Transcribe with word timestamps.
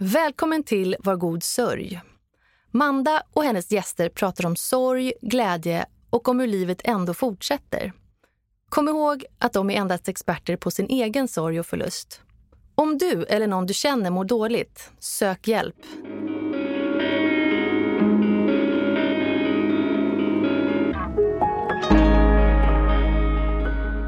Välkommen 0.00 0.62
till 0.62 0.96
Var 0.98 1.16
god 1.16 1.42
sörj. 1.42 2.00
Manda 2.70 3.22
och 3.32 3.44
hennes 3.44 3.72
gäster 3.72 4.08
pratar 4.08 4.46
om 4.46 4.56
sorg, 4.56 5.12
glädje 5.22 5.86
och 6.10 6.28
om 6.28 6.40
hur 6.40 6.46
livet 6.46 6.80
ändå 6.84 7.14
fortsätter. 7.14 7.92
Kom 8.68 8.88
ihåg 8.88 9.24
att 9.38 9.52
de 9.52 9.70
är 9.70 9.74
endast 9.74 10.08
experter 10.08 10.56
på 10.56 10.70
sin 10.70 10.86
egen 10.86 11.28
sorg 11.28 11.60
och 11.60 11.66
förlust. 11.66 12.20
Om 12.74 12.98
du 12.98 13.24
eller 13.24 13.46
någon 13.46 13.66
du 13.66 13.74
känner 13.74 14.10
mår 14.10 14.24
dåligt, 14.24 14.90
sök 14.98 15.48
hjälp. 15.48 15.76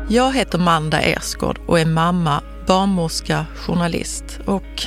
Jag 0.08 0.32
heter 0.32 0.58
Manda 0.58 1.00
Ersgård 1.00 1.60
och 1.66 1.80
är 1.80 1.86
mamma, 1.86 2.42
barnmorska, 2.66 3.46
journalist 3.54 4.40
och, 4.46 4.86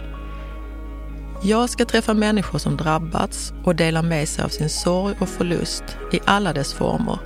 Jag 1.43 1.69
ska 1.69 1.85
träffa 1.85 2.13
människor 2.13 2.59
som 2.59 2.77
drabbats 2.77 3.53
och 3.63 3.75
dela 3.75 4.01
med 4.01 4.27
sig 4.29 4.45
av 4.45 4.49
sin 4.49 4.69
sorg 4.69 5.15
och 5.19 5.29
förlust 5.29 5.83
i 6.11 6.19
alla 6.25 6.53
dess 6.53 6.73
former. 6.73 7.19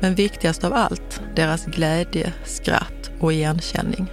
Men 0.00 0.14
viktigast 0.14 0.64
av 0.64 0.72
allt, 0.72 1.20
deras 1.36 1.66
glädje, 1.66 2.32
skratt 2.44 3.10
och 3.20 3.32
igenkänning. 3.32 4.06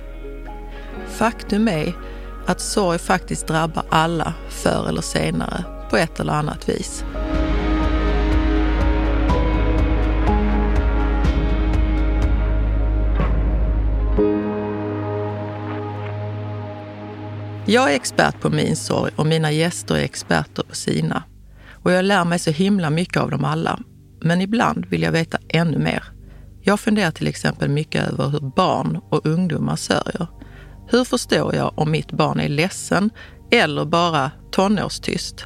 Faktum 1.07 1.67
är 1.67 1.93
att 2.47 2.61
sorg 2.61 2.99
faktiskt 2.99 3.47
drabbar 3.47 3.83
alla 3.89 4.33
förr 4.49 4.85
eller 4.89 5.01
senare 5.01 5.63
på 5.89 5.97
ett 5.97 6.19
eller 6.19 6.33
annat 6.33 6.69
vis. 6.69 7.03
Jag 17.71 17.91
är 17.91 17.95
expert 17.95 18.41
på 18.41 18.49
min 18.49 18.75
sorg 18.75 19.11
och 19.15 19.25
mina 19.25 19.51
gäster 19.51 19.95
är 19.95 20.03
experter 20.03 20.63
på 20.63 20.75
sina. 20.75 21.23
Och 21.71 21.91
jag 21.91 22.05
lär 22.05 22.25
mig 22.25 22.39
så 22.39 22.51
himla 22.51 22.89
mycket 22.89 23.17
av 23.17 23.31
dem 23.31 23.45
alla. 23.45 23.79
Men 24.21 24.41
ibland 24.41 24.85
vill 24.85 25.01
jag 25.01 25.11
veta 25.11 25.37
ännu 25.49 25.77
mer. 25.77 26.03
Jag 26.61 26.79
funderar 26.79 27.11
till 27.11 27.27
exempel 27.27 27.69
mycket 27.69 28.11
över 28.11 28.29
hur 28.29 28.39
barn 28.55 28.99
och 29.09 29.25
ungdomar 29.25 29.75
sörjer. 29.75 30.27
Hur 30.87 31.03
förstår 31.03 31.55
jag 31.55 31.79
om 31.79 31.91
mitt 31.91 32.11
barn 32.11 32.39
är 32.39 32.49
ledsen 32.49 33.09
eller 33.51 33.85
bara 33.85 34.31
tonårstyst? 34.51 35.45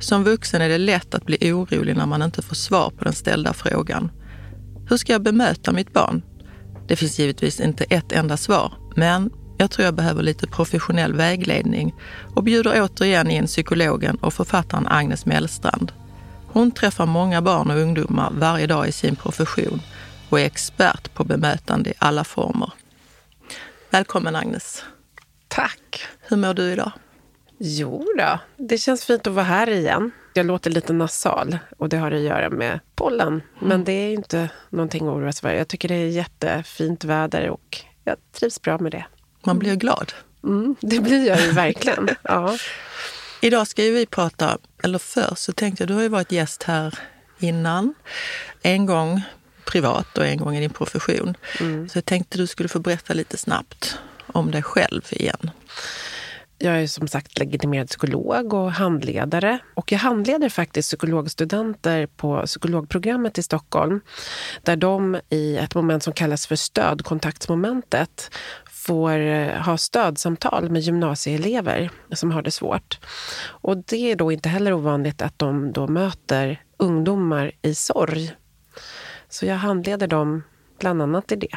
Som 0.00 0.24
vuxen 0.24 0.62
är 0.62 0.68
det 0.68 0.78
lätt 0.78 1.14
att 1.14 1.26
bli 1.26 1.52
orolig 1.52 1.96
när 1.96 2.06
man 2.06 2.22
inte 2.22 2.42
får 2.42 2.56
svar 2.56 2.90
på 2.90 3.04
den 3.04 3.12
ställda 3.12 3.52
frågan. 3.52 4.10
Hur 4.88 4.96
ska 4.96 5.12
jag 5.12 5.22
bemöta 5.22 5.72
mitt 5.72 5.92
barn? 5.92 6.22
Det 6.88 6.96
finns 6.96 7.18
givetvis 7.18 7.60
inte 7.60 7.84
ett 7.84 8.12
enda 8.12 8.36
svar, 8.36 8.72
men 8.96 9.30
jag 9.60 9.70
tror 9.70 9.84
jag 9.84 9.94
behöver 9.94 10.22
lite 10.22 10.46
professionell 10.46 11.14
vägledning 11.14 11.94
och 12.34 12.42
bjuder 12.42 12.82
återigen 12.82 13.30
in 13.30 13.46
psykologen 13.46 14.16
och 14.16 14.34
författaren 14.34 14.86
Agnes 14.86 15.26
Mellstrand. 15.26 15.92
Hon 16.46 16.70
träffar 16.70 17.06
många 17.06 17.42
barn 17.42 17.70
och 17.70 17.76
ungdomar 17.76 18.30
varje 18.32 18.66
dag 18.66 18.88
i 18.88 18.92
sin 18.92 19.16
profession 19.16 19.80
och 20.28 20.40
är 20.40 20.44
expert 20.44 21.14
på 21.14 21.24
bemötande 21.24 21.90
i 21.90 21.94
alla 21.98 22.24
former. 22.24 22.72
Välkommen 23.90 24.36
Agnes. 24.36 24.84
Tack. 25.48 26.02
Hur 26.20 26.36
mår 26.36 26.54
du 26.54 26.72
idag? 26.72 26.92
Jo 27.58 28.06
då, 28.18 28.38
det 28.56 28.78
känns 28.78 29.04
fint 29.04 29.26
att 29.26 29.32
vara 29.32 29.44
här 29.44 29.70
igen. 29.70 30.10
Jag 30.34 30.46
låter 30.46 30.70
lite 30.70 30.92
nasal 30.92 31.58
och 31.78 31.88
det 31.88 31.96
har 31.96 32.12
att 32.12 32.20
göra 32.20 32.50
med 32.50 32.80
pollen. 32.94 33.28
Mm. 33.28 33.42
Men 33.58 33.84
det 33.84 33.92
är 33.92 34.12
inte 34.12 34.48
någonting 34.70 35.08
att 35.08 35.14
oroa 35.14 35.32
sig 35.32 35.40
för. 35.40 35.54
Jag 35.54 35.68
tycker 35.68 35.88
det 35.88 35.94
är 35.94 36.08
jättefint 36.08 37.04
väder 37.04 37.50
och 37.50 37.78
jag 38.04 38.16
trivs 38.32 38.62
bra 38.62 38.78
med 38.78 38.92
det. 38.92 39.04
Man 39.44 39.58
blir 39.58 39.74
glad. 39.74 40.12
Mm, 40.44 40.76
det 40.80 41.00
blir 41.00 41.26
jag 41.26 41.40
ju 41.40 41.50
verkligen. 41.52 42.08
ja. 42.22 42.56
Idag 43.42 43.66
ska 43.66 43.84
ju 43.84 43.92
vi 43.92 44.06
prata, 44.06 44.58
eller 44.82 44.98
först 44.98 45.42
så 45.42 45.52
tänkte 45.52 45.82
jag, 45.82 45.88
du 45.88 45.94
har 45.94 46.02
ju 46.02 46.08
varit 46.08 46.32
gäst 46.32 46.62
här 46.62 46.98
innan. 47.38 47.94
En 48.62 48.86
gång 48.86 49.22
privat 49.64 50.18
och 50.18 50.26
en 50.26 50.38
gång 50.38 50.56
i 50.56 50.60
din 50.60 50.70
profession. 50.70 51.36
Mm. 51.60 51.88
Så 51.88 51.98
jag 51.98 52.04
tänkte 52.04 52.38
du 52.38 52.46
skulle 52.46 52.68
få 52.68 52.78
berätta 52.78 53.14
lite 53.14 53.36
snabbt 53.36 53.98
om 54.26 54.50
dig 54.50 54.62
själv 54.62 55.02
igen. 55.10 55.50
Jag 56.58 56.82
är 56.82 56.86
som 56.86 57.08
sagt 57.08 57.38
legitimerad 57.38 57.88
psykolog 57.88 58.54
och 58.54 58.72
handledare. 58.72 59.58
Och 59.74 59.92
jag 59.92 59.98
handleder 59.98 60.48
faktiskt 60.48 60.88
psykologstudenter 60.88 62.06
på 62.06 62.42
psykologprogrammet 62.46 63.38
i 63.38 63.42
Stockholm. 63.42 64.00
Där 64.62 64.76
de 64.76 65.20
i 65.30 65.56
ett 65.56 65.74
moment 65.74 66.02
som 66.02 66.12
kallas 66.12 66.46
för 66.46 66.56
stödkontaktsmomentet 66.56 68.30
får 68.90 69.20
eh, 69.20 69.62
ha 69.62 69.78
stödsamtal 69.78 70.70
med 70.70 70.82
gymnasieelever 70.82 71.90
som 72.12 72.30
har 72.30 72.42
det 72.42 72.50
svårt. 72.50 72.98
Och 73.42 73.76
det 73.76 74.10
är 74.10 74.16
då 74.16 74.32
inte 74.32 74.48
heller 74.48 74.72
ovanligt 74.72 75.22
att 75.22 75.38
de 75.38 75.72
då 75.72 75.86
möter 75.86 76.62
ungdomar 76.76 77.52
i 77.62 77.74
sorg. 77.74 78.32
Så 79.28 79.46
jag 79.46 79.56
handleder 79.56 80.06
dem 80.06 80.42
bland 80.80 81.02
annat 81.02 81.32
i 81.32 81.36
det. 81.36 81.56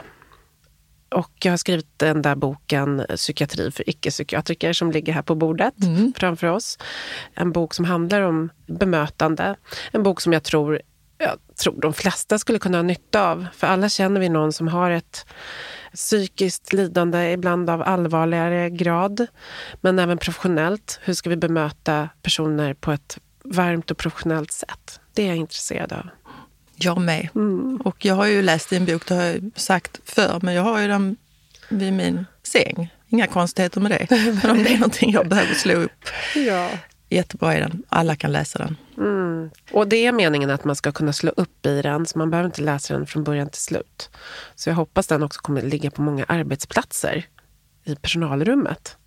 Och 1.09 1.31
jag 1.43 1.51
har 1.51 1.57
skrivit 1.57 1.99
den 1.99 2.21
där 2.21 2.35
boken 2.35 3.05
Psykiatri 3.15 3.71
för 3.71 3.89
icke-psykiatriker 3.89 4.73
som 4.73 4.91
ligger 4.91 5.13
här 5.13 5.21
på 5.21 5.35
bordet 5.35 5.83
mm. 5.83 6.13
framför 6.17 6.47
oss. 6.47 6.77
En 7.33 7.51
bok 7.51 7.73
som 7.73 7.85
handlar 7.85 8.21
om 8.21 8.49
bemötande. 8.67 9.55
En 9.91 10.03
bok 10.03 10.21
som 10.21 10.33
jag 10.33 10.43
tror, 10.43 10.81
jag 11.17 11.37
tror 11.63 11.81
de 11.81 11.93
flesta 11.93 12.39
skulle 12.39 12.59
kunna 12.59 12.77
ha 12.77 12.83
nytta 12.83 13.31
av. 13.31 13.45
För 13.53 13.67
alla 13.67 13.89
känner 13.89 14.19
vi 14.21 14.29
någon 14.29 14.53
som 14.53 14.67
har 14.67 14.91
ett 14.91 15.25
psykiskt 15.95 16.73
lidande, 16.73 17.31
ibland 17.31 17.69
av 17.69 17.81
allvarligare 17.81 18.69
grad. 18.69 19.27
Men 19.81 19.99
även 19.99 20.17
professionellt. 20.17 20.99
Hur 21.03 21.13
ska 21.13 21.29
vi 21.29 21.35
bemöta 21.35 22.09
personer 22.21 22.73
på 22.73 22.91
ett 22.91 23.17
varmt 23.43 23.91
och 23.91 23.97
professionellt 23.97 24.51
sätt? 24.51 24.99
Det 25.13 25.23
är 25.23 25.27
jag 25.27 25.35
intresserad 25.35 25.93
av. 25.93 26.09
Jag 26.75 27.01
med. 27.01 27.29
Mm. 27.35 27.81
Och 27.85 28.05
jag 28.05 28.15
har 28.15 28.27
ju 28.27 28.41
läst 28.41 28.69
din 28.69 28.85
bok, 28.85 29.07
det 29.07 29.15
har 29.15 29.23
jag 29.23 29.51
sagt 29.55 29.99
förr, 30.05 30.39
men 30.41 30.53
jag 30.53 30.63
har 30.63 30.79
ju 30.79 30.87
den 30.87 31.15
vid 31.69 31.93
min 31.93 32.25
säng. 32.43 32.93
Inga 33.09 33.27
konstigheter 33.27 33.81
med 33.81 33.91
det. 33.91 34.07
Men 34.43 34.51
om 34.51 34.63
det 34.63 34.73
är 34.73 34.77
någonting 34.77 35.11
jag 35.11 35.27
behöver 35.29 35.53
slå 35.53 35.73
upp. 35.73 35.91
Ja. 36.35 36.69
Jättebra 37.13 37.53
är 37.53 37.59
den. 37.61 37.83
Alla 37.89 38.15
kan 38.15 38.31
läsa 38.31 38.59
den. 38.59 38.77
Mm. 38.97 39.49
Och 39.71 39.87
det 39.87 40.05
är 40.05 40.11
meningen 40.11 40.49
att 40.49 40.63
man 40.63 40.75
ska 40.75 40.91
kunna 40.91 41.13
slå 41.13 41.31
upp 41.37 41.65
i 41.65 41.81
den, 41.81 42.05
så 42.05 42.17
man 42.17 42.29
behöver 42.29 42.45
inte 42.45 42.61
läsa 42.61 42.93
den 42.93 43.07
från 43.07 43.23
början 43.23 43.49
till 43.49 43.61
slut. 43.61 44.09
Så 44.55 44.69
jag 44.69 44.75
hoppas 44.75 45.07
den 45.07 45.23
också 45.23 45.41
kommer 45.41 45.61
ligga 45.61 45.91
på 45.91 46.01
många 46.01 46.25
arbetsplatser 46.27 47.25
i 47.83 47.95
personalrummet. 47.95 48.97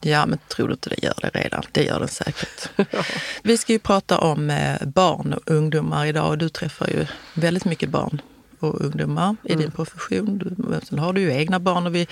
Ja, 0.00 0.26
men 0.26 0.38
tror 0.48 0.68
du 0.68 0.74
inte 0.74 0.88
det 0.88 1.02
gör 1.02 1.14
det 1.22 1.28
redan? 1.28 1.62
Det 1.72 1.84
gör 1.84 1.98
den 1.98 2.08
säkert. 2.08 2.70
ja. 2.90 3.04
Vi 3.42 3.58
ska 3.58 3.72
ju 3.72 3.78
prata 3.78 4.18
om 4.18 4.50
eh, 4.50 4.86
barn 4.86 5.32
och 5.32 5.50
ungdomar 5.50 6.06
idag 6.06 6.28
och 6.28 6.38
du 6.38 6.48
träffar 6.48 6.86
ju 6.86 7.06
väldigt 7.34 7.64
mycket 7.64 7.88
barn 7.88 8.20
och 8.60 8.80
ungdomar 8.80 9.36
i 9.44 9.52
mm. 9.52 9.62
din 9.62 9.70
profession. 9.70 10.56
Sen 10.88 10.98
har 10.98 11.12
du 11.12 11.20
ju 11.20 11.32
egna 11.32 11.60
barn 11.60 11.86
och 11.86 11.94
vi, 11.94 12.08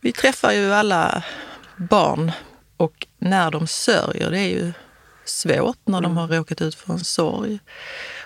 vi 0.00 0.12
träffar 0.12 0.52
ju 0.52 0.72
alla 0.72 1.24
barn 1.76 2.32
och 2.80 3.06
när 3.18 3.50
de 3.50 3.66
sörjer, 3.66 4.30
det 4.30 4.38
är 4.38 4.48
ju 4.48 4.72
svårt 5.24 5.78
när 5.84 5.98
mm. 5.98 6.02
de 6.10 6.16
har 6.16 6.28
råkat 6.28 6.62
ut 6.62 6.74
för 6.74 6.92
en 6.92 7.04
sorg. 7.04 7.58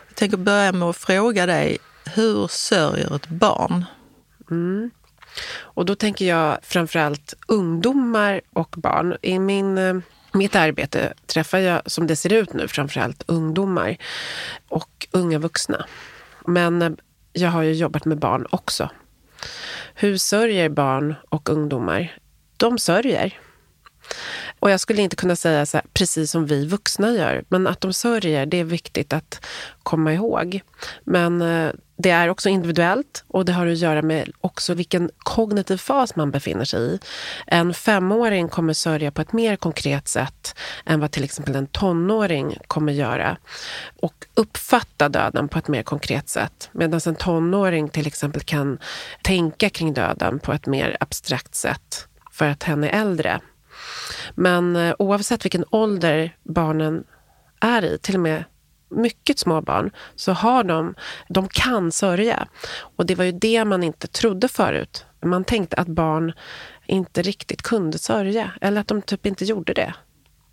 Jag 0.09 0.17
tänker 0.17 0.37
börja 0.37 0.73
med 0.73 0.89
att 0.89 0.97
fråga 0.97 1.47
dig, 1.47 1.79
hur 2.15 2.47
sörjer 2.49 3.17
ett 3.17 3.29
barn? 3.29 3.85
Mm. 4.51 4.91
Och 5.57 5.85
då 5.85 5.95
tänker 5.95 6.25
jag 6.25 6.59
framförallt 6.63 7.35
ungdomar 7.49 8.41
och 8.53 8.75
barn. 8.77 9.17
I 9.23 9.39
min, 9.39 9.79
eh, 9.79 9.97
mitt 10.33 10.57
arbete 10.57 11.15
träffar 11.27 11.59
jag, 11.59 11.83
som 11.87 12.07
det 12.07 12.17
ser 12.17 12.33
ut 12.33 12.53
nu, 12.53 12.69
framförallt 12.69 13.25
ungdomar 13.27 13.97
och 14.69 15.07
unga 15.11 15.39
vuxna. 15.39 15.87
Men 16.47 16.83
eh, 16.83 16.91
jag 17.33 17.51
har 17.51 17.63
ju 17.63 17.73
jobbat 17.73 18.05
med 18.05 18.19
barn 18.19 18.47
också. 18.51 18.91
Hur 19.95 20.17
sörjer 20.17 20.69
barn 20.69 21.15
och 21.29 21.49
ungdomar? 21.49 22.19
De 22.57 22.79
sörjer. 22.79 23.41
Och 24.65 24.71
jag 24.71 24.81
skulle 24.81 25.03
inte 25.03 25.17
kunna 25.17 25.37
säga 25.37 25.67
så 25.67 25.77
här, 25.77 25.87
precis 25.93 26.31
som 26.31 26.47
vi 26.47 26.67
vuxna 26.67 27.11
gör, 27.11 27.45
men 27.49 27.67
att 27.67 27.81
de 27.81 27.93
sörjer, 27.93 28.47
det 28.47 28.61
är 28.61 28.65
viktigt 28.65 29.13
att 29.13 29.47
komma 29.83 30.13
ihåg. 30.13 30.61
Men 31.05 31.43
eh, 31.43 31.71
det 31.97 32.11
är 32.11 32.29
också 32.29 32.49
individuellt 32.49 33.25
och 33.29 33.45
det 33.45 33.53
har 33.53 33.67
att 33.67 33.79
göra 33.79 34.03
med 34.03 34.31
också 34.41 34.75
vilken 34.75 35.11
kognitiv 35.19 35.77
fas 35.77 36.17
man 36.17 36.31
befinner 36.31 36.65
sig 36.65 36.81
i. 36.81 36.99
En 37.47 37.75
femåring 37.75 38.49
kommer 38.49 38.73
sörja 38.73 39.11
på 39.11 39.23
ett 39.23 39.33
mer 39.33 39.57
konkret 39.57 40.09
sätt 40.09 40.55
än 40.87 41.01
vad 41.01 41.11
till 41.11 41.25
exempel 41.25 41.57
en 41.57 41.67
tonåring 41.67 42.59
kommer 42.67 42.93
göra 42.93 43.37
och 44.01 44.15
uppfatta 44.35 45.09
döden 45.09 45.49
på 45.49 45.59
ett 45.59 45.69
mer 45.69 45.83
konkret 45.83 46.29
sätt. 46.29 46.71
Medan 46.73 47.01
en 47.07 47.15
tonåring 47.15 47.89
till 47.89 48.07
exempel 48.07 48.43
kan 48.43 48.79
tänka 49.23 49.71
kring 49.71 49.95
döden 49.95 50.39
på 50.39 50.53
ett 50.53 50.67
mer 50.67 50.97
abstrakt 51.01 51.55
sätt 51.55 52.09
för 52.33 52.49
att 52.49 52.63
hen 52.63 52.85
är 52.85 53.01
äldre. 53.01 53.41
Men 54.35 54.77
eh, 54.77 54.95
oavsett 54.99 55.45
vilken 55.45 55.65
ålder 55.71 56.37
barnen 56.43 57.05
är 57.61 57.85
i, 57.85 57.99
till 57.99 58.15
och 58.15 58.21
med 58.21 58.45
mycket 58.89 59.39
små 59.39 59.61
barn, 59.61 59.91
så 60.15 60.33
har 60.33 60.65
de, 60.65 60.95
de 61.29 61.49
kan 61.49 61.93
sörja. 61.93 62.49
Och 62.97 63.07
det 63.07 63.15
var 63.15 63.25
ju 63.25 63.33
det 63.33 63.65
man 63.65 63.83
inte 63.83 64.07
trodde 64.07 64.49
förut. 64.49 65.07
Man 65.25 65.45
tänkte 65.45 65.77
att 65.77 65.89
barn 65.89 66.33
inte 66.87 67.23
riktigt 67.23 67.63
kunde 67.63 67.99
sörja, 67.99 68.53
eller 68.61 68.81
att 68.81 68.89
de 68.89 69.03
typ 69.03 69.27
inte 69.27 69.45
gjorde 69.45 69.73
det. 69.73 69.95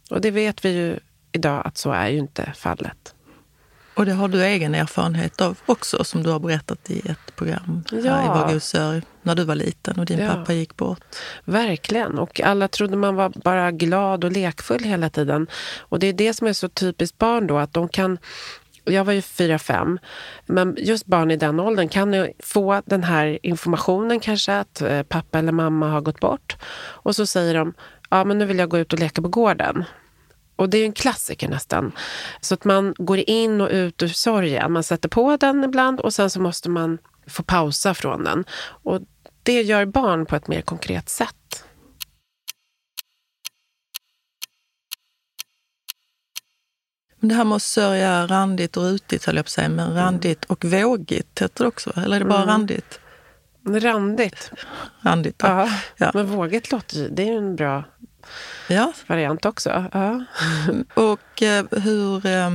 Och 0.10 0.22
det 0.22 0.32
vet 0.32 0.66
vi 0.66 0.70
ju 0.70 1.00
idag 1.32 1.62
att 1.66 1.78
så 1.78 1.92
är 1.92 2.08
ju 2.08 2.18
inte 2.18 2.54
fallet. 2.56 3.16
Och 3.94 4.06
det 4.06 4.12
har 4.14 4.28
du 4.28 4.44
egen 4.44 4.76
erfarenhet 4.76 5.42
av 5.42 5.58
också, 5.66 6.04
som 6.04 6.24
du 6.24 6.30
har 6.30 6.40
berättat 6.40 6.90
i 6.90 7.10
ett 7.10 7.36
program 7.36 7.84
ja. 7.92 8.14
här 8.14 8.56
i 8.56 8.60
sörj, 8.60 9.02
när 9.22 9.36
du 9.36 9.44
var 9.44 9.56
liten 9.56 10.00
och 10.00 10.06
din 10.06 10.20
ja. 10.20 10.30
pappa 10.30 10.54
gick 10.54 10.78
bort. 10.78 11.04
Verkligen. 11.46 12.20
Och 12.20 12.42
alla 12.42 12.68
trodde 12.68 12.98
man 12.98 13.16
var 13.16 13.32
bara 13.36 13.72
glad 13.72 14.24
och 14.24 14.32
lekfull 14.32 14.84
hela 14.84 15.10
tiden. 15.10 15.48
Och 15.80 16.00
det 16.00 16.08
är 16.08 16.14
det 16.14 16.34
som 16.34 16.48
är 16.48 16.54
så 16.54 16.70
typiskt 16.70 17.18
barn 17.18 17.48
då, 17.48 17.58
att 17.58 17.74
de 17.74 17.90
kan 17.90 18.18
jag 18.84 19.04
var 19.04 19.14
ju 19.14 19.22
fyra 19.22 19.60
fem, 19.60 20.00
men 20.46 20.76
just 20.80 21.06
barn 21.06 21.32
i 21.32 21.38
den 21.38 21.60
åldern 21.60 21.90
kan 21.90 22.14
ju 22.14 22.32
få 22.40 22.82
den 22.86 23.04
här 23.04 23.40
informationen 23.44 24.20
kanske 24.20 24.58
att 24.58 24.82
eh, 24.82 25.04
pappa 25.04 25.40
eller 25.40 25.52
mamma 25.52 25.90
har 25.90 26.02
gått 26.02 26.20
bort. 26.20 26.58
Och 26.78 27.16
så 27.16 27.26
säger 27.26 27.54
de, 27.54 27.74
ja 28.10 28.24
men 28.24 28.38
nu 28.38 28.46
vill 28.46 28.60
jag 28.60 28.70
gå 28.70 28.78
ut 28.78 28.94
och 28.94 29.00
leka 29.00 29.22
på 29.22 29.28
gården. 29.28 29.86
Och 30.62 30.70
det 30.70 30.78
är 30.78 30.86
en 30.86 30.94
klassiker 30.94 31.50
nästan. 31.50 31.92
Så 32.42 32.54
att 32.54 32.66
man 32.66 32.94
går 32.98 33.18
in 33.18 33.62
och 33.62 33.70
ut 33.70 34.04
ur 34.04 34.08
sorgen. 34.08 34.72
Man 34.72 34.84
sätter 34.84 35.10
på 35.10 35.38
den 35.38 35.64
ibland 35.64 36.00
och 36.00 36.14
sen 36.14 36.30
så 36.30 36.42
måste 36.42 36.70
man 36.70 36.98
få 37.28 37.44
pausa 37.44 37.94
från 37.94 38.24
den. 38.24 38.46
Och 38.84 39.00
det 39.44 39.62
gör 39.62 39.86
barn 39.86 40.26
på 40.26 40.36
ett 40.36 40.48
mer 40.48 40.62
konkret 40.62 41.10
sätt. 41.10 41.36
det 47.20 47.36
här 47.36 47.44
med 47.44 47.56
att 47.56 47.62
sörja 47.62 48.28
randigt 48.28 48.78
och 48.78 48.84
rutigt, 48.84 49.26
höll 49.26 49.36
jag 49.36 49.46
på 49.46 49.48
att 49.48 49.52
säga, 49.52 49.70
men 49.70 49.94
randigt 49.94 50.46
och 50.46 50.66
vågigt 50.66 51.42
heter 51.42 51.64
det 51.64 51.68
också, 51.68 51.94
eller 51.96 52.16
är 52.16 52.20
det 52.20 52.26
bara 52.26 52.44
mm. 52.44 52.50
randigt? 52.50 53.00
Randigt. 53.66 54.52
Randigt, 55.02 55.36
ja. 55.40 55.70
ja. 55.98 56.12
Men 56.14 56.26
vågigt 56.26 56.72
låter 56.72 56.98
ju, 56.98 57.10
det 57.10 57.24
är 57.24 57.28
ju 57.28 57.38
en 57.38 57.56
bra 57.56 57.84
ja. 58.68 58.94
variant 59.08 59.46
också. 59.46 59.86
Ja. 59.94 60.26
Och 60.94 61.44
eh, 61.44 61.66
hur... 61.72 62.26
Eh, 62.26 62.50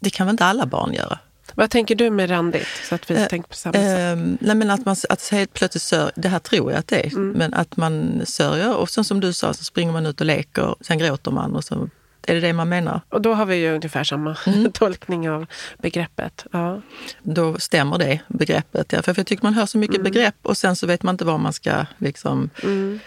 det 0.00 0.10
kan 0.10 0.26
väl 0.26 0.34
inte 0.34 0.44
alla 0.44 0.66
barn 0.66 0.94
göra? 0.94 1.18
Vad 1.54 1.70
tänker 1.70 1.94
du 1.94 2.10
med 2.10 2.30
randigt? 2.30 2.68
Så 2.88 2.94
att 2.94 3.10
vi 3.10 3.14
eh, 3.14 3.26
tänker 3.26 3.48
på 3.48 3.54
samma 3.54 3.78
eh, 3.78 3.84
sätt. 3.84 4.40
Nej, 4.40 4.56
men 4.56 4.70
att 4.70 4.84
man 4.84 4.96
att 5.08 5.28
helt 5.28 5.52
plötsligt 5.52 5.82
sörjer, 5.82 6.12
det 6.14 6.28
här 6.28 6.38
tror 6.38 6.70
jag 6.70 6.78
att 6.78 6.88
det 6.88 7.06
är, 7.06 7.12
mm. 7.12 7.28
men 7.28 7.54
att 7.54 7.76
man 7.76 8.22
sörjer 8.24 8.76
och 8.76 8.90
sen 8.90 9.04
som 9.04 9.20
du 9.20 9.32
sa 9.32 9.54
så 9.54 9.64
springer 9.64 9.92
man 9.92 10.06
ut 10.06 10.20
och 10.20 10.26
leker, 10.26 10.74
sen 10.80 10.98
gråter 10.98 11.30
man 11.30 11.56
och 11.56 11.64
så 11.64 11.88
är 12.26 12.34
det 12.34 12.40
det 12.40 12.52
man 12.52 12.68
menar? 12.68 13.00
Och 13.08 13.22
då 13.22 13.34
har 13.34 13.46
vi 13.46 13.56
ju 13.56 13.74
ungefär 13.74 14.04
samma 14.04 14.36
mm. 14.46 14.72
tolkning 14.72 15.30
av 15.30 15.46
begreppet. 15.78 16.46
Ja. 16.52 16.82
Då 17.22 17.58
stämmer 17.58 17.98
det 17.98 18.20
begreppet. 18.28 18.92
Ja. 18.92 19.02
För 19.02 19.14
jag 19.16 19.26
tycker 19.26 19.44
man 19.44 19.54
hör 19.54 19.66
så 19.66 19.78
mycket 19.78 19.96
mm. 19.96 20.12
begrepp 20.12 20.36
och 20.42 20.56
sen 20.56 20.76
så 20.76 20.86
vet 20.86 21.02
man 21.02 21.14
inte 21.14 21.24
vad 21.24 21.40
man 21.40 21.52
ska 21.52 21.86
liksom 21.98 22.50
mm. 22.62 23.00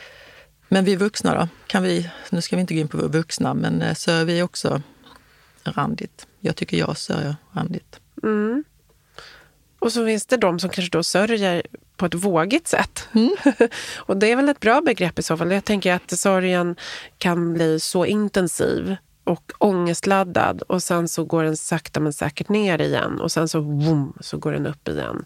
Men 0.75 0.85
vi 0.85 0.95
vuxna 0.95 1.35
då? 1.35 1.47
Kan 1.67 1.83
vi, 1.83 2.09
nu 2.29 2.41
ska 2.41 2.55
vi 2.55 2.59
inte 2.59 2.73
gå 2.73 2.79
in 2.79 2.87
på 2.87 2.97
vuxna, 2.97 3.53
men 3.53 3.81
eh, 3.81 3.93
sörjer 3.93 4.25
vi 4.25 4.41
också 4.41 4.81
randigt? 5.63 6.27
Jag 6.39 6.55
tycker 6.55 6.77
jag 6.77 6.97
sörjer 6.97 7.35
randigt. 7.51 7.99
Mm. 8.23 8.63
Och 9.79 9.93
så 9.93 10.05
finns 10.05 10.25
det 10.25 10.37
de 10.37 10.59
som 10.59 10.69
kanske 10.69 10.97
då 10.97 11.03
sörjer 11.03 11.63
på 11.97 12.05
ett 12.05 12.13
vågigt 12.13 12.67
sätt. 12.67 13.07
Mm. 13.13 13.35
och 13.95 14.17
det 14.17 14.31
är 14.31 14.35
väl 14.35 14.49
ett 14.49 14.59
bra 14.59 14.81
begrepp 14.81 15.19
i 15.19 15.23
så 15.23 15.37
fall. 15.37 15.51
Jag 15.51 15.65
tänker 15.65 15.93
att 15.93 16.19
sorgen 16.19 16.75
kan 17.17 17.53
bli 17.53 17.79
så 17.79 18.05
intensiv 18.05 18.95
och 19.25 19.51
ångestladdad 19.57 20.61
och 20.61 20.83
sen 20.83 21.07
så 21.07 21.23
går 21.23 21.43
den 21.43 21.57
sakta 21.57 21.99
men 21.99 22.13
säkert 22.13 22.49
ner 22.49 22.81
igen 22.81 23.21
och 23.21 23.31
sen 23.31 23.49
så 23.49 23.61
boom, 23.61 24.13
så 24.19 24.37
går 24.37 24.51
den 24.51 24.67
upp 24.67 24.87
igen. 24.87 25.25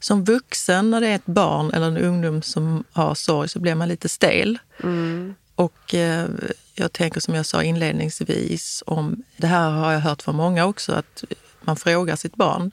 Som 0.00 0.24
vuxen 0.24 0.90
när 0.90 1.00
det 1.00 1.08
är 1.08 1.14
ett 1.14 1.26
barn 1.26 1.70
eller 1.70 1.86
en 1.86 1.98
ungdom 1.98 2.42
som 2.42 2.84
har 2.92 3.14
sorg 3.14 3.48
så 3.48 3.60
blir 3.60 3.74
man 3.74 3.88
lite 3.88 4.08
stel. 4.08 4.58
Mm. 4.82 5.34
Och 5.54 5.94
eh, 5.94 6.26
jag 6.74 6.92
tänker 6.92 7.20
som 7.20 7.34
jag 7.34 7.46
sa 7.46 7.62
inledningsvis 7.62 8.82
om, 8.86 9.22
det 9.36 9.46
här 9.46 9.70
har 9.70 9.92
jag 9.92 10.00
hört 10.00 10.22
från 10.22 10.36
många 10.36 10.66
också, 10.66 10.92
att 10.92 11.24
man 11.60 11.76
frågar 11.76 12.16
sitt 12.16 12.36
barn, 12.36 12.70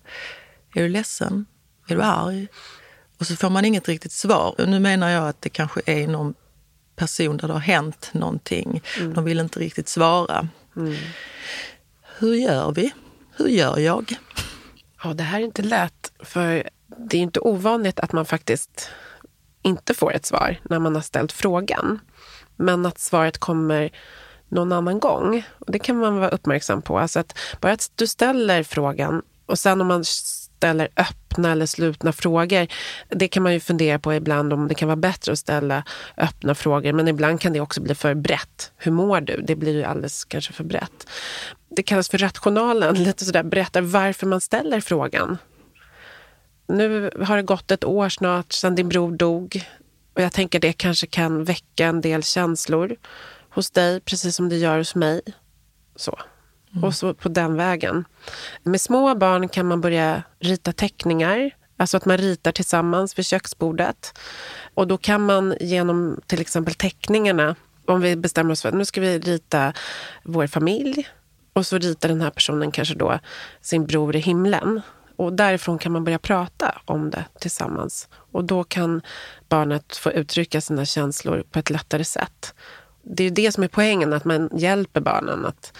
är 0.75 0.81
du 0.81 0.89
ledsen? 0.89 1.45
Är 1.87 1.95
du 1.95 2.01
arg? 2.01 2.47
Och 3.17 3.27
så 3.27 3.35
får 3.35 3.49
man 3.49 3.65
inget 3.65 3.87
riktigt 3.87 4.11
svar. 4.11 4.55
Och 4.57 4.69
nu 4.69 4.79
menar 4.79 5.09
jag 5.09 5.29
att 5.29 5.41
det 5.41 5.49
kanske 5.49 5.81
är 5.85 6.07
någon 6.07 6.33
person 6.95 7.37
där 7.37 7.47
det 7.47 7.53
har 7.53 7.59
hänt 7.59 8.09
någonting. 8.11 8.83
Mm. 8.99 9.13
De 9.13 9.23
vill 9.23 9.39
inte 9.39 9.59
riktigt 9.59 9.89
svara. 9.89 10.47
Mm. 10.75 10.95
Hur 12.17 12.35
gör 12.35 12.71
vi? 12.71 12.91
Hur 13.37 13.47
gör 13.47 13.79
jag? 13.79 14.15
Ja, 15.03 15.13
det 15.13 15.23
här 15.23 15.39
är 15.39 15.43
inte 15.43 15.61
lätt. 15.61 16.11
För 16.19 16.69
det 16.97 17.17
är 17.17 17.21
inte 17.21 17.39
ovanligt 17.39 17.99
att 17.99 18.11
man 18.11 18.25
faktiskt 18.25 18.89
inte 19.61 19.93
får 19.93 20.13
ett 20.13 20.25
svar 20.25 20.59
när 20.63 20.79
man 20.79 20.95
har 20.95 21.01
ställt 21.01 21.31
frågan. 21.31 21.99
Men 22.55 22.85
att 22.85 22.99
svaret 22.99 23.37
kommer 23.37 23.91
någon 24.49 24.71
annan 24.71 24.99
gång. 24.99 25.43
Och 25.49 25.71
det 25.71 25.79
kan 25.79 25.97
man 25.97 26.15
vara 26.17 26.29
uppmärksam 26.29 26.81
på. 26.81 26.99
Alltså 26.99 27.19
att 27.19 27.37
bara 27.61 27.71
att 27.71 27.91
du 27.95 28.07
ställer 28.07 28.63
frågan 28.63 29.21
och 29.45 29.59
sen 29.59 29.81
om 29.81 29.87
man 29.87 30.03
eller 30.63 30.89
öppna 30.97 31.51
eller 31.51 31.65
slutna 31.65 32.13
frågor. 32.13 32.67
Det 33.09 33.27
kan 33.27 33.43
man 33.43 33.53
ju 33.53 33.59
fundera 33.59 33.99
på 33.99 34.13
ibland 34.13 34.53
om 34.53 34.67
det 34.67 34.75
kan 34.75 34.87
vara 34.87 34.95
bättre 34.95 35.31
att 35.31 35.39
ställa 35.39 35.83
öppna 36.17 36.55
frågor. 36.55 36.93
Men 36.93 37.07
ibland 37.07 37.41
kan 37.41 37.53
det 37.53 37.59
också 37.59 37.81
bli 37.81 37.95
för 37.95 38.13
brett. 38.13 38.71
Hur 38.77 38.91
mår 38.91 39.21
du? 39.21 39.41
Det 39.41 39.55
blir 39.55 39.73
ju 39.73 39.83
alldeles 39.83 40.25
kanske 40.25 40.53
för 40.53 40.63
brett. 40.63 41.07
Det 41.69 41.83
kallas 41.83 42.09
för 42.09 42.17
rationalen, 42.17 42.95
lite 43.03 43.25
sådär 43.25 43.43
berättar 43.43 43.81
varför 43.81 44.27
man 44.27 44.41
ställer 44.41 44.81
frågan. 44.81 45.37
Nu 46.67 47.11
har 47.21 47.37
det 47.37 47.43
gått 47.43 47.71
ett 47.71 47.83
år 47.83 48.09
snart 48.09 48.53
sedan 48.53 48.75
din 48.75 48.89
bror 48.89 49.11
dog. 49.11 49.61
Och 50.13 50.21
jag 50.21 50.33
tänker 50.33 50.59
det 50.59 50.73
kanske 50.73 51.07
kan 51.07 51.43
väcka 51.43 51.85
en 51.85 52.01
del 52.01 52.23
känslor 52.23 52.95
hos 53.49 53.71
dig, 53.71 53.99
precis 54.01 54.35
som 54.35 54.49
det 54.49 54.57
gör 54.57 54.77
hos 54.77 54.95
mig. 54.95 55.21
Så. 55.95 56.19
Mm. 56.75 56.83
Och 56.83 56.95
så 56.95 57.13
på 57.13 57.29
den 57.29 57.55
vägen. 57.55 58.05
Med 58.63 58.81
små 58.81 59.15
barn 59.15 59.49
kan 59.49 59.65
man 59.65 59.81
börja 59.81 60.23
rita 60.39 60.71
teckningar. 60.71 61.51
Alltså 61.77 61.97
att 61.97 62.05
man 62.05 62.17
ritar 62.17 62.51
tillsammans 62.51 63.17
vid 63.17 63.25
köksbordet. 63.25 64.19
Och 64.73 64.87
då 64.87 64.97
kan 64.97 65.25
man 65.25 65.55
genom 65.59 66.19
till 66.25 66.41
exempel 66.41 66.73
teckningarna, 66.73 67.55
om 67.85 68.01
vi 68.01 68.15
bestämmer 68.15 68.51
oss 68.51 68.61
för 68.61 68.69
att 68.69 68.75
nu 68.75 68.85
ska 68.85 69.01
vi 69.01 69.19
rita 69.19 69.73
vår 70.23 70.47
familj. 70.47 71.07
Och 71.53 71.65
så 71.65 71.77
ritar 71.77 72.09
den 72.09 72.21
här 72.21 72.29
personen 72.29 72.71
kanske 72.71 72.95
då 72.95 73.19
sin 73.61 73.85
bror 73.85 74.15
i 74.15 74.19
himlen. 74.19 74.81
Och 75.15 75.33
därifrån 75.33 75.77
kan 75.77 75.91
man 75.91 76.03
börja 76.03 76.19
prata 76.19 76.81
om 76.85 77.09
det 77.09 77.25
tillsammans. 77.39 78.09
Och 78.11 78.43
då 78.43 78.63
kan 78.63 79.01
barnet 79.49 79.95
få 79.95 80.11
uttrycka 80.11 80.61
sina 80.61 80.85
känslor 80.85 81.43
på 81.51 81.59
ett 81.59 81.69
lättare 81.69 82.03
sätt. 82.03 82.53
Det 83.03 83.23
är 83.23 83.31
det 83.31 83.51
som 83.51 83.63
är 83.63 83.67
poängen, 83.67 84.13
att 84.13 84.25
man 84.25 84.49
hjälper 84.53 85.01
barnen 85.01 85.45
att 85.45 85.77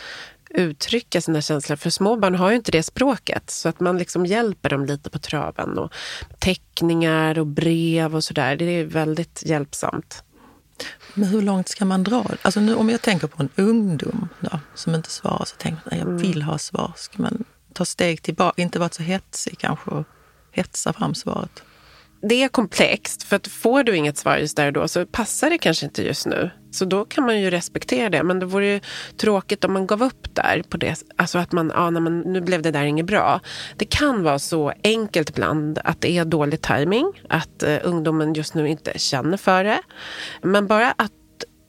uttrycka 0.55 1.21
sina 1.21 1.41
känslor. 1.41 1.75
För 1.75 1.89
små 1.89 2.15
barn 2.15 2.35
har 2.35 2.49
ju 2.49 2.55
inte 2.55 2.71
det 2.71 2.83
språket. 2.83 3.49
Så 3.49 3.69
att 3.69 3.79
man 3.79 3.97
liksom 3.97 4.25
hjälper 4.25 4.69
dem 4.69 4.85
lite 4.85 5.09
på 5.09 5.19
traven. 5.19 5.77
Och 5.77 5.93
teckningar 6.39 7.39
och 7.39 7.47
brev 7.47 8.15
och 8.15 8.23
sådär. 8.23 8.55
Det 8.55 8.65
är 8.65 8.85
väldigt 8.85 9.43
hjälpsamt. 9.45 10.23
Men 11.13 11.29
hur 11.29 11.41
långt 11.41 11.67
ska 11.67 11.85
man 11.85 12.03
dra? 12.03 12.25
Alltså 12.41 12.59
nu, 12.59 12.75
om 12.75 12.89
jag 12.89 13.01
tänker 13.01 13.27
på 13.27 13.43
en 13.43 13.49
ungdom 13.55 14.29
då, 14.39 14.59
som 14.75 14.95
inte 14.95 15.09
svarar, 15.09 15.45
så 15.45 15.55
tänker 15.55 15.81
jag 15.89 15.99
jag 15.99 16.07
mm. 16.07 16.17
vill 16.17 16.41
ha 16.41 16.57
svar. 16.57 16.93
Ska 16.95 17.21
man 17.21 17.43
ta 17.73 17.85
steg 17.85 18.21
tillbaka, 18.21 18.61
inte 18.61 18.79
vara 18.79 18.89
så 18.89 19.03
hetsig 19.03 19.57
kanske 19.59 19.89
och 19.91 20.03
hetsa 20.51 20.93
fram 20.93 21.15
svaret? 21.15 21.63
det 22.29 22.43
är 22.43 22.47
komplext, 22.47 23.23
för 23.23 23.35
att 23.35 23.47
får 23.47 23.83
du 23.83 23.95
inget 23.95 24.17
svar 24.17 24.37
just 24.37 24.57
där 24.57 24.67
och 24.67 24.73
då 24.73 24.87
så 24.87 25.05
passar 25.05 25.49
det 25.49 25.57
kanske 25.57 25.85
inte 25.85 26.03
just 26.03 26.25
nu. 26.25 26.49
Så 26.75 26.85
då 26.85 27.05
kan 27.05 27.25
man 27.25 27.41
ju 27.41 27.49
respektera 27.49 28.09
det. 28.09 28.23
Men 28.23 28.39
det 28.39 28.45
vore 28.45 28.65
ju 28.67 28.79
tråkigt 29.17 29.63
om 29.63 29.73
man 29.73 29.87
gav 29.87 30.03
upp 30.03 30.35
där. 30.35 30.63
på 30.69 30.77
det. 30.77 31.03
Alltså 31.15 31.37
att 31.37 31.51
man, 31.51 31.71
ja, 31.75 31.91
men 31.91 32.19
nu 32.19 32.41
blev 32.41 32.61
det 32.61 32.71
där 32.71 32.83
inget 32.83 33.05
bra. 33.05 33.39
Det 33.77 33.85
kan 33.85 34.23
vara 34.23 34.39
så 34.39 34.73
enkelt 34.83 35.29
ibland 35.29 35.79
att 35.83 36.01
det 36.01 36.17
är 36.17 36.25
dålig 36.25 36.61
timing. 36.61 37.11
Att 37.29 37.63
eh, 37.63 37.77
ungdomen 37.83 38.33
just 38.33 38.53
nu 38.53 38.69
inte 38.69 38.99
känner 38.99 39.37
för 39.37 39.63
det. 39.63 39.81
Men 40.41 40.67
bara 40.67 40.91
att 40.91 41.11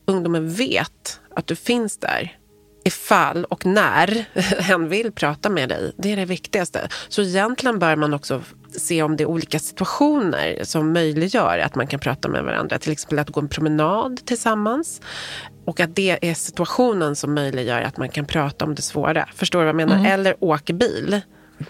ungdomen 0.07 0.51
vet 0.51 1.21
att 1.37 1.47
du 1.47 1.57
finns 1.57 1.99
där 1.99 2.37
ifall 2.85 3.45
och 3.45 3.67
när 3.67 4.25
hen 4.63 4.89
vill 4.89 5.13
prata 5.13 5.49
med 5.49 5.69
dig. 5.69 5.93
Det 5.99 6.13
är 6.13 6.17
det 6.17 6.25
viktigaste. 6.25 6.89
Så 7.09 7.23
egentligen 7.23 7.79
bör 7.79 7.97
man 7.97 8.15
också 8.15 8.43
se 8.77 9.03
om 9.03 9.17
det 9.17 9.25
är 9.25 9.29
olika 9.29 9.59
situationer 9.59 10.65
som 10.65 10.93
möjliggör 10.93 11.59
att 11.59 11.75
man 11.75 11.87
kan 11.87 12.01
prata 12.01 12.29
med 12.29 12.45
varandra. 12.45 12.79
Till 12.79 12.93
exempel 12.93 13.19
att 13.19 13.31
gå 13.31 13.41
en 13.41 13.49
promenad 13.49 14.21
tillsammans. 14.25 15.01
Och 15.65 15.81
att 15.81 15.97
det 15.97 16.19
är 16.29 16.35
situationen 16.35 17.17
som 17.17 17.35
möjliggör 17.35 17.83
att 17.83 17.97
man 17.97 18.09
kan 18.09 18.25
prata 18.25 18.65
om 18.65 18.75
det 18.75 18.83
svåra. 18.83 19.29
Förstår 19.35 19.59
du 19.59 19.65
vad 19.65 19.69
jag 19.69 19.89
menar? 19.89 19.99
Mm. 19.99 20.13
Eller 20.13 20.45
åka 20.45 20.73
bil. 20.73 21.21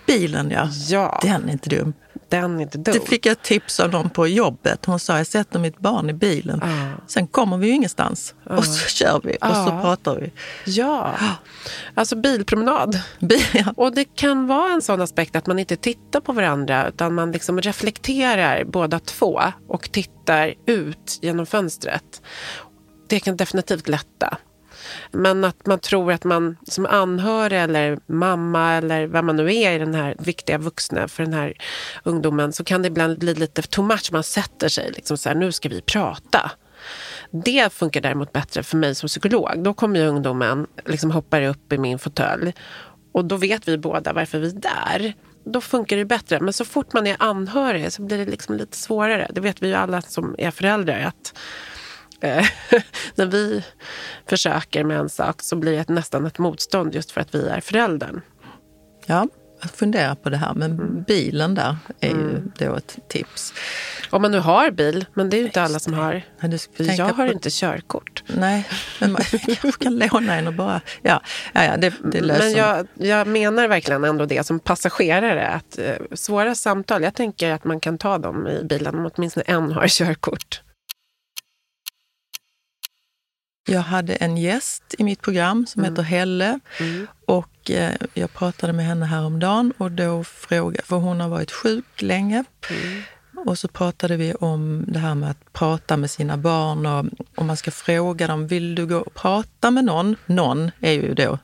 Bilen 0.06 0.50
ja. 0.50 0.68
ja. 0.88 1.20
Den 1.22 1.48
är 1.48 1.52
inte 1.52 1.68
dum. 1.68 1.92
Den 2.28 2.58
är 2.58 2.62
inte 2.62 2.78
dum. 2.78 2.94
Det 2.94 3.08
fick 3.08 3.26
jag 3.26 3.42
tips 3.42 3.80
av 3.80 3.90
någon 3.90 4.10
på 4.10 4.26
jobbet. 4.26 4.84
Hon 4.84 4.98
sa, 4.98 5.16
jag 5.16 5.26
sätter 5.26 5.58
mitt 5.58 5.78
barn 5.78 6.10
i 6.10 6.12
bilen. 6.12 6.62
Uh. 6.62 6.92
Sen 7.06 7.26
kommer 7.26 7.56
vi 7.56 7.66
ju 7.66 7.72
ingenstans. 7.72 8.34
Uh. 8.50 8.56
Och 8.56 8.64
så 8.64 8.88
kör 8.88 9.20
vi 9.24 9.36
och 9.40 9.46
uh. 9.46 9.66
så 9.66 9.70
pratar 9.70 10.16
vi. 10.16 10.32
Ja, 10.64 11.14
alltså 11.94 12.16
bilpromenad. 12.16 13.00
Bil, 13.20 13.44
ja. 13.54 13.74
Och 13.76 13.94
det 13.94 14.04
kan 14.04 14.46
vara 14.46 14.72
en 14.72 14.82
sån 14.82 15.00
aspekt 15.00 15.36
att 15.36 15.46
man 15.46 15.58
inte 15.58 15.76
tittar 15.76 16.20
på 16.20 16.32
varandra 16.32 16.88
utan 16.88 17.14
man 17.14 17.32
liksom 17.32 17.60
reflekterar 17.60 18.64
båda 18.64 18.98
två 18.98 19.40
och 19.68 19.92
tittar 19.92 20.54
ut 20.66 21.18
genom 21.22 21.46
fönstret. 21.46 22.22
Det 23.08 23.20
kan 23.20 23.36
definitivt 23.36 23.88
lätta. 23.88 24.38
Men 25.10 25.44
att 25.44 25.66
man 25.66 25.78
tror 25.78 26.12
att 26.12 26.24
man 26.24 26.56
som 26.66 26.86
anhörig 26.86 27.60
eller 27.60 27.98
mamma 28.06 28.72
eller 28.72 29.06
vad 29.06 29.24
man 29.24 29.36
nu 29.36 29.54
är 29.54 29.72
i 29.72 29.78
den 29.78 29.94
här 29.94 30.16
viktiga 30.18 30.58
vuxna 30.58 31.08
för 31.08 31.22
den 31.22 31.32
här 31.32 31.54
ungdomen 32.04 32.52
så 32.52 32.64
kan 32.64 32.82
det 32.82 32.88
ibland 32.88 33.18
bli 33.18 33.34
lite 33.34 33.62
too 33.62 33.84
much. 33.84 34.12
Man 34.12 34.22
sätter 34.22 34.68
sig 34.68 34.90
liksom 34.90 35.18
så 35.18 35.28
här, 35.28 35.36
nu 35.36 35.52
ska 35.52 35.68
vi 35.68 35.80
prata. 35.80 36.50
Det 37.30 37.72
funkar 37.72 38.00
däremot 38.00 38.32
bättre 38.32 38.62
för 38.62 38.76
mig 38.76 38.94
som 38.94 39.06
psykolog. 39.06 39.50
Då 39.56 39.74
kommer 39.74 40.00
ju 40.00 40.06
ungdomen, 40.06 40.66
liksom 40.84 41.10
hoppar 41.10 41.42
upp 41.42 41.72
i 41.72 41.78
min 41.78 41.98
fåtölj 41.98 42.54
och 43.12 43.24
då 43.24 43.36
vet 43.36 43.68
vi 43.68 43.78
båda 43.78 44.12
varför 44.12 44.38
vi 44.38 44.48
är 44.48 44.52
där. 44.52 45.14
Då 45.44 45.60
funkar 45.60 45.96
det 45.96 46.04
bättre. 46.04 46.40
Men 46.40 46.52
så 46.52 46.64
fort 46.64 46.92
man 46.92 47.06
är 47.06 47.16
anhörig 47.18 47.92
så 47.92 48.02
blir 48.02 48.18
det 48.18 48.24
liksom 48.24 48.56
lite 48.56 48.76
svårare. 48.76 49.30
Det 49.30 49.40
vet 49.40 49.62
vi 49.62 49.68
ju 49.68 49.74
alla 49.74 50.02
som 50.02 50.34
är 50.38 50.50
föräldrar. 50.50 51.00
att 51.00 51.38
Eh, 52.20 52.46
när 53.14 53.26
vi 53.26 53.64
försöker 54.28 54.84
med 54.84 54.98
en 54.98 55.08
sak 55.08 55.42
så 55.42 55.56
blir 55.56 55.76
det 55.76 55.88
nästan 55.88 56.26
ett 56.26 56.38
motstånd 56.38 56.94
just 56.94 57.10
för 57.10 57.20
att 57.20 57.34
vi 57.34 57.48
är 57.48 57.60
föräldern. 57.60 58.20
Ja, 59.06 59.28
jag 59.60 59.70
funderar 59.70 60.14
på 60.14 60.30
det 60.30 60.36
här. 60.36 60.54
Men 60.54 60.72
mm. 60.72 61.02
bilen 61.02 61.54
där 61.54 61.76
är 62.00 62.08
ju 62.08 62.30
mm. 62.30 62.52
då 62.58 62.74
ett 62.74 62.98
tips. 63.08 63.54
Om 64.10 64.22
man 64.22 64.30
nu 64.30 64.38
har 64.38 64.70
bil, 64.70 65.06
men 65.14 65.30
det 65.30 65.36
är 65.36 65.38
ju 65.38 65.44
inte 65.46 65.62
alla 65.62 65.78
som 65.78 65.94
har. 65.94 66.22
Nej, 66.40 66.58
jag 66.98 67.04
har 67.04 67.26
på... 67.26 67.32
inte 67.32 67.50
körkort. 67.50 68.22
Nej, 68.26 68.68
men 69.00 69.12
man 69.12 69.22
kanske 69.60 69.84
kan 69.84 69.98
låna 69.98 70.34
en 70.34 70.46
och 70.46 70.52
bara... 70.52 70.80
Ja, 71.02 71.22
ja, 71.52 71.64
ja 71.64 71.76
det, 71.76 71.92
det 72.12 72.20
löser 72.20 72.44
Men 72.44 72.52
jag, 72.52 72.86
jag 72.94 73.26
menar 73.26 73.68
verkligen 73.68 74.04
ändå 74.04 74.26
det 74.26 74.46
som 74.46 74.60
passagerare. 74.60 75.48
Att 75.48 75.78
eh, 75.78 75.94
svåra 76.14 76.54
samtal, 76.54 77.02
jag 77.02 77.14
tänker 77.14 77.52
att 77.52 77.64
man 77.64 77.80
kan 77.80 77.98
ta 77.98 78.18
dem 78.18 78.48
i 78.48 78.64
bilen 78.64 78.94
om 78.94 79.10
åtminstone 79.14 79.44
en 79.46 79.72
har 79.72 79.88
körkort. 79.88 80.62
Jag 83.68 83.80
hade 83.80 84.14
en 84.14 84.36
gäst 84.36 84.94
i 84.98 85.04
mitt 85.04 85.22
program 85.22 85.66
som 85.66 85.82
mm. 85.82 85.92
heter 85.92 86.02
Helle. 86.02 86.60
Mm. 86.80 87.06
Och 87.24 87.70
eh, 87.70 87.94
jag 88.14 88.32
pratade 88.32 88.72
med 88.72 88.84
henne 88.86 89.06
häromdagen 89.06 89.72
och 89.78 89.90
då 89.90 90.24
frågade, 90.24 90.84
för 90.84 90.96
hon 90.96 91.20
har 91.20 91.28
varit 91.28 91.52
sjuk 91.52 92.02
länge. 92.02 92.44
Mm. 92.70 93.02
Och 93.46 93.58
så 93.58 93.68
pratade 93.68 94.16
vi 94.16 94.34
om 94.34 94.84
det 94.88 94.98
här 94.98 95.14
med 95.14 95.30
att 95.30 95.52
prata 95.52 95.96
med 95.96 96.10
sina 96.10 96.36
barn 96.36 96.86
och 96.86 97.06
om 97.34 97.46
man 97.46 97.56
ska 97.56 97.70
fråga 97.70 98.26
dem, 98.26 98.46
vill 98.46 98.74
du 98.74 98.86
gå 98.86 98.96
och 98.96 99.14
prata 99.14 99.70
med 99.70 99.84
någon? 99.84 100.16
Någon 100.26 100.70
är 100.80 100.92
ju 100.92 101.14
då 101.14 101.38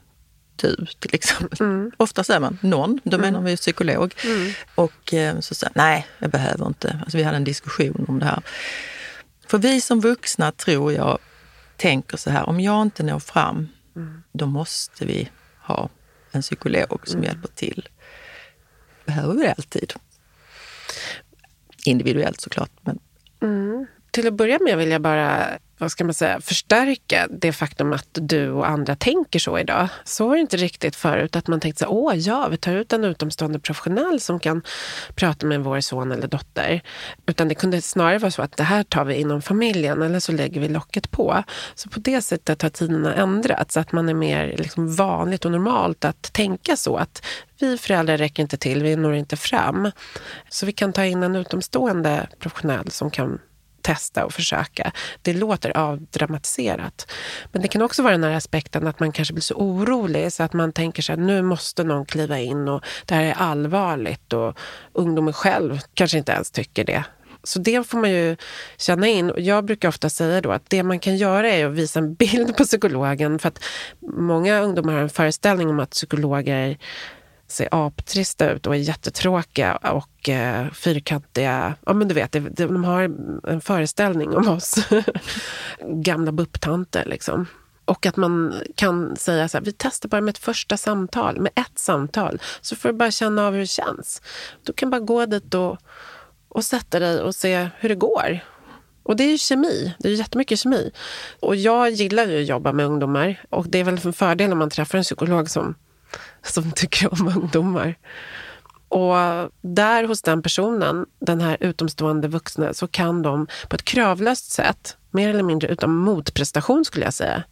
du 0.55 0.85
till 0.99 1.15
exempel. 1.15 1.57
Mm. 1.59 1.91
Ofta 1.97 2.23
säger 2.23 2.39
man 2.39 2.57
någon, 2.61 2.99
då 3.03 3.17
menar 3.17 3.39
mm. 3.39 3.43
vi 3.43 3.57
psykolog. 3.57 4.13
Mm. 4.25 4.51
Och 4.75 5.13
eh, 5.13 5.39
så 5.39 5.55
sa 5.55 5.67
nej, 5.75 6.07
jag 6.19 6.29
behöver 6.29 6.67
inte. 6.67 6.99
Alltså, 7.03 7.17
vi 7.17 7.23
hade 7.23 7.37
en 7.37 7.43
diskussion 7.43 8.05
om 8.07 8.19
det 8.19 8.25
här. 8.25 8.41
För 9.47 9.57
vi 9.57 9.81
som 9.81 10.01
vuxna 10.01 10.51
tror 10.51 10.93
jag 10.93 11.19
tänker 11.77 12.17
så 12.17 12.29
här, 12.29 12.49
om 12.49 12.59
jag 12.59 12.81
inte 12.81 13.03
når 13.03 13.19
fram, 13.19 13.67
mm. 13.95 14.23
då 14.31 14.45
måste 14.45 15.05
vi 15.05 15.29
ha 15.59 15.89
en 16.31 16.41
psykolog 16.41 17.01
som 17.03 17.19
mm. 17.19 17.23
hjälper 17.23 17.47
till. 17.47 17.89
Behöver 19.05 19.33
vi 19.33 19.41
det 19.41 19.53
alltid? 19.53 19.93
Individuellt 21.85 22.41
såklart. 22.41 22.71
Men... 22.81 22.99
Mm. 23.41 23.85
Till 24.11 24.27
att 24.27 24.33
börja 24.33 24.59
med 24.59 24.77
vill 24.77 24.91
jag 24.91 25.01
bara 25.01 25.47
vad 25.83 25.91
ska 25.91 26.03
man 26.03 26.13
säga, 26.13 26.41
förstärka 26.41 27.27
det 27.31 27.53
faktum 27.53 27.93
att 27.93 28.07
du 28.11 28.49
och 28.51 28.69
andra 28.69 28.95
tänker 28.95 29.39
så 29.39 29.59
idag. 29.59 29.87
Så 30.03 30.27
var 30.27 30.35
det 30.35 30.41
inte 30.41 30.57
riktigt 30.57 30.95
förut, 30.95 31.35
att 31.35 31.47
man 31.47 31.59
tänkte 31.59 31.83
så 31.83 31.89
åh 31.89 32.15
ja, 32.15 32.47
vi 32.47 32.57
tar 32.57 32.75
ut 32.75 32.93
en 32.93 33.03
utomstående 33.03 33.59
professionell 33.59 34.19
som 34.19 34.39
kan 34.39 34.61
prata 35.15 35.45
med 35.45 35.63
vår 35.63 35.79
son 35.79 36.11
eller 36.11 36.27
dotter. 36.27 36.81
Utan 37.25 37.47
det 37.47 37.55
kunde 37.55 37.81
snarare 37.81 38.17
vara 38.17 38.31
så 38.31 38.41
att 38.41 38.57
det 38.57 38.63
här 38.63 38.83
tar 38.83 39.05
vi 39.05 39.15
inom 39.15 39.41
familjen 39.41 40.01
eller 40.01 40.19
så 40.19 40.31
lägger 40.31 40.61
vi 40.61 40.67
locket 40.67 41.11
på. 41.11 41.43
Så 41.75 41.89
på 41.89 41.99
det 41.99 42.21
sättet 42.21 42.61
har 42.61 42.69
tiderna 42.69 43.13
ändrats, 43.13 43.77
att 43.77 43.91
man 43.91 44.09
är 44.09 44.13
mer 44.13 44.55
liksom 44.57 44.95
vanligt 44.95 45.45
och 45.45 45.51
normalt 45.51 46.05
att 46.05 46.33
tänka 46.33 46.75
så. 46.75 46.95
att 46.95 47.25
vi 47.59 47.77
föräldrar 47.77 48.17
räcker 48.17 48.43
inte 48.43 48.57
till, 48.57 48.83
vi 48.83 48.95
når 48.95 49.13
inte 49.13 49.37
fram. 49.37 49.91
Så 50.49 50.65
vi 50.65 50.71
kan 50.71 50.93
ta 50.93 51.05
in 51.05 51.23
en 51.23 51.35
utomstående 51.35 52.27
professionell 52.39 52.91
som 52.91 53.11
kan 53.11 53.39
testa 53.83 54.25
och 54.25 54.33
försöka. 54.33 54.91
Det 55.21 55.33
låter 55.33 55.77
avdramatiserat. 55.77 57.11
Men 57.51 57.61
det 57.61 57.67
kan 57.67 57.81
också 57.81 58.03
vara 58.03 58.11
den 58.11 58.23
här 58.23 58.31
aspekten 58.31 58.87
att 58.87 58.99
man 58.99 59.11
kanske 59.11 59.33
blir 59.33 59.41
så 59.41 59.55
orolig 59.55 60.33
så 60.33 60.43
att 60.43 60.53
man 60.53 60.73
tänker 60.73 61.01
sig 61.01 61.13
att 61.13 61.19
nu 61.19 61.41
måste 61.41 61.83
någon 61.83 62.05
kliva 62.05 62.39
in 62.39 62.67
och 62.67 62.83
det 63.05 63.15
här 63.15 63.23
är 63.23 63.33
allvarligt 63.33 64.33
och 64.33 64.57
ungdomen 64.93 65.33
själv 65.33 65.79
kanske 65.93 66.17
inte 66.17 66.31
ens 66.31 66.51
tycker 66.51 66.83
det. 66.83 67.03
Så 67.43 67.59
det 67.59 67.87
får 67.87 67.97
man 67.97 68.11
ju 68.11 68.35
känna 68.77 69.07
in. 69.07 69.31
Och 69.31 69.39
jag 69.39 69.65
brukar 69.65 69.89
ofta 69.89 70.09
säga 70.09 70.41
då 70.41 70.51
att 70.51 70.69
det 70.69 70.83
man 70.83 70.99
kan 70.99 71.17
göra 71.17 71.49
är 71.49 71.65
att 71.65 71.73
visa 71.73 71.99
en 71.99 72.13
bild 72.13 72.57
på 72.57 72.63
psykologen. 72.63 73.39
För 73.39 73.47
att 73.47 73.63
många 74.17 74.59
ungdomar 74.59 74.93
har 74.93 75.01
en 75.01 75.09
föreställning 75.09 75.69
om 75.69 75.79
att 75.79 75.89
psykologer 75.89 76.77
ser 77.53 77.69
aptrista 77.71 78.51
ut 78.51 78.67
och 78.67 78.75
är 78.75 78.79
jättetråkiga 78.79 79.75
och 79.75 80.29
eh, 80.29 80.71
fyrkantiga. 80.71 81.75
Ja, 81.85 81.93
men 81.93 82.07
du 82.07 82.13
vet, 82.15 82.35
de 82.57 82.83
har 82.83 83.01
en 83.47 83.61
föreställning 83.61 84.37
om 84.37 84.49
oss. 84.49 84.87
Gamla 85.81 86.31
bupptanter 86.31 87.05
liksom. 87.05 87.45
Och 87.85 88.05
att 88.05 88.17
man 88.17 88.53
kan 88.75 89.15
säga 89.15 89.47
så 89.47 89.57
här, 89.57 89.65
vi 89.65 89.73
testar 89.77 90.09
bara 90.09 90.21
med 90.21 90.31
ett 90.31 90.37
första 90.37 90.77
samtal, 90.77 91.39
med 91.39 91.51
ett 91.55 91.79
samtal. 91.79 92.41
Så 92.61 92.75
får 92.75 92.89
du 92.89 92.95
bara 92.95 93.11
känna 93.11 93.47
av 93.47 93.53
hur 93.53 93.59
det 93.59 93.67
känns. 93.67 94.21
Du 94.63 94.73
kan 94.73 94.89
bara 94.89 95.01
gå 95.01 95.25
dit 95.25 95.53
och, 95.53 95.77
och 96.47 96.65
sätta 96.65 96.99
dig 96.99 97.21
och 97.21 97.35
se 97.35 97.69
hur 97.79 97.89
det 97.89 97.95
går. 97.95 98.39
Och 99.03 99.15
det 99.15 99.23
är 99.23 99.31
ju 99.31 99.37
kemi. 99.37 99.95
Det 99.99 100.09
är 100.09 100.13
jättemycket 100.13 100.59
kemi. 100.59 100.91
Och 101.39 101.55
jag 101.55 101.89
gillar 101.91 102.25
ju 102.25 102.41
att 102.41 102.47
jobba 102.47 102.71
med 102.71 102.85
ungdomar. 102.85 103.45
Och 103.49 103.67
det 103.69 103.79
är 103.79 103.83
väl 103.83 103.99
en 104.05 104.13
fördel 104.13 104.51
om 104.51 104.57
man 104.57 104.69
träffar 104.69 104.97
en 104.97 105.03
psykolog 105.03 105.49
som 105.49 105.75
som 106.43 106.71
tycker 106.71 107.13
om 107.13 107.27
ungdomar. 107.27 107.95
Och 108.93 109.15
där 109.61 110.03
hos 110.03 110.21
den 110.21 110.41
personen, 110.41 111.05
den 111.19 111.41
här 111.41 111.57
utomstående 111.59 112.27
vuxna, 112.27 112.73
så 112.73 112.87
kan 112.87 113.21
de 113.21 113.47
på 113.67 113.75
ett 113.75 113.85
kravlöst 113.85 114.51
sätt, 114.51 114.97
mer 115.11 115.29
eller 115.29 115.43
mindre 115.43 115.67
utan 115.67 115.95
motprestation 115.95 116.85
skulle 116.85 117.05
jag 117.05 117.13
säga, 117.13 117.43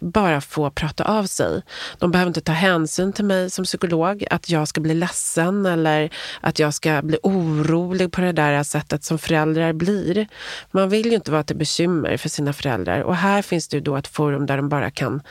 bara 0.00 0.40
få 0.40 0.70
prata 0.70 1.04
av 1.04 1.24
sig. 1.24 1.62
De 1.98 2.10
behöver 2.10 2.28
inte 2.28 2.40
ta 2.40 2.52
hänsyn 2.52 3.12
till 3.12 3.24
mig 3.24 3.50
som 3.50 3.64
psykolog, 3.64 4.24
att 4.30 4.50
jag 4.50 4.68
ska 4.68 4.80
bli 4.80 4.94
ledsen 4.94 5.66
eller 5.66 6.10
att 6.40 6.58
jag 6.58 6.74
ska 6.74 7.02
bli 7.02 7.18
orolig 7.22 8.12
på 8.12 8.20
det 8.20 8.32
där 8.32 8.62
sättet 8.62 9.04
som 9.04 9.18
föräldrar 9.18 9.72
blir. 9.72 10.26
Man 10.70 10.88
vill 10.88 11.06
ju 11.06 11.14
inte 11.14 11.30
vara 11.30 11.44
till 11.44 11.56
bekymmer 11.56 12.16
för 12.16 12.28
sina 12.28 12.52
föräldrar 12.52 13.00
och 13.00 13.16
här 13.16 13.42
finns 13.42 13.68
det 13.68 13.76
ju 13.76 13.80
då 13.80 13.96
ett 13.96 14.08
forum 14.08 14.46
där 14.46 14.56
de 14.56 14.68
bara 14.68 14.90
kan, 14.90 15.22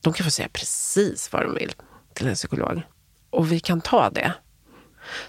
de 0.00 0.12
kan 0.12 0.24
få 0.24 0.30
säga 0.30 0.48
precis 0.52 1.32
vad 1.32 1.42
de 1.42 1.54
vill 1.54 1.72
till 2.20 2.28
en 2.28 2.34
psykolog. 2.34 2.82
Och 3.30 3.52
vi 3.52 3.60
kan 3.60 3.80
ta 3.80 4.10
det. 4.10 4.32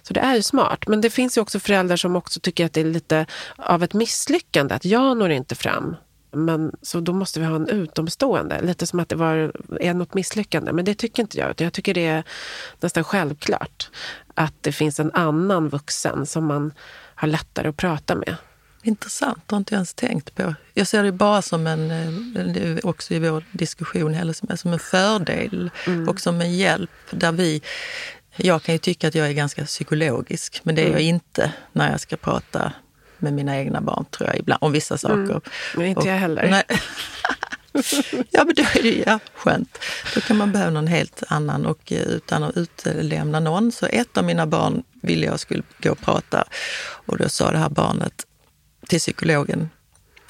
Så 0.02 0.14
det 0.14 0.20
är 0.20 0.36
ju 0.36 0.42
smart. 0.42 0.88
Men 0.88 1.02
det 1.02 1.10
finns 1.10 1.38
ju 1.38 1.42
också 1.42 1.60
föräldrar 1.60 1.98
som 1.98 2.16
också 2.16 2.40
tycker 2.40 2.66
att 2.66 2.74
det 2.74 2.82
är 2.82 2.86
lite 2.86 3.26
av 3.56 3.84
ett 3.84 3.94
misslyckande. 3.94 4.76
Att 4.76 4.86
jag 4.86 5.18
når 5.18 5.30
inte 5.30 5.56
fram. 5.56 5.96
Men, 6.32 6.72
så 6.82 7.00
då 7.00 7.14
måste 7.14 7.40
vi 7.40 7.46
ha 7.46 7.56
en 7.56 7.68
utomstående. 7.70 8.62
Lite 8.62 8.88
som 8.88 9.00
att 9.00 9.10
det 9.10 9.16
var, 9.16 9.52
är 9.80 9.94
något 9.94 10.14
misslyckande. 10.14 10.72
Men 10.72 10.86
det 10.86 10.94
tycker 10.96 11.24
inte 11.24 11.38
jag. 11.38 11.62
Jag 11.62 11.74
tycker 11.74 11.94
det 11.94 12.08
är 12.08 12.24
nästan 12.80 13.04
självklart. 13.04 13.90
Att 14.34 14.54
det 14.62 14.72
finns 14.72 15.00
en 15.00 15.12
annan 15.12 15.70
vuxen 15.70 16.26
som 16.26 16.46
man 16.46 16.74
har 17.16 17.28
lättare 17.28 17.68
att 17.70 17.78
prata 17.78 18.16
med. 18.16 18.36
Intressant, 18.84 19.44
det 19.48 19.56
har 19.56 19.58
inte 19.58 19.74
jag 19.74 19.78
ens 19.78 19.94
tänkt 19.94 20.36
på. 20.36 20.56
Jag 20.74 20.88
ser 20.88 21.04
det 21.04 21.12
bara 21.12 21.42
som 21.42 21.68
en, 21.68 21.92
eh, 22.56 22.78
också 22.84 23.14
i 23.14 23.20
vår 23.20 23.44
diskussion, 23.52 24.34
som, 24.58 24.72
en 24.72 24.80
fördel 24.80 25.72
mm. 25.88 26.10
och 26.10 26.20
som 26.20 26.42
en 26.42 26.56
hjälp 26.56 26.90
där 27.12 27.32
vi 27.32 27.62
jag 28.36 28.64
kan 28.64 28.76
ju 28.76 28.80
tycka 28.80 29.08
att 29.08 29.16
jag 29.16 29.28
är 29.28 29.34
ganska 29.34 29.66
psykologisk, 29.66 30.62
men 30.64 30.76
det 30.76 30.82
är 30.82 30.86
mm. 30.86 30.98
jag 30.98 31.02
inte 31.02 31.54
när 31.72 31.92
jag 31.92 32.00
ska 32.00 32.18
prata 32.18 32.74
med 33.18 33.34
mina 33.34 33.58
egna 33.58 33.82
barn, 33.82 34.06
tror 34.12 34.30
jag, 34.30 34.38
ibland, 34.38 34.64
om 34.64 34.72
vissa 34.72 34.98
saker. 34.98 35.16
Mm. 35.16 35.42
Men 35.76 35.86
inte 35.86 36.02
och, 36.02 36.08
jag 36.08 36.14
heller. 36.14 36.50
Nej. 36.50 36.64
ja, 38.30 38.44
men 38.44 38.56
då 38.56 38.62
är 38.62 38.84
det 38.84 39.04
ja, 39.06 39.20
skönt. 39.36 39.78
Då 40.16 40.22
kan 40.22 40.38
man 40.38 40.52
behöva 40.52 40.72
någon 40.72 40.88
helt 40.88 41.24
annan 41.28 41.66
och 41.66 41.92
eh, 41.92 42.02
utan 42.02 42.44
att 42.44 42.58
utlämna 42.58 43.40
någon. 43.40 43.72
Så 43.72 43.86
ett 43.86 44.18
av 44.18 44.24
mina 44.24 44.48
barn 44.48 44.84
ville 45.02 45.26
jag 45.26 45.40
skulle 45.40 45.64
gå 45.82 45.92
och 45.92 46.02
prata 46.02 46.44
och 47.06 47.18
då 47.18 47.30
sa 47.30 47.52
det 47.52 47.58
här 47.58 47.70
barnet 47.70 48.26
till 48.92 49.00
psykologen, 49.00 49.70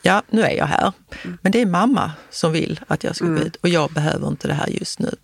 ja 0.01 0.22
nu 0.30 0.41
är 0.41 0.51
jag 0.51 0.65
här, 0.65 0.94
mm. 1.24 1.38
men 1.41 1.51
det 1.51 1.62
är 1.62 1.65
mamma 1.65 2.12
som 2.30 2.51
vill 2.51 2.80
att 2.88 3.03
jag 3.03 3.15
ska 3.15 3.25
gå 3.25 3.32
mm. 3.32 3.44
ut 3.44 3.56
och 3.56 3.70
jag 3.70 3.91
behöver 3.91 4.27
inte 4.27 4.48
det 4.48 4.53
här 4.53 4.68
just 4.68 5.00
nu. 5.00 5.15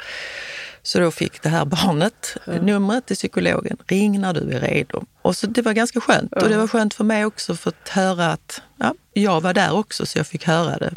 Så 0.83 0.99
då 0.99 1.11
fick 1.11 1.41
det 1.41 1.49
här 1.49 1.65
barnet 1.65 2.37
mm. 2.47 2.65
numret 2.65 3.05
till 3.05 3.15
psykologen. 3.15 3.77
Ring 3.87 4.21
när 4.21 4.33
du 4.33 4.39
är 4.39 4.59
redo. 4.59 5.05
Och 5.21 5.35
så 5.35 5.47
Det 5.47 5.61
var 5.61 5.73
ganska 5.73 6.01
skönt. 6.01 6.33
Mm. 6.33 6.43
Och 6.43 6.49
det 6.49 6.57
var 6.57 6.67
skönt 6.67 6.93
för 6.93 7.03
mig 7.03 7.25
också 7.25 7.55
för 7.55 7.69
att 7.69 7.89
höra 7.89 8.31
att 8.31 8.61
ja, 8.77 8.93
jag 9.13 9.41
var 9.41 9.53
där 9.53 9.73
också 9.73 10.05
så 10.05 10.19
jag 10.19 10.27
fick 10.27 10.45
höra 10.47 10.77
det 10.77 10.93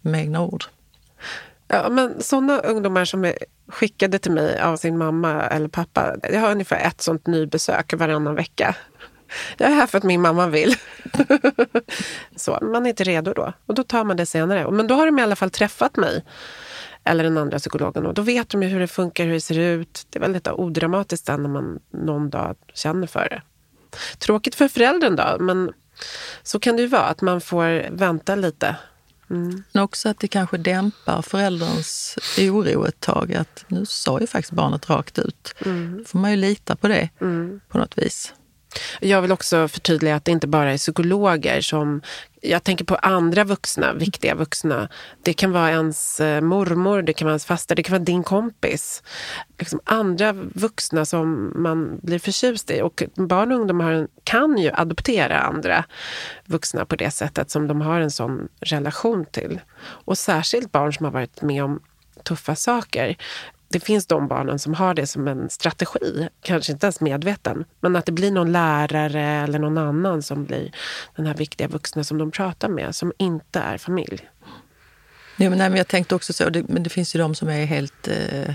med 0.00 0.20
egna 0.20 0.40
ord. 0.40 0.64
Ja, 1.68 1.88
men 1.88 2.22
sådana 2.22 2.58
ungdomar 2.58 3.04
som 3.04 3.24
är 3.24 3.38
skickade 3.68 4.18
till 4.18 4.32
mig 4.32 4.60
av 4.60 4.76
sin 4.76 4.98
mamma 4.98 5.42
eller 5.42 5.68
pappa. 5.68 6.16
Jag 6.32 6.40
har 6.40 6.50
ungefär 6.50 6.86
ett 6.86 7.00
sånt 7.00 7.26
nybesök 7.26 7.92
varannan 7.92 8.34
vecka. 8.34 8.76
Jag 9.56 9.70
är 9.70 9.74
här 9.74 9.86
för 9.86 9.98
att 9.98 10.04
min 10.04 10.20
mamma 10.20 10.46
vill. 10.46 10.74
så, 12.36 12.58
man 12.62 12.86
är 12.86 12.90
inte 12.90 13.04
redo 13.04 13.32
då. 13.32 13.52
Och 13.66 13.74
då 13.74 13.82
tar 13.82 14.04
man 14.04 14.16
det 14.16 14.26
senare. 14.26 14.70
Men 14.70 14.86
då 14.86 14.94
har 14.94 15.06
de 15.06 15.18
i 15.18 15.22
alla 15.22 15.36
fall 15.36 15.50
träffat 15.50 15.96
mig 15.96 16.24
eller 17.04 17.24
den 17.24 17.38
andra 17.38 17.58
psykologen. 17.58 18.06
Och 18.06 18.14
då 18.14 18.22
vet 18.22 18.48
de 18.48 18.62
ju 18.62 18.68
hur 18.68 18.80
det 18.80 18.88
funkar, 18.88 19.24
hur 19.24 19.32
det 19.32 19.40
ser 19.40 19.58
ut. 19.58 20.06
Det 20.10 20.18
är 20.18 20.20
väldigt 20.20 20.48
odramatiskt 20.48 21.28
när 21.28 21.38
man 21.38 21.78
någon 21.90 22.30
dag 22.30 22.56
känner 22.74 23.06
för 23.06 23.28
det. 23.28 23.42
Tråkigt 24.18 24.54
för 24.54 24.68
föräldern 24.68 25.16
då, 25.16 25.36
men 25.40 25.72
så 26.42 26.60
kan 26.60 26.76
det 26.76 26.82
ju 26.82 26.88
vara, 26.88 27.02
att 27.02 27.20
man 27.20 27.40
får 27.40 27.90
vänta 27.90 28.34
lite. 28.34 28.76
Mm. 29.30 29.62
Men 29.72 29.82
också 29.82 30.08
att 30.08 30.20
det 30.20 30.28
kanske 30.28 30.56
dämpar 30.56 31.22
förälderns 31.22 32.18
oro 32.38 32.86
ett 32.86 33.00
tag. 33.00 33.34
Att 33.34 33.64
nu 33.68 33.86
sa 33.86 34.20
ju 34.20 34.26
faktiskt 34.26 34.52
barnet 34.52 34.90
rakt 34.90 35.18
ut. 35.18 35.54
Mm. 35.64 36.04
får 36.06 36.18
man 36.18 36.30
ju 36.30 36.36
lita 36.36 36.76
på 36.76 36.88
det 36.88 37.08
mm. 37.20 37.60
på 37.68 37.78
något 37.78 37.98
vis. 37.98 38.34
Jag 39.00 39.22
vill 39.22 39.32
också 39.32 39.68
förtydliga 39.68 40.16
att 40.16 40.24
det 40.24 40.32
inte 40.32 40.46
bara 40.46 40.72
är 40.72 40.78
psykologer 40.78 41.60
som... 41.60 42.02
Jag 42.40 42.64
tänker 42.64 42.84
på 42.84 42.94
andra 42.94 43.44
vuxna, 43.44 43.92
viktiga 43.92 44.34
vuxna. 44.34 44.88
Det 45.22 45.32
kan 45.32 45.52
vara 45.52 45.70
ens 45.70 46.20
eh, 46.20 46.40
mormor, 46.40 47.02
det 47.02 47.12
kan 47.12 47.26
vara 47.26 47.32
ens 47.32 47.44
faster, 47.44 47.74
det 47.74 47.82
kan 47.82 47.92
vara 47.92 48.04
din 48.04 48.22
kompis. 48.22 49.02
Liksom 49.58 49.80
andra 49.84 50.32
vuxna 50.32 51.04
som 51.04 51.52
man 51.56 51.98
blir 52.02 52.18
förtjust 52.18 52.70
i. 52.70 52.82
Och 52.82 53.02
barn 53.14 53.52
och 53.52 53.58
ungdomar 53.58 54.08
kan 54.24 54.58
ju 54.58 54.70
adoptera 54.74 55.40
andra 55.40 55.84
vuxna 56.46 56.84
på 56.84 56.96
det 56.96 57.10
sättet 57.10 57.50
som 57.50 57.68
de 57.68 57.80
har 57.80 58.00
en 58.00 58.10
sån 58.10 58.48
relation 58.60 59.24
till. 59.24 59.60
Och 59.80 60.18
särskilt 60.18 60.72
barn 60.72 60.92
som 60.92 61.04
har 61.04 61.12
varit 61.12 61.42
med 61.42 61.64
om 61.64 61.80
tuffa 62.24 62.56
saker 62.56 63.16
det 63.68 63.80
finns 63.80 64.06
de 64.06 64.28
barnen 64.28 64.58
som 64.58 64.74
har 64.74 64.94
det 64.94 65.06
som 65.06 65.28
en 65.28 65.50
strategi, 65.50 66.28
kanske 66.42 66.72
inte 66.72 66.86
ens 66.86 67.00
medveten, 67.00 67.64
men 67.80 67.96
att 67.96 68.06
det 68.06 68.12
blir 68.12 68.30
någon 68.30 68.52
lärare 68.52 69.22
eller 69.22 69.58
någon 69.58 69.78
annan 69.78 70.22
som 70.22 70.44
blir 70.44 70.72
den 71.16 71.26
här 71.26 71.34
viktiga 71.34 71.68
vuxna 71.68 72.04
som 72.04 72.18
de 72.18 72.30
pratar 72.30 72.68
med, 72.68 72.94
som 72.94 73.12
inte 73.18 73.60
är 73.60 73.78
familj. 73.78 74.28
Ja, 75.36 75.50
men, 75.50 75.58
nej, 75.58 75.68
men 75.68 75.78
jag 75.78 75.88
tänkte 75.88 76.14
också 76.14 76.32
så, 76.32 76.48
det, 76.48 76.68
men 76.68 76.82
det 76.82 76.90
finns 76.90 77.14
ju 77.14 77.18
de 77.18 77.34
som 77.34 77.48
är 77.48 77.64
helt... 77.64 78.08
Eh, 78.08 78.54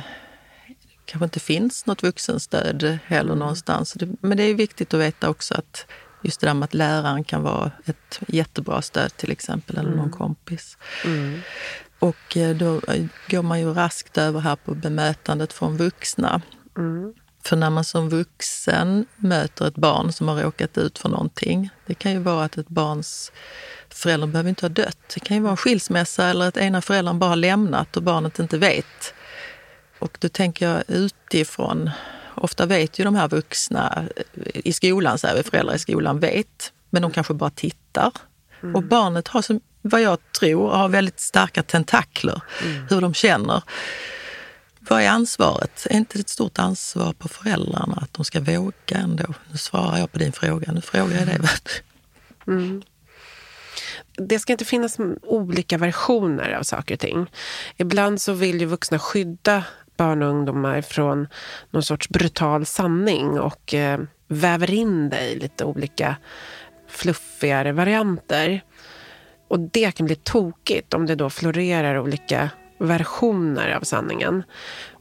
kanske 1.05 1.23
inte 1.23 1.39
finns 1.39 1.85
något 1.85 2.03
vuxenstöd 2.03 2.99
heller 3.05 3.29
mm. 3.31 3.39
någonstans. 3.39 3.93
Det, 3.93 4.09
men 4.21 4.37
det 4.37 4.43
är 4.43 4.53
viktigt 4.53 4.93
att 4.93 4.99
veta 4.99 5.29
också 5.29 5.53
att 5.53 5.85
just 6.21 6.41
det 6.41 6.47
där 6.47 6.53
med 6.53 6.63
att 6.63 6.73
läraren 6.73 7.23
kan 7.23 7.43
vara 7.43 7.71
ett 7.85 8.19
jättebra 8.27 8.81
stöd 8.81 9.17
till 9.17 9.31
exempel, 9.31 9.77
eller 9.77 9.89
någon 9.89 9.99
mm. 9.99 10.11
kompis. 10.11 10.77
Mm. 11.05 11.41
Och 12.03 12.37
eh, 12.37 12.55
då 12.55 12.81
eh, 12.87 13.05
går 13.29 13.41
man 13.41 13.59
ju 13.59 13.73
raskt 13.73 14.17
över 14.17 14.39
här 14.39 14.55
på 14.55 14.75
bemötandet 14.75 15.53
från 15.53 15.77
vuxna. 15.77 16.41
Mm. 16.77 17.13
För 17.43 17.55
när 17.55 17.69
man 17.69 17.83
som 17.83 18.09
vuxen 18.09 19.05
möter 19.15 19.67
ett 19.67 19.75
barn 19.75 20.11
som 20.13 20.27
har 20.27 20.35
råkat 20.35 20.77
ut 20.77 20.99
för 20.99 21.09
någonting. 21.09 21.69
Det 21.85 21.93
kan 21.93 22.11
ju 22.11 22.19
vara 22.19 22.45
att 22.45 22.57
ett 22.57 22.67
barns 22.67 23.31
förälder 23.89 24.27
behöver 24.27 24.49
inte 24.49 24.65
ha 24.65 24.69
dött. 24.69 24.97
Det 25.13 25.19
kan 25.19 25.37
ju 25.37 25.43
vara 25.43 25.51
en 25.51 25.57
skilsmässa 25.57 26.25
eller 26.25 26.47
att 26.47 26.57
ena 26.57 26.81
föräldern 26.81 27.19
bara 27.19 27.29
har 27.29 27.35
lämnat 27.35 27.97
och 27.97 28.03
barnet 28.03 28.39
inte 28.39 28.57
vet. 28.57 29.13
Och 29.99 30.17
då 30.21 30.29
tänker 30.29 30.69
jag 30.69 30.83
utifrån. 30.87 31.89
Ofta 32.35 32.65
vet 32.65 32.99
ju 32.99 33.03
de 33.03 33.15
här 33.15 33.27
vuxna 33.27 34.03
i 34.53 34.73
skolan, 34.73 35.17
så 35.17 35.27
här, 35.27 35.43
föräldrar 35.43 35.75
i 35.75 35.79
skolan 35.79 36.19
vet, 36.19 36.73
men 36.89 37.01
de 37.01 37.11
kanske 37.11 37.33
bara 37.33 37.49
tittar. 37.49 38.11
Mm. 38.63 38.75
Och 38.75 38.83
barnet 38.83 39.27
har 39.27 39.41
så 39.41 39.59
vad 39.83 40.01
jag 40.01 40.17
tror, 40.39 40.69
har 40.69 40.89
väldigt 40.89 41.19
starka 41.19 41.63
tentakler. 41.63 42.41
Mm. 42.63 42.87
Hur 42.89 43.01
de 43.01 43.13
känner. 43.13 43.63
Vad 44.79 45.01
är 45.01 45.09
ansvaret? 45.09 45.87
Är 45.89 45.95
inte 45.95 46.19
ett 46.19 46.29
stort 46.29 46.59
ansvar 46.59 47.13
på 47.13 47.27
föräldrarna 47.27 47.97
att 48.01 48.13
de 48.13 48.25
ska 48.25 48.39
våga 48.39 48.73
ändå? 48.97 49.33
Nu 49.51 49.57
svarar 49.57 49.97
jag 49.97 50.11
på 50.11 50.19
din 50.19 50.31
fråga, 50.31 50.71
nu 50.71 50.81
frågar 50.81 51.17
jag 51.17 51.27
dig. 51.27 51.39
Mm. 52.47 52.81
Det 54.17 54.39
ska 54.39 54.53
inte 54.53 54.65
finnas 54.65 54.97
olika 55.21 55.77
versioner 55.77 56.51
av 56.51 56.63
saker 56.63 56.95
och 56.95 56.99
ting. 56.99 57.31
Ibland 57.77 58.21
så 58.21 58.33
vill 58.33 58.59
ju 58.59 58.65
vuxna 58.65 58.99
skydda 58.99 59.63
barn 59.97 60.21
och 60.21 60.29
ungdomar 60.29 60.81
från 60.81 61.27
någon 61.71 61.83
sorts 61.83 62.09
brutal 62.09 62.65
sanning 62.65 63.39
och 63.39 63.73
eh, 63.73 63.99
väver 64.27 64.71
in 64.71 65.09
det 65.09 65.29
i 65.29 65.39
lite 65.39 65.65
olika 65.65 66.15
fluffigare 66.87 67.71
varianter. 67.71 68.61
Och 69.53 69.59
det 69.59 69.91
kan 69.91 70.05
bli 70.05 70.15
tokigt 70.15 70.93
om 70.93 71.05
det 71.05 71.15
då 71.15 71.29
florerar 71.29 71.99
olika 71.99 72.49
versioner 72.77 73.75
av 73.75 73.81
sanningen. 73.81 74.43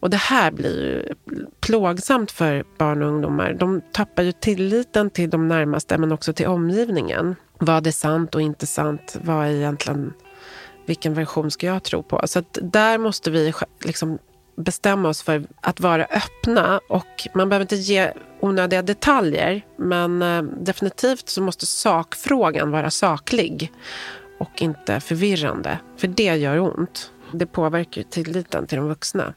Och 0.01 0.11
det 0.11 0.17
här 0.17 0.51
blir 0.51 0.85
ju 0.85 1.15
plågsamt 1.61 2.31
för 2.31 2.65
barn 2.79 3.03
och 3.03 3.09
ungdomar. 3.09 3.53
De 3.53 3.81
tappar 3.93 4.23
ju 4.23 4.33
tilliten 4.33 5.11
till 5.11 5.31
de 5.31 5.49
närmaste 5.49 5.99
men 5.99 6.13
också 6.13 6.33
till 6.33 6.47
omgivningen. 6.47 7.37
Vad 7.59 7.87
är 7.87 7.91
sant 7.91 8.35
och 8.35 8.43
inte 8.43 8.67
sant? 8.67 9.17
Vad 9.23 9.47
är 9.47 9.51
egentligen, 9.51 10.13
vilken 10.87 11.15
version 11.15 11.51
ska 11.51 11.67
jag 11.67 11.83
tro 11.83 12.03
på? 12.03 12.21
Så 12.25 12.43
där 12.53 12.99
måste 12.99 13.31
vi 13.31 13.53
liksom 13.85 14.19
bestämma 14.57 15.09
oss 15.09 15.23
för 15.23 15.45
att 15.61 15.81
vara 15.81 16.05
öppna. 16.05 16.81
Och 16.89 17.29
man 17.35 17.49
behöver 17.49 17.65
inte 17.65 17.77
ge 17.77 18.13
onödiga 18.41 18.83
detaljer 18.83 19.63
men 19.77 20.23
eh, 20.23 20.43
definitivt 20.43 21.29
så 21.29 21.43
måste 21.43 21.67
sakfrågan 21.67 22.71
vara 22.71 22.91
saklig 22.91 23.73
och 24.39 24.63
inte 24.63 25.01
förvirrande. 25.01 25.79
För 25.97 26.09
det 26.09 26.37
gör 26.37 26.59
ont. 26.59 27.11
Det 27.33 27.47
påverkar 27.47 28.03
tilliten 28.03 28.67
till 28.67 28.79
de 28.79 28.89
vuxna. 28.89 29.35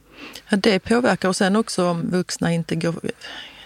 Ja, 0.50 0.58
det 0.58 0.80
påverkar 0.80 1.30
och 1.30 1.36
sen 1.36 1.56
också 1.56 1.86
om 1.86 2.10
vuxna 2.12 2.54
inte 2.54 2.76
går... 2.76 2.96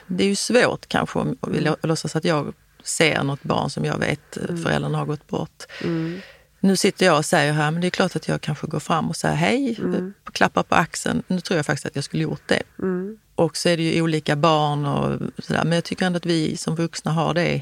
Det 0.08 0.24
är 0.24 0.28
ju 0.28 0.36
svårt 0.36 0.88
kanske 0.88 1.20
om 1.20 1.38
vi 1.48 1.72
låtsas 1.84 2.16
att 2.16 2.26
jag 2.26 2.54
ser 2.84 3.24
något 3.24 3.44
barn 3.44 3.70
som 3.70 3.86
jag 3.86 3.98
vet 3.98 4.38
mm. 4.38 4.64
föräldrarna 4.64 4.98
har 4.98 5.06
gått 5.06 5.28
bort. 5.28 5.64
Mm. 5.84 6.22
Nu 6.60 6.78
sitter 6.78 7.06
jag 7.06 7.18
och 7.18 7.26
säger 7.26 7.54
här, 7.54 7.72
men 7.72 7.82
det 7.82 7.88
är 7.88 7.92
klart 7.92 8.16
att 8.16 8.28
jag 8.28 8.42
kanske 8.42 8.68
går 8.68 8.80
fram 8.80 9.10
och 9.10 9.16
säger 9.16 9.36
hej, 9.36 9.76
mm. 9.80 10.14
klappar 10.32 10.64
på 10.64 10.76
axeln. 10.76 11.24
Nu 11.28 11.40
tror 11.40 11.58
jag 11.58 11.66
faktiskt 11.66 11.86
att 11.86 11.96
jag 11.96 12.04
skulle 12.04 12.24
gjort 12.24 12.42
det. 12.46 12.64
Mm. 12.80 13.18
Och 13.36 13.58
så 13.58 13.70
är 13.70 13.78
det 13.78 13.84
ju 13.84 14.02
olika 14.02 14.36
barn 14.36 14.86
och 14.86 15.20
sådär. 15.38 15.64
Men 15.64 15.72
jag 15.72 15.84
tycker 15.84 16.06
ändå 16.06 16.18
att 16.18 16.26
vi 16.26 16.58
som 16.58 16.76
vuxna 16.76 17.12
har 17.12 17.34
det 17.34 17.62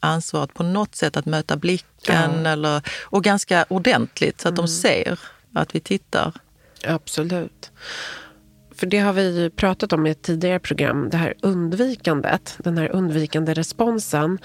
ansvaret 0.00 0.54
på 0.54 0.62
något 0.62 0.94
sätt 0.94 1.16
att 1.16 1.26
möta 1.26 1.56
blicken 1.56 2.44
ja. 2.44 2.50
eller, 2.50 2.82
och 3.04 3.24
ganska 3.24 3.64
ordentligt 3.68 4.40
så 4.40 4.48
att 4.48 4.52
mm. 4.52 4.66
de 4.66 4.68
ser 4.68 5.18
att 5.54 5.74
vi 5.74 5.80
tittar. 5.80 6.32
Absolut. 6.86 7.70
För 8.74 8.86
det 8.86 8.98
har 8.98 9.12
vi 9.12 9.50
pratat 9.50 9.92
om 9.92 10.06
i 10.06 10.10
ett 10.10 10.22
tidigare 10.22 10.58
program, 10.58 11.08
det 11.10 11.16
här 11.16 11.34
undvikandet, 11.42 12.56
den 12.58 12.78
här 12.78 12.88
undvikande 12.88 13.54
responsen 13.54 14.38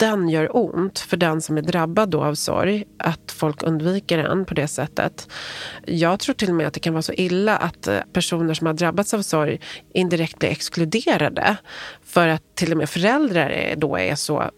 den 0.00 0.28
gör 0.28 0.56
ont 0.56 0.98
för 0.98 1.16
den 1.16 1.40
som 1.40 1.58
är 1.58 1.62
drabbad 1.62 2.10
då 2.10 2.24
av 2.24 2.34
sorg. 2.34 2.84
Att 2.98 3.32
folk 3.32 3.62
undviker 3.62 4.18
den 4.18 4.44
på 4.44 4.54
det 4.54 4.68
sättet. 4.68 5.28
Jag 5.86 6.20
tror 6.20 6.34
till 6.34 6.48
och 6.48 6.54
med 6.54 6.66
att 6.66 6.74
det 6.74 6.80
kan 6.80 6.92
vara 6.92 7.02
så 7.02 7.12
illa 7.12 7.56
att 7.56 7.86
eh, 7.86 7.98
personer 8.12 8.54
som 8.54 8.66
har 8.66 8.74
drabbats 8.74 9.14
av 9.14 9.22
sorg 9.22 9.60
indirekt 9.94 10.38
blir 10.38 10.48
exkluderade. 10.48 11.56
För 12.10 12.28
att 12.28 12.42
till 12.54 12.72
och 12.72 12.78
med 12.78 12.90
föräldrar 12.90 13.74
då 13.76 13.98
är 13.98 14.14
så 14.14 14.50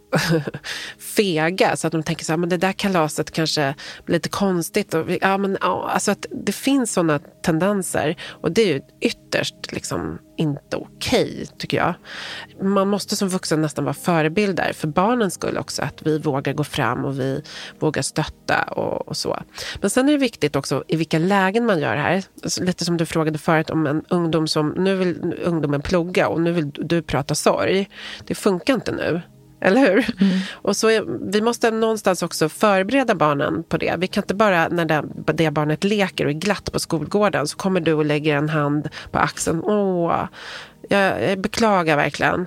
fega 1.16 1.76
så 1.76 1.86
att 1.86 1.92
de 1.92 2.02
tänker 2.02 2.24
så 2.24 2.32
här, 2.32 2.36
men 2.36 2.48
det 2.48 2.56
där 2.56 2.72
kalaset 2.72 3.30
kanske 3.30 3.74
blir 4.04 4.16
lite 4.16 4.28
konstigt. 4.28 4.94
Och, 4.94 5.06
ja, 5.20 5.38
men, 5.38 5.58
ja, 5.60 5.90
alltså 5.90 6.10
att 6.10 6.26
det 6.30 6.52
finns 6.52 6.92
såna 6.92 7.18
tendenser 7.18 8.16
och 8.28 8.52
det 8.52 8.62
är 8.62 8.66
ju 8.66 8.80
ytterst 9.00 9.72
liksom 9.72 10.18
inte 10.36 10.76
okej, 10.76 11.32
okay, 11.32 11.46
tycker 11.58 11.76
jag. 11.76 11.94
Man 12.62 12.88
måste 12.88 13.16
som 13.16 13.28
vuxen 13.28 13.62
nästan 13.62 13.84
vara 13.84 13.94
förebilder 13.94 14.72
för 14.72 14.88
barnens 14.88 15.34
skull 15.34 15.58
också. 15.58 15.82
Att 15.82 16.02
vi 16.02 16.18
vågar 16.18 16.52
gå 16.52 16.64
fram 16.64 17.04
och 17.04 17.20
vi 17.20 17.42
vågar 17.78 18.02
stötta 18.02 18.62
och, 18.62 19.08
och 19.08 19.16
så. 19.16 19.42
Men 19.80 19.90
sen 19.90 20.08
är 20.08 20.12
det 20.12 20.18
viktigt 20.18 20.56
också 20.56 20.84
i 20.88 20.96
vilka 20.96 21.18
lägen 21.18 21.66
man 21.66 21.80
gör 21.80 21.96
det 21.96 22.02
här. 22.02 22.24
Alltså, 22.42 22.64
lite 22.64 22.84
som 22.84 22.96
du 22.96 23.06
frågade 23.06 23.38
förut 23.38 23.70
om 23.70 23.86
en 23.86 24.04
ungdom 24.08 24.48
som, 24.48 24.68
nu 24.68 24.96
vill 24.96 25.34
ungdomen 25.44 25.82
plugga 25.82 26.28
och 26.28 26.40
nu 26.40 26.52
vill 26.52 26.70
du 26.70 27.02
prata 27.02 27.34
sorg. 27.42 27.88
Det 28.26 28.34
funkar 28.34 28.74
inte 28.74 28.92
nu. 28.92 29.20
Eller 29.60 29.80
hur? 29.80 30.14
Mm. 30.20 30.38
Och 30.52 30.76
så 30.76 30.88
är, 30.88 31.30
vi 31.32 31.40
måste 31.40 31.70
någonstans 31.70 32.22
också 32.22 32.48
förbereda 32.48 33.14
barnen 33.14 33.64
på 33.68 33.76
det. 33.76 33.94
Vi 33.98 34.06
kan 34.06 34.22
inte 34.22 34.34
bara 34.34 34.68
när 34.68 34.84
det, 34.84 35.04
det 35.32 35.50
barnet 35.50 35.84
leker 35.84 36.24
och 36.24 36.30
är 36.30 36.34
glatt 36.34 36.72
på 36.72 36.78
skolgården 36.78 37.46
så 37.46 37.56
kommer 37.56 37.80
du 37.80 37.92
och 37.92 38.04
lägger 38.04 38.36
en 38.36 38.48
hand 38.48 38.88
på 39.10 39.18
axeln. 39.18 39.62
Åh, 39.64 40.24
jag, 40.88 41.30
jag 41.30 41.38
beklagar 41.40 41.96
verkligen 41.96 42.46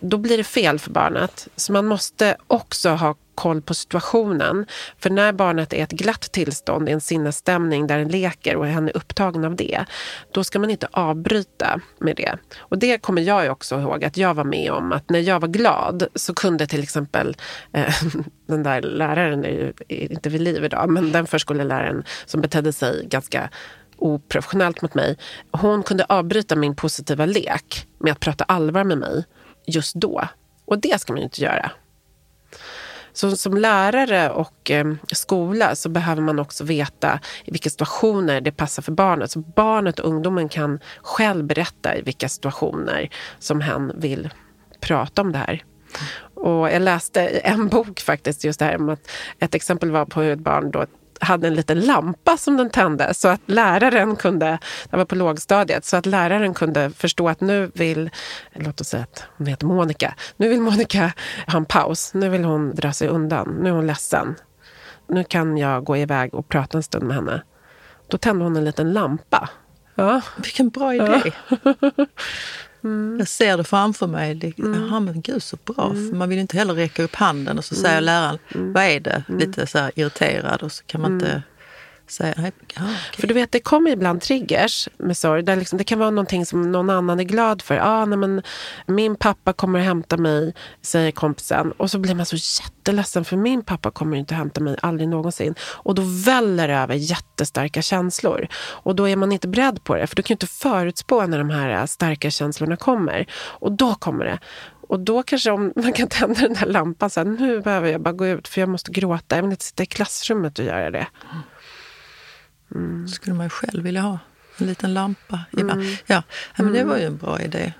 då 0.00 0.18
blir 0.18 0.36
det 0.36 0.44
fel 0.44 0.78
för 0.78 0.90
barnet. 0.90 1.48
Så 1.56 1.72
man 1.72 1.86
måste 1.86 2.36
också 2.46 2.90
ha 2.90 3.14
koll 3.34 3.62
på 3.62 3.74
situationen. 3.74 4.66
För 4.98 5.10
när 5.10 5.32
barnet 5.32 5.72
är 5.72 5.82
ett 5.82 5.92
glatt 5.92 6.32
tillstånd 6.32 6.88
i 6.88 6.92
en 6.92 7.00
sinnesstämning 7.00 7.86
där 7.86 7.98
den 7.98 8.08
leker 8.08 8.56
och 8.56 8.66
hen 8.66 8.88
är 8.88 8.96
upptagen 8.96 9.44
av 9.44 9.56
det, 9.56 9.84
då 10.32 10.44
ska 10.44 10.58
man 10.58 10.70
inte 10.70 10.88
avbryta 10.90 11.80
med 11.98 12.16
det. 12.16 12.38
Och 12.58 12.78
det 12.78 12.98
kommer 12.98 13.22
jag 13.22 13.52
också 13.52 13.80
ihåg 13.80 14.04
att 14.04 14.16
jag 14.16 14.34
var 14.34 14.44
med 14.44 14.70
om. 14.72 14.92
Att 14.92 15.10
när 15.10 15.20
jag 15.20 15.40
var 15.40 15.48
glad 15.48 16.06
så 16.14 16.34
kunde 16.34 16.66
till 16.66 16.82
exempel 16.82 17.36
eh, 17.72 17.94
den 18.46 18.62
där 18.62 18.82
läraren, 18.82 19.44
är 19.44 19.50
ju 19.50 19.72
inte 19.88 20.28
vid 20.28 20.40
liv 20.40 20.64
idag, 20.64 20.90
men 20.90 21.12
den 21.12 21.26
förskoleläraren 21.26 22.04
som 22.26 22.40
betedde 22.40 22.72
sig 22.72 23.06
ganska 23.06 23.50
oprofessionellt 23.96 24.82
mot 24.82 24.94
mig. 24.94 25.18
Hon 25.50 25.82
kunde 25.82 26.04
avbryta 26.04 26.56
min 26.56 26.76
positiva 26.76 27.26
lek 27.26 27.86
med 27.98 28.12
att 28.12 28.20
prata 28.20 28.44
allvar 28.44 28.84
med 28.84 28.98
mig 28.98 29.24
just 29.66 29.94
då. 29.94 30.28
Och 30.64 30.78
det 30.78 31.00
ska 31.00 31.12
man 31.12 31.20
ju 31.20 31.24
inte 31.24 31.42
göra. 31.42 31.70
Så 33.14 33.36
som 33.36 33.56
lärare 33.56 34.30
och 34.30 34.70
eh, 34.70 34.94
skola 35.12 35.74
så 35.74 35.88
behöver 35.88 36.22
man 36.22 36.38
också 36.38 36.64
veta 36.64 37.20
i 37.44 37.50
vilka 37.50 37.70
situationer 37.70 38.40
det 38.40 38.52
passar 38.52 38.82
för 38.82 38.92
barnet. 38.92 39.30
Så 39.30 39.38
barnet 39.38 39.98
och 39.98 40.08
ungdomen 40.08 40.48
kan 40.48 40.80
själv 41.02 41.44
berätta 41.44 41.96
i 41.96 42.02
vilka 42.02 42.28
situationer 42.28 43.10
som 43.38 43.60
hen 43.60 43.92
vill 43.94 44.30
prata 44.80 45.22
om 45.22 45.32
det 45.32 45.38
här. 45.38 45.64
Och 46.34 46.70
jag 46.70 46.82
läste 46.82 47.20
en 47.28 47.68
bok 47.68 48.00
faktiskt 48.00 48.44
just 48.44 48.58
det 48.58 48.64
här 48.64 48.76
om 48.76 48.88
att 48.88 49.10
ett 49.38 49.54
exempel 49.54 49.90
var 49.90 50.04
på 50.04 50.20
hur 50.20 50.32
ett 50.32 50.38
barn 50.38 50.70
då 50.70 50.86
hade 51.20 51.46
en 51.46 51.54
liten 51.54 51.80
lampa 51.80 52.36
som 52.36 52.56
den 52.56 52.70
tände 52.70 53.14
så 53.14 53.28
att 53.28 53.40
läraren 53.46 54.16
kunde, 54.16 54.58
det 54.90 54.96
var 54.96 55.04
på 55.04 55.14
lågstadiet, 55.14 55.84
så 55.84 55.96
att 55.96 56.06
läraren 56.06 56.54
kunde 56.54 56.90
förstå 56.90 57.28
att 57.28 57.40
nu 57.40 57.70
vill, 57.74 58.10
låt 58.54 58.80
oss 58.80 58.88
säga 58.88 59.02
att 59.02 59.24
hon 59.38 59.46
heter 59.46 59.66
Monica, 59.66 60.14
nu 60.36 60.48
vill 60.48 60.60
Monica 60.60 61.12
ha 61.46 61.56
en 61.56 61.64
paus, 61.64 62.14
nu 62.14 62.28
vill 62.28 62.44
hon 62.44 62.74
dra 62.74 62.92
sig 62.92 63.08
undan, 63.08 63.58
nu 63.62 63.68
är 63.68 63.72
hon 63.72 63.86
ledsen. 63.86 64.34
Nu 65.08 65.24
kan 65.24 65.58
jag 65.58 65.84
gå 65.84 65.96
iväg 65.96 66.34
och 66.34 66.48
prata 66.48 66.78
en 66.78 66.82
stund 66.82 67.04
med 67.04 67.16
henne. 67.16 67.42
Då 68.08 68.18
tände 68.18 68.44
hon 68.44 68.56
en 68.56 68.64
liten 68.64 68.92
lampa. 68.92 69.48
Ja. 69.94 70.20
Vilken 70.36 70.68
bra 70.68 70.94
idé! 70.94 71.32
Ja. 71.48 71.90
Mm. 72.84 73.18
Jag 73.18 73.28
ser 73.28 73.56
det 73.56 73.64
framför 73.64 74.06
mig. 74.06 74.34
Det, 74.34 74.58
mm. 74.58 74.82
Jaha, 74.82 75.00
men 75.00 75.20
gud 75.20 75.42
så 75.42 75.56
bra. 75.64 75.90
Mm. 75.90 76.08
För 76.08 76.16
man 76.16 76.28
vill 76.28 76.38
inte 76.38 76.56
heller 76.56 76.74
räcka 76.74 77.02
upp 77.02 77.14
handen 77.14 77.58
och 77.58 77.64
så 77.64 77.74
säger 77.74 77.98
mm. 77.98 78.04
läraren, 78.04 78.38
mm. 78.54 78.72
vad 78.72 78.84
är 78.84 79.00
det? 79.00 79.24
Lite 79.28 79.66
så 79.66 79.90
irriterad 79.94 80.62
och 80.62 80.72
så 80.72 80.84
kan 80.84 81.00
man 81.00 81.12
inte 81.12 81.42
säga, 82.10 82.34
ah, 82.38 82.40
okay. 82.40 82.86
För 83.18 83.26
du 83.26 83.34
vet, 83.34 83.52
det 83.52 83.60
kommer 83.60 83.90
ibland 83.90 84.20
triggers 84.20 84.88
med 84.98 85.16
sorg. 85.16 85.42
Där 85.42 85.56
liksom, 85.56 85.78
det 85.78 85.84
kan 85.84 85.98
vara 85.98 86.10
någonting 86.10 86.46
som 86.46 86.72
någon 86.72 86.90
annan 86.90 87.20
är 87.20 87.24
glad 87.24 87.62
för. 87.62 87.78
Ah, 87.82 88.04
nej, 88.04 88.18
men 88.18 88.42
min 88.86 89.16
pappa 89.16 89.52
kommer 89.52 89.78
att 89.78 89.84
hämta 89.84 90.16
mig, 90.16 90.54
säger 90.82 91.10
kompisen. 91.10 91.72
Och 91.72 91.90
så 91.90 91.98
blir 91.98 92.14
man 92.14 92.26
så 92.26 92.36
jätteledsen 92.36 93.24
för 93.24 93.36
min 93.36 93.64
pappa 93.64 93.90
kommer 93.90 94.16
inte 94.16 94.34
att 94.34 94.38
hämta 94.38 94.60
mig, 94.60 94.76
aldrig 94.82 95.08
någonsin. 95.08 95.54
Och 95.60 95.94
då 95.94 96.02
väller 96.24 96.68
det 96.68 96.74
över 96.74 96.94
jättestarka 96.94 97.82
känslor. 97.82 98.48
Och 98.56 98.96
då 98.96 99.08
är 99.08 99.16
man 99.16 99.32
inte 99.32 99.48
beredd 99.48 99.84
på 99.84 99.94
det. 99.94 100.06
För 100.06 100.16
du 100.16 100.22
kan 100.22 100.34
ju 100.34 100.34
inte 100.34 100.46
förutspå 100.46 101.26
när 101.26 101.38
de 101.38 101.50
här 101.50 101.80
äh, 101.80 101.84
starka 101.84 102.30
känslorna 102.30 102.76
kommer. 102.76 103.26
Och 103.34 103.72
då 103.72 103.94
kommer 103.94 104.24
det. 104.24 104.38
Och 104.88 105.00
då 105.00 105.22
kanske 105.22 105.50
om 105.50 105.72
man 105.76 105.92
kan 105.92 106.08
tända 106.08 106.40
den 106.40 106.54
där 106.54 106.66
lampan, 106.66 107.10
så 107.10 107.20
här, 107.20 107.24
nu 107.24 107.60
behöver 107.60 107.88
jag 107.88 108.00
bara 108.00 108.12
gå 108.12 108.26
ut 108.26 108.48
för 108.48 108.60
jag 108.60 108.68
måste 108.68 108.90
gråta. 108.90 109.36
Jag 109.36 109.42
vill 109.42 109.50
inte 109.50 109.64
sitta 109.64 109.82
i 109.82 109.86
klassrummet 109.86 110.58
och 110.58 110.64
göra 110.64 110.90
det. 110.90 111.06
Mm 111.30 111.42
skulle 113.08 113.36
man 113.36 113.46
ju 113.46 113.50
själv 113.50 113.82
vilja 113.82 114.00
ha. 114.00 114.18
En 114.58 114.66
liten 114.66 114.94
lampa. 114.94 115.40
Mm. 115.58 115.96
Ja, 116.06 116.22
men 116.56 116.72
det 116.72 116.84
var 116.84 116.96
ju 116.96 117.04
en 117.04 117.16
bra 117.16 117.40
idé. 117.40 117.72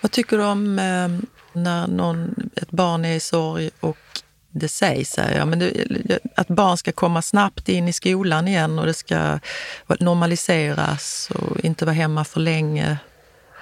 Vad 0.00 0.10
tycker 0.10 0.38
du 0.38 0.44
om 0.44 0.78
eh, 0.78 1.08
när 1.52 1.86
någon, 1.86 2.50
ett 2.56 2.70
barn 2.70 3.04
är 3.04 3.14
i 3.14 3.20
sorg 3.20 3.70
och 3.80 3.98
det 4.50 4.68
sägs 4.68 5.16
här, 5.16 5.36
ja, 5.36 5.44
men 5.44 5.58
det, 5.58 6.18
att 6.36 6.48
barn 6.48 6.76
ska 6.76 6.92
komma 6.92 7.22
snabbt 7.22 7.68
in 7.68 7.88
i 7.88 7.92
skolan 7.92 8.48
igen 8.48 8.78
och 8.78 8.86
det 8.86 8.94
ska 8.94 9.38
normaliseras 10.00 11.28
och 11.34 11.60
inte 11.64 11.84
vara 11.84 11.94
hemma 11.94 12.24
för 12.24 12.40
länge. 12.40 12.98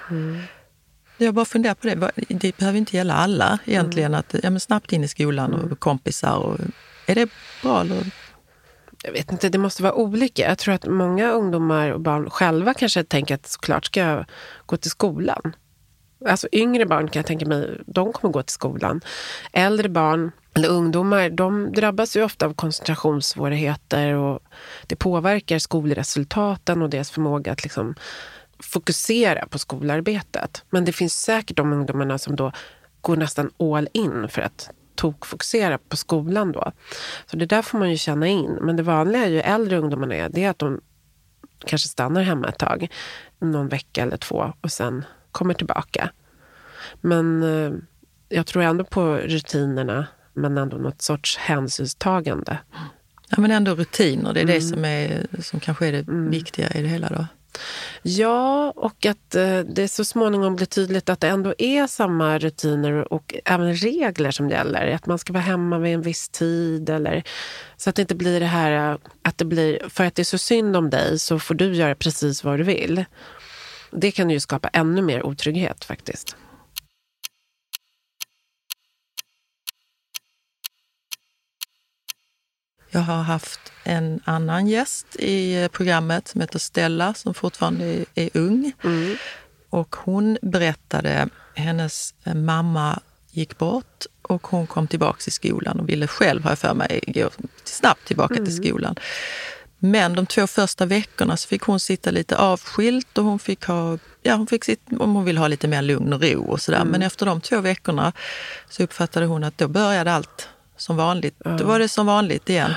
Mm. 0.09 0.41
Jag 1.17 1.33
bara 1.33 1.45
funderar 1.45 1.75
på 1.75 1.87
det. 1.87 2.11
Det 2.27 2.57
behöver 2.57 2.77
inte 2.77 2.97
gälla 2.97 3.13
alla 3.13 3.59
egentligen. 3.65 4.13
Mm. 4.13 4.19
Att, 4.19 4.35
ja, 4.43 4.49
men 4.49 4.59
snabbt 4.59 4.93
in 4.93 5.03
i 5.03 5.07
skolan 5.07 5.53
och 5.53 5.63
mm. 5.63 5.75
kompisar. 5.75 6.35
Och, 6.35 6.59
är 7.05 7.15
det 7.15 7.29
bra 7.61 7.81
eller 7.81 8.05
jag 9.03 9.11
vet 9.11 9.31
inte, 9.31 9.49
det 9.49 9.57
måste 9.57 9.83
vara 9.83 9.93
olika. 9.93 10.49
Jag 10.49 10.57
tror 10.57 10.73
att 10.73 10.85
många 10.85 11.31
ungdomar 11.31 11.91
och 11.91 12.01
barn 12.01 12.29
själva 12.29 12.73
kanske 12.73 13.03
tänker 13.03 13.35
att 13.35 13.47
såklart 13.47 13.85
ska 13.85 13.99
jag 13.99 14.25
gå 14.65 14.77
till 14.77 14.91
skolan. 14.91 15.55
Alltså 16.25 16.47
yngre 16.51 16.85
barn 16.85 17.07
kan 17.07 17.19
jag 17.19 17.25
tänka 17.25 17.45
mig, 17.45 17.81
de 17.85 18.13
kommer 18.13 18.33
gå 18.33 18.43
till 18.43 18.53
skolan. 18.53 19.01
Äldre 19.51 19.89
barn 19.89 20.31
eller 20.53 20.69
ungdomar, 20.69 21.29
de 21.29 21.71
drabbas 21.73 22.17
ju 22.17 22.23
ofta 22.23 22.45
av 22.45 22.53
koncentrationssvårigheter 22.53 24.13
och 24.13 24.39
det 24.87 24.95
påverkar 24.95 25.59
skolresultaten 25.59 26.81
och 26.81 26.89
deras 26.89 27.11
förmåga 27.11 27.51
att 27.51 27.63
liksom 27.63 27.95
fokusera 28.59 29.47
på 29.47 29.59
skolarbetet. 29.59 30.63
Men 30.69 30.85
det 30.85 30.91
finns 30.91 31.21
säkert 31.21 31.57
de 31.57 31.73
ungdomarna 31.73 32.17
som 32.17 32.35
då 32.35 32.51
går 33.01 33.15
nästan 33.15 33.51
all 33.59 33.87
in 33.93 34.27
för 34.29 34.41
att 34.41 34.69
tokfokusera 35.01 35.77
på 35.77 35.97
skolan 35.97 36.51
då. 36.51 36.71
Så 37.25 37.37
det 37.37 37.45
där 37.45 37.61
får 37.61 37.77
man 37.77 37.89
ju 37.89 37.97
känna 37.97 38.27
in. 38.27 38.57
Men 38.61 38.75
det 38.75 38.83
vanliga 38.83 39.27
ju 39.27 39.39
äldre 39.39 39.77
ungdomarna 39.77 40.15
är, 40.15 40.29
det 40.29 40.43
är 40.43 40.49
att 40.49 40.59
de 40.59 40.81
kanske 41.65 41.87
stannar 41.87 42.21
hemma 42.21 42.47
ett 42.47 42.59
tag, 42.59 42.87
någon 43.39 43.67
vecka 43.67 44.03
eller 44.03 44.17
två 44.17 44.53
och 44.61 44.71
sen 44.71 45.05
kommer 45.31 45.53
tillbaka. 45.53 46.11
Men 47.01 47.43
eh, 47.43 47.71
jag 48.29 48.45
tror 48.47 48.63
ändå 48.63 48.83
på 48.83 49.15
rutinerna, 49.15 50.07
men 50.33 50.57
ändå 50.57 50.77
något 50.77 51.01
sorts 51.01 51.37
hänsynstagande. 51.37 52.57
Ja, 53.29 53.41
men 53.41 53.51
ändå 53.51 53.75
rutiner, 53.75 54.33
det 54.33 54.39
är 54.39 54.43
mm. 54.43 54.55
det 54.55 54.61
som, 54.61 54.85
är, 54.85 55.27
som 55.41 55.59
kanske 55.59 55.87
är 55.87 55.91
det 55.91 56.07
mm. 56.07 56.29
viktiga 56.29 56.69
i 56.69 56.81
det 56.81 56.87
hela 56.87 57.09
då? 57.09 57.25
Ja, 58.01 58.71
och 58.75 59.05
att 59.05 59.35
eh, 59.35 59.59
det 59.59 59.87
så 59.87 60.05
småningom 60.05 60.55
blir 60.55 60.65
tydligt 60.65 61.09
att 61.09 61.19
det 61.19 61.27
ändå 61.27 61.53
är 61.57 61.87
samma 61.87 62.37
rutiner 62.37 63.13
och 63.13 63.35
även 63.45 63.75
regler 63.75 64.31
som 64.31 64.49
gäller. 64.49 64.87
Att 64.87 65.05
man 65.05 65.19
ska 65.19 65.33
vara 65.33 65.43
hemma 65.43 65.79
vid 65.79 65.93
en 65.93 66.01
viss 66.01 66.29
tid. 66.29 66.89
Eller, 66.89 67.23
så 67.77 67.89
att 67.89 67.95
det 67.95 68.01
inte 68.01 68.15
blir 68.15 68.39
det 68.39 68.45
här 68.45 68.91
eh, 68.91 68.97
att 69.21 69.37
det 69.37 69.45
blir, 69.45 69.89
för 69.89 70.03
att 70.03 70.15
det 70.15 70.21
är 70.21 70.23
så 70.23 70.37
synd 70.37 70.75
om 70.75 70.89
dig 70.89 71.19
så 71.19 71.39
får 71.39 71.55
du 71.55 71.73
göra 71.75 71.95
precis 71.95 72.43
vad 72.43 72.59
du 72.59 72.63
vill. 72.63 73.05
Det 73.91 74.11
kan 74.11 74.29
ju 74.29 74.39
skapa 74.39 74.67
ännu 74.67 75.01
mer 75.01 75.25
otrygghet 75.25 75.85
faktiskt. 75.85 76.35
Jag 82.93 83.01
har 83.01 83.23
haft 83.23 83.59
en 83.83 84.19
annan 84.25 84.67
gäst 84.67 85.15
i 85.15 85.69
programmet 85.71 86.27
som 86.27 86.41
heter 86.41 86.59
Stella 86.59 87.13
som 87.13 87.33
fortfarande 87.33 88.05
är, 88.15 88.29
ung. 88.33 88.71
Mm. 88.83 89.15
Och 89.69 89.95
hon 89.95 90.37
berättade, 90.41 91.29
hennes 91.55 92.13
mamma 92.35 92.99
gick 93.31 93.57
bort 93.57 94.05
och 94.21 94.47
hon 94.47 94.67
kom 94.67 94.87
tillbaka 94.87 95.19
till 95.19 95.31
skolan 95.31 95.79
och 95.79 95.89
ville 95.89 96.07
själv, 96.07 96.43
har 96.43 96.51
jag 96.51 96.59
för 96.59 96.73
mig, 96.73 97.03
gå 97.07 97.29
snabbt 97.63 98.07
tillbaka 98.07 98.33
mm. 98.33 98.45
till 98.45 98.55
skolan. 98.55 98.95
Men 99.79 100.15
de 100.15 100.25
två 100.25 100.47
första 100.47 100.85
veckorna 100.85 101.37
så 101.37 101.47
fick 101.47 101.61
hon 101.61 101.79
sitta 101.79 102.11
lite 102.11 102.37
avskilt 102.37 103.17
och 103.17 103.23
hon 103.23 103.39
fick 103.39 103.65
ha, 103.65 103.97
ja 104.21 104.35
hon 104.35 104.47
fick 104.47 104.63
sitta, 104.63 104.97
om 104.97 105.15
hon 105.15 105.25
ville 105.25 105.39
ha 105.39 105.47
lite 105.47 105.67
mer 105.67 105.81
lugn 105.81 106.13
och 106.13 106.21
ro 106.21 106.43
och 106.43 106.61
sådär. 106.61 106.79
Mm. 106.79 106.91
Men 106.91 107.01
efter 107.01 107.25
de 107.25 107.41
två 107.41 107.61
veckorna 107.61 108.13
så 108.69 108.83
uppfattade 108.83 109.25
hon 109.25 109.43
att 109.43 109.57
då 109.57 109.67
började 109.67 110.13
allt 110.13 110.49
som 110.81 110.95
vanligt. 110.95 111.35
Ja. 111.45 111.51
Då 111.51 111.65
var 111.65 111.79
det 111.79 111.87
som 111.87 112.05
vanligt 112.05 112.49
igen. 112.49 112.73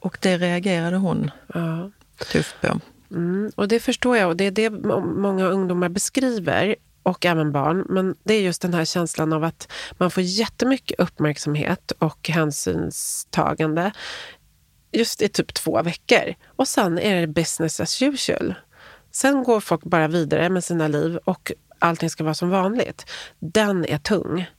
Och 0.00 0.18
det 0.20 0.38
reagerade 0.38 0.96
hon 0.96 1.30
ja. 1.54 1.90
tufft 2.32 2.60
på. 2.60 2.80
Mm, 3.10 3.52
och 3.56 3.68
det 3.68 3.80
förstår 3.80 4.16
jag 4.16 4.28
och 4.28 4.36
det 4.36 4.44
är 4.44 4.50
det 4.50 4.70
många 4.70 5.44
ungdomar 5.44 5.88
beskriver 5.88 6.76
och 7.02 7.26
även 7.26 7.52
barn. 7.52 7.86
Men 7.88 8.14
det 8.24 8.34
är 8.34 8.40
just 8.40 8.62
den 8.62 8.74
här 8.74 8.84
känslan 8.84 9.32
av 9.32 9.44
att 9.44 9.72
man 9.92 10.10
får 10.10 10.22
jättemycket 10.22 11.00
uppmärksamhet 11.00 11.92
och 11.98 12.28
hänsynstagande 12.28 13.92
just 14.92 15.22
i 15.22 15.28
typ 15.28 15.54
två 15.54 15.82
veckor. 15.82 16.34
Och 16.56 16.68
sen 16.68 16.98
är 16.98 17.20
det 17.20 17.26
business 17.26 17.80
as 17.80 18.02
usual. 18.02 18.54
Sen 19.10 19.42
går 19.42 19.60
folk 19.60 19.84
bara 19.84 20.08
vidare 20.08 20.48
med 20.48 20.64
sina 20.64 20.88
liv 20.88 21.16
och 21.16 21.52
allting 21.78 22.10
ska 22.10 22.24
vara 22.24 22.34
som 22.34 22.50
vanligt. 22.50 23.10
Den 23.38 23.84
är 23.84 23.98
tung. 23.98 24.50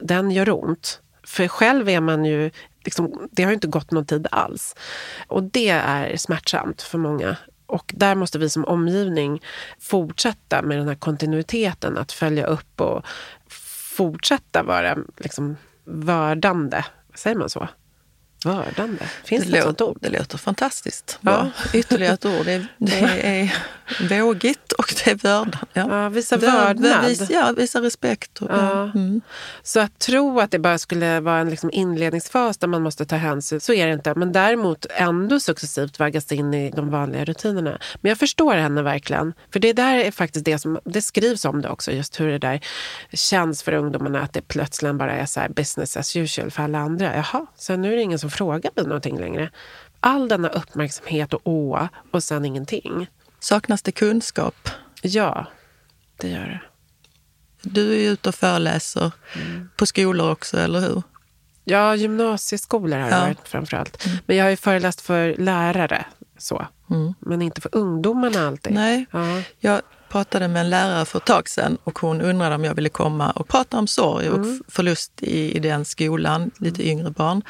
Den 0.00 0.30
gör 0.30 0.50
ont. 0.50 1.00
För 1.24 1.48
själv 1.48 1.88
är 1.88 2.00
man 2.00 2.24
ju, 2.24 2.50
liksom, 2.84 3.28
det 3.30 3.42
har 3.42 3.50
ju 3.50 3.54
inte 3.54 3.66
gått 3.66 3.90
någon 3.90 4.06
tid 4.06 4.26
alls. 4.30 4.76
Och 5.26 5.42
det 5.42 5.68
är 5.68 6.16
smärtsamt 6.16 6.82
för 6.82 6.98
många. 6.98 7.36
Och 7.66 7.92
där 7.96 8.14
måste 8.14 8.38
vi 8.38 8.50
som 8.50 8.64
omgivning 8.64 9.42
fortsätta 9.80 10.62
med 10.62 10.78
den 10.78 10.88
här 10.88 10.94
kontinuiteten, 10.94 11.98
att 11.98 12.12
följa 12.12 12.46
upp 12.46 12.80
och 12.80 13.04
fortsätta 13.96 14.62
vara 14.62 14.98
liksom, 15.16 15.56
vördande. 15.84 16.84
Säger 17.14 17.36
man 17.36 17.50
så? 17.50 17.68
Vördande? 18.44 19.04
Finns 19.24 19.44
det, 19.44 19.50
det 19.50 19.58
ett 19.58 19.64
sånt 19.64 19.80
ord? 19.80 19.98
Det 20.00 20.08
låter 20.08 20.38
fantastiskt. 20.38 21.18
Ja. 21.20 21.50
Ytterligare 21.74 22.14
ett 22.14 22.24
ord. 22.24 22.46
Det, 22.46 22.66
det 24.08 24.14
är 24.14 24.22
vågigt 24.22 24.72
och 24.72 24.94
det 25.04 25.10
är 25.10 25.14
vördnad. 25.14 25.58
Ja. 25.72 26.02
Ja, 26.02 26.08
visa 26.08 26.36
vördnad. 26.36 27.06
Visa, 27.06 27.26
ja, 27.30 27.52
visa 27.56 27.82
respekt. 27.82 28.42
Och, 28.42 28.50
ja. 28.50 28.82
Mm. 28.82 29.20
Så 29.62 29.80
att 29.80 29.98
tro 29.98 30.40
att 30.40 30.50
det 30.50 30.58
bara 30.58 30.78
skulle 30.78 31.20
vara 31.20 31.38
en 31.38 31.50
liksom 31.50 31.70
inledningsfas 31.72 32.58
där 32.58 32.68
man 32.68 32.82
måste 32.82 33.06
ta 33.06 33.16
hänsyn, 33.16 33.60
så 33.60 33.72
är 33.72 33.86
det 33.86 33.92
inte. 33.92 34.14
Men 34.14 34.32
däremot 34.32 34.86
ändå 34.90 35.40
successivt 35.40 35.98
vaggas 35.98 36.32
in 36.32 36.54
i 36.54 36.70
de 36.70 36.90
vanliga 36.90 37.24
rutinerna. 37.24 37.78
Men 38.00 38.08
jag 38.08 38.18
förstår 38.18 38.54
henne 38.54 38.82
verkligen. 38.82 39.32
För 39.52 39.60
det 39.60 39.72
där 39.72 39.96
är 39.96 40.10
faktiskt 40.10 40.44
det 40.44 40.58
som, 40.58 40.78
det 40.84 41.02
skrivs 41.02 41.44
om 41.44 41.62
det 41.62 41.68
också, 41.68 41.92
just 41.92 42.20
hur 42.20 42.30
det 42.30 42.38
där 42.38 42.60
känns 43.12 43.62
för 43.62 43.72
ungdomarna. 43.72 44.20
Att 44.20 44.32
det 44.32 44.42
plötsligt 44.42 44.94
bara 44.94 45.12
är 45.12 45.26
så 45.26 45.40
business 45.56 45.96
as 45.96 46.16
usual 46.16 46.50
för 46.50 46.62
alla 46.62 46.78
andra. 46.78 47.16
Jaha, 47.16 47.46
så 47.56 47.76
nu 47.76 47.92
är 47.92 47.96
det 47.96 48.02
ingen 48.02 48.18
som 48.18 48.29
frågar 48.30 48.70
mig 48.76 48.84
någonting 48.84 49.18
längre. 49.18 49.50
All 50.00 50.28
denna 50.28 50.48
uppmärksamhet 50.48 51.34
och 51.34 51.40
å 51.44 51.88
och 52.10 52.24
sen 52.24 52.44
ingenting. 52.44 53.06
Saknas 53.40 53.82
det 53.82 53.92
kunskap? 53.92 54.68
Ja, 55.02 55.46
det 56.16 56.28
gör 56.28 56.46
det. 56.46 56.60
Du 57.62 57.92
är 57.92 57.98
ju 57.98 58.08
ute 58.08 58.28
och 58.28 58.34
föreläser 58.34 59.12
mm. 59.34 59.70
på 59.76 59.86
skolor 59.86 60.30
också, 60.30 60.58
eller 60.58 60.80
hur? 60.80 61.02
Ja, 61.64 61.96
gymnasieskolor 61.96 62.98
har 62.98 63.10
jag 63.10 63.20
varit 63.20 63.48
framförallt. 63.48 64.06
Mm. 64.06 64.18
Men 64.26 64.36
jag 64.36 64.44
har 64.44 64.50
ju 64.50 64.56
föreläst 64.56 65.00
för 65.00 65.34
lärare, 65.38 66.04
så. 66.38 66.66
Mm. 66.90 67.14
Men 67.20 67.42
inte 67.42 67.60
för 67.60 67.74
ungdomarna 67.74 68.46
alltid. 68.46 68.72
Nej, 68.72 69.06
ja. 69.10 69.42
jag 69.58 69.80
pratade 70.08 70.48
med 70.48 70.60
en 70.60 70.70
lärare 70.70 71.04
för 71.04 71.18
ett 71.18 71.24
tag 71.24 71.48
sedan 71.48 71.78
och 71.84 71.98
hon 71.98 72.20
undrade 72.20 72.54
om 72.54 72.64
jag 72.64 72.74
ville 72.74 72.88
komma 72.88 73.30
och 73.30 73.48
prata 73.48 73.78
om 73.78 73.86
sorg 73.86 74.28
och 74.28 74.36
mm. 74.36 74.62
förlust 74.68 75.12
i, 75.22 75.56
i 75.56 75.58
den 75.58 75.84
skolan, 75.84 76.50
lite 76.58 76.88
yngre 76.88 77.10
barn. 77.10 77.42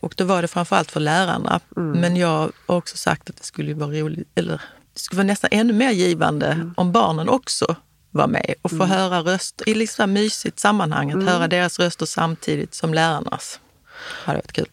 Och 0.00 0.14
då 0.16 0.24
var 0.24 0.42
det 0.42 0.48
framförallt 0.48 0.90
för 0.90 1.00
lärarna. 1.00 1.60
Mm. 1.76 2.00
Men 2.00 2.16
jag 2.16 2.28
har 2.66 2.76
också 2.76 2.96
sagt 2.96 3.30
att 3.30 3.36
det 3.36 3.44
skulle 3.44 3.74
vara 3.74 3.90
roligt, 3.90 4.28
eller 4.34 4.60
det 4.92 5.00
skulle 5.00 5.16
vara 5.16 5.26
nästan 5.26 5.50
ännu 5.52 5.72
mer 5.72 5.90
givande 5.90 6.46
mm. 6.46 6.74
om 6.76 6.92
barnen 6.92 7.28
också 7.28 7.76
var 8.10 8.26
med 8.26 8.54
och 8.62 8.70
få 8.70 8.76
mm. 8.76 8.90
höra 8.90 9.20
röster 9.20 9.68
i 9.68 9.74
liksom 9.74 10.12
mysigt 10.12 10.58
sammanhang, 10.58 11.08
att 11.08 11.14
mm. 11.14 11.26
höra 11.26 11.48
deras 11.48 11.78
röster 11.78 12.06
samtidigt 12.06 12.74
som 12.74 12.94
lärarnas. 12.94 13.60
Det 14.24 14.26
hade 14.26 14.38
varit 14.38 14.52
kul. 14.52 14.68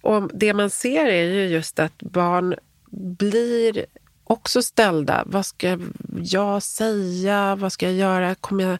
Och 0.00 0.30
det 0.34 0.54
man 0.54 0.70
ser 0.70 1.06
är 1.06 1.24
ju 1.24 1.46
just 1.46 1.78
att 1.78 1.98
barn 1.98 2.54
blir 2.90 3.86
också 4.24 4.62
ställda. 4.62 5.22
Vad 5.26 5.46
ska 5.46 5.78
jag 6.22 6.62
säga? 6.62 7.56
Vad 7.56 7.72
ska 7.72 7.86
jag 7.86 7.94
göra? 7.94 8.34
Kommer 8.34 8.64
jag 8.64 8.78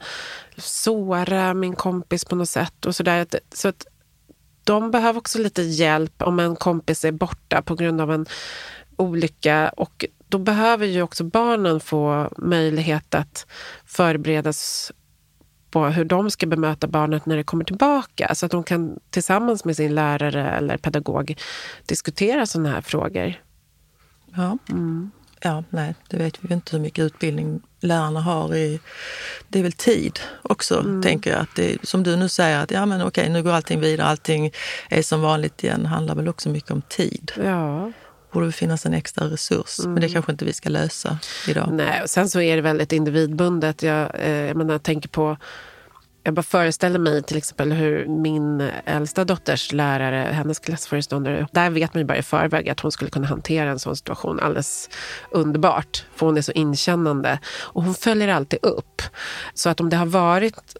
såra 0.56 1.54
min 1.54 1.74
kompis 1.74 2.24
på 2.24 2.36
något 2.36 2.48
sätt? 2.48 2.86
Och 2.86 2.96
så, 2.96 3.02
där. 3.02 3.26
så 3.54 3.68
att 3.68 3.86
de 4.64 4.90
behöver 4.90 5.18
också 5.18 5.38
lite 5.38 5.62
hjälp 5.62 6.22
om 6.22 6.40
en 6.40 6.56
kompis 6.56 7.04
är 7.04 7.12
borta 7.12 7.62
på 7.62 7.74
grund 7.74 8.00
av 8.00 8.12
en 8.12 8.26
olycka. 8.96 9.68
Och 9.76 10.04
då 10.28 10.38
behöver 10.38 10.86
ju 10.86 11.02
också 11.02 11.24
barnen 11.24 11.80
få 11.80 12.30
möjlighet 12.36 13.14
att 13.14 13.46
förberedas 13.84 14.92
på 15.70 15.86
hur 15.86 16.04
de 16.04 16.30
ska 16.30 16.46
bemöta 16.46 16.86
barnet 16.86 17.26
när 17.26 17.36
det 17.36 17.44
kommer 17.44 17.64
tillbaka. 17.64 18.34
Så 18.34 18.46
att 18.46 18.52
de 18.52 18.64
kan 18.64 18.98
tillsammans 19.10 19.64
med 19.64 19.76
sin 19.76 19.94
lärare 19.94 20.50
eller 20.50 20.76
pedagog 20.76 21.38
diskutera 21.86 22.46
sådana 22.46 22.70
här 22.70 22.80
frågor. 22.80 23.34
Ja. 24.36 24.58
Mm. 24.70 25.10
Ja, 25.44 25.64
nej, 25.70 25.94
det 26.08 26.16
vet 26.16 26.38
vi 26.40 26.54
inte 26.54 26.76
hur 26.76 26.82
mycket 26.82 27.04
utbildning 27.04 27.60
lärarna 27.80 28.20
har 28.20 28.54
i... 28.54 28.80
Det 29.48 29.58
är 29.58 29.62
väl 29.62 29.72
tid 29.72 30.20
också, 30.42 30.80
mm. 30.80 31.02
tänker 31.02 31.30
jag. 31.30 31.40
Att 31.40 31.54
det, 31.56 31.76
som 31.82 32.02
du 32.02 32.16
nu 32.16 32.28
säger, 32.28 32.62
att 32.62 32.70
ja 32.70 32.86
men 32.86 33.02
okej, 33.02 33.28
nu 33.28 33.42
går 33.42 33.52
allting 33.52 33.80
vidare, 33.80 34.06
allting 34.06 34.52
är 34.88 35.02
som 35.02 35.20
vanligt 35.20 35.64
igen. 35.64 35.86
handlar 35.86 36.14
väl 36.14 36.28
också 36.28 36.48
mycket 36.48 36.70
om 36.70 36.82
tid. 36.82 37.32
Ja 37.44 37.92
borde 38.32 38.46
det 38.46 38.52
finnas 38.52 38.86
en 38.86 38.94
extra 38.94 39.24
resurs. 39.24 39.78
Mm. 39.78 39.92
Men 39.92 40.00
det 40.00 40.06
mm. 40.06 40.12
kanske 40.12 40.32
inte 40.32 40.44
vi 40.44 40.52
ska 40.52 40.68
lösa 40.68 41.18
idag. 41.48 41.68
Nej, 41.72 42.02
och 42.02 42.10
sen 42.10 42.28
så 42.28 42.40
är 42.40 42.56
det 42.56 42.62
väldigt 42.62 42.92
individbundet. 42.92 43.82
Jag, 43.82 44.10
eh, 44.14 44.30
jag, 44.30 44.56
menar, 44.56 44.78
tänker 44.78 45.08
på 45.08 45.36
jag 46.22 46.34
bara 46.34 46.42
föreställer 46.42 46.98
mig 46.98 47.22
till 47.22 47.36
exempel 47.36 47.72
hur 47.72 48.06
min 48.06 48.60
äldsta 48.84 49.24
dotters 49.24 49.72
lärare, 49.72 50.32
hennes 50.32 50.58
klassföreståndare, 50.58 51.46
där 51.52 51.70
vet 51.70 51.94
man 51.94 52.00
ju 52.00 52.04
bara 52.04 52.18
i 52.18 52.22
förväg 52.22 52.68
att 52.68 52.80
hon 52.80 52.92
skulle 52.92 53.10
kunna 53.10 53.26
hantera 53.26 53.70
en 53.70 53.78
sån 53.78 53.96
situation 53.96 54.40
alldeles 54.40 54.90
underbart. 55.30 56.04
För 56.14 56.26
hon 56.26 56.36
är 56.36 56.42
så 56.42 56.52
inkännande. 56.52 57.38
Och 57.46 57.82
hon 57.82 57.94
följer 57.94 58.28
alltid 58.28 58.58
upp. 58.62 59.02
Så 59.54 59.68
att 59.68 59.80
om 59.80 59.90
det 59.90 59.96
har 59.96 60.06
varit 60.06 60.76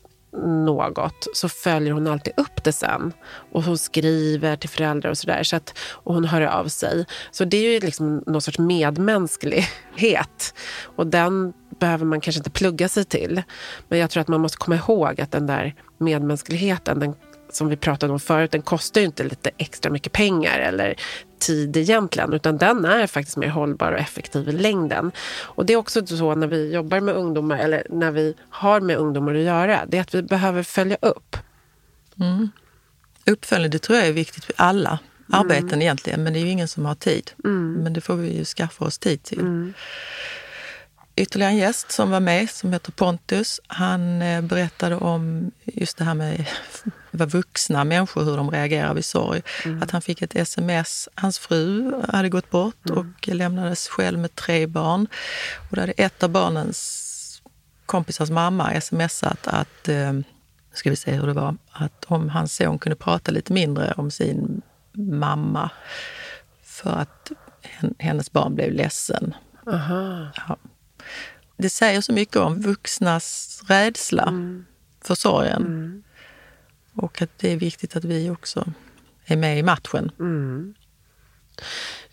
något 0.67 1.27
så 1.35 1.49
följer 1.49 1.93
hon 1.93 2.07
alltid 2.07 2.33
upp 2.37 2.65
det 2.65 2.73
sen. 2.73 3.13
Och 3.53 3.63
hon 3.63 3.79
skriver 3.79 4.57
till 4.57 4.71
föräldrar 4.71 5.11
och 5.11 5.19
sådär. 5.19 5.43
Så 5.43 5.61
och 5.93 6.15
hon 6.15 6.25
hör 6.25 6.41
av 6.41 6.69
sig. 6.69 7.07
Så 7.31 7.45
det 7.45 7.57
är 7.57 7.73
ju 7.73 7.81
liksom 7.81 8.23
någon 8.27 8.43
sorts 8.43 8.59
medmänsklighet. 8.59 10.55
Och 10.97 11.07
den 11.07 11.53
behöver 11.83 12.05
man 12.05 12.21
kanske 12.21 12.39
inte 12.39 12.51
plugga 12.51 12.89
sig 12.89 13.05
till. 13.05 13.43
Men 13.89 13.99
jag 13.99 14.11
tror 14.11 14.21
att 14.21 14.29
man 14.29 14.41
måste 14.41 14.59
komma 14.59 14.77
ihåg 14.77 15.21
att 15.21 15.33
den 15.33 15.47
där 15.47 15.75
medmänskligheten, 15.99 17.01
den 17.01 17.15
som 17.51 17.69
vi 17.69 17.77
pratade 17.77 18.13
om 18.13 18.21
förut, 18.21 18.51
den 18.51 18.63
kostar 18.63 19.01
ju 19.01 19.07
inte 19.07 19.25
lite 19.25 19.51
extra 19.59 19.91
mycket 19.91 20.13
pengar 20.13 20.59
eller 20.59 20.95
tid 21.39 21.77
egentligen, 21.77 22.33
utan 22.33 22.59
den 22.59 22.85
är 22.85 23.07
faktiskt 23.07 23.37
mer 23.37 23.49
hållbar 23.49 23.93
och 23.93 23.99
effektiv 23.99 24.49
i 24.49 24.53
längden. 24.53 25.13
Och 25.57 25.67
det 25.67 25.73
är 25.73 25.77
också 25.77 26.07
så 26.07 26.35
när 26.35 26.47
vi 26.47 26.73
jobbar 26.75 27.01
med 27.01 27.15
ungdomar, 27.15 27.59
eller 27.59 27.87
när 27.91 28.11
vi 28.11 28.35
har 28.51 28.81
med 28.81 28.97
ungdomar 28.97 29.35
att 29.35 29.43
göra, 29.43 29.85
det 29.89 29.97
är 29.97 30.01
att 30.01 30.15
vi 30.15 30.23
behöver 30.23 30.63
följa 30.63 30.97
upp. 31.01 31.37
Mm. 32.21 32.51
Uppföljning, 33.27 33.71
det 33.71 33.79
tror 33.79 33.99
jag 33.99 34.09
är 34.09 34.13
viktigt 34.13 34.45
för 34.45 34.55
alla 34.59 34.99
arbeten 35.33 35.69
mm. 35.69 35.83
egentligen, 35.83 36.25
men 36.25 36.33
det 36.33 36.39
är 36.39 36.45
ju 36.45 36.51
ingen 36.51 36.69
som 36.69 36.85
har 36.85 36.95
tid. 36.95 37.31
Mm. 37.45 37.73
Men 37.73 37.93
det 37.93 38.01
får 38.01 38.15
vi 38.15 38.37
ju 38.39 38.45
skaffa 38.45 38.85
oss 38.85 38.99
tid 38.99 39.23
till. 39.23 39.41
Mm 39.41 39.75
ytterligare 41.17 41.53
en 41.53 41.59
gäst 41.59 41.93
som 41.93 42.11
var 42.11 42.21
med 42.21 42.51
som 42.51 42.73
heter 42.73 42.93
Pontus. 42.93 43.61
Han 43.67 44.23
eh, 44.23 44.43
berättade 44.43 44.97
om 44.97 45.51
just 45.65 45.97
det 45.97 46.05
här 46.05 46.15
med 46.15 46.47
vad 47.11 47.31
vuxna 47.31 47.85
människor, 47.85 48.25
hur 48.25 48.37
de 48.37 48.51
reagerar 48.51 48.95
vid 48.95 49.05
sorg. 49.05 49.43
Mm. 49.65 49.83
Att 49.83 49.91
han 49.91 50.03
fick 50.03 50.23
ett 50.23 50.37
sms. 50.37 51.09
Hans 51.15 51.39
fru 51.39 51.95
hade 52.09 52.29
gått 52.29 52.51
bort 52.51 52.91
mm. 52.91 52.99
och 52.99 53.29
lämnades 53.29 53.89
själv 53.89 54.19
med 54.19 54.35
tre 54.35 54.67
barn. 54.67 55.07
Och 55.71 55.77
då 55.77 55.83
hade 55.83 55.93
ett 55.93 56.23
av 56.23 56.31
barnens 56.31 57.09
kompisars 57.87 58.31
mamma 58.31 58.81
smsat 58.81 59.47
att, 59.47 59.89
eh, 59.89 60.13
ska 60.75 60.91
vi 60.91 60.97
se 60.97 61.13
hur 61.13 61.27
det 61.27 61.33
var, 61.33 61.57
att 61.73 62.05
om 62.05 62.29
hans 62.29 62.55
son 62.57 62.79
kunde 62.79 62.97
prata 62.97 63.33
lite 63.33 63.53
mindre 63.53 63.95
om 63.97 64.11
sin 64.11 64.63
mamma 64.93 65.71
för 66.63 66.91
att 66.91 67.33
hennes 67.99 68.33
barn 68.33 68.55
blev 68.55 68.73
ledsen. 68.73 69.35
Aha. 69.67 70.27
Ja 70.37 70.57
det 71.63 71.71
säger 71.71 72.01
så 72.01 72.13
mycket 72.13 72.37
om 72.37 72.61
vuxnas 72.61 73.61
rädsla 73.69 74.23
mm. 74.23 74.65
för 75.01 75.15
sorgen. 75.15 75.63
Mm. 75.63 76.03
Och 76.95 77.23
att 77.23 77.39
det 77.39 77.53
är 77.53 77.57
viktigt 77.57 77.97
att 77.97 78.05
vi 78.05 78.31
också 78.31 78.65
är 79.25 79.37
med 79.37 79.59
i 79.59 79.63
matchen. 79.63 80.11
Mm. 80.21 80.75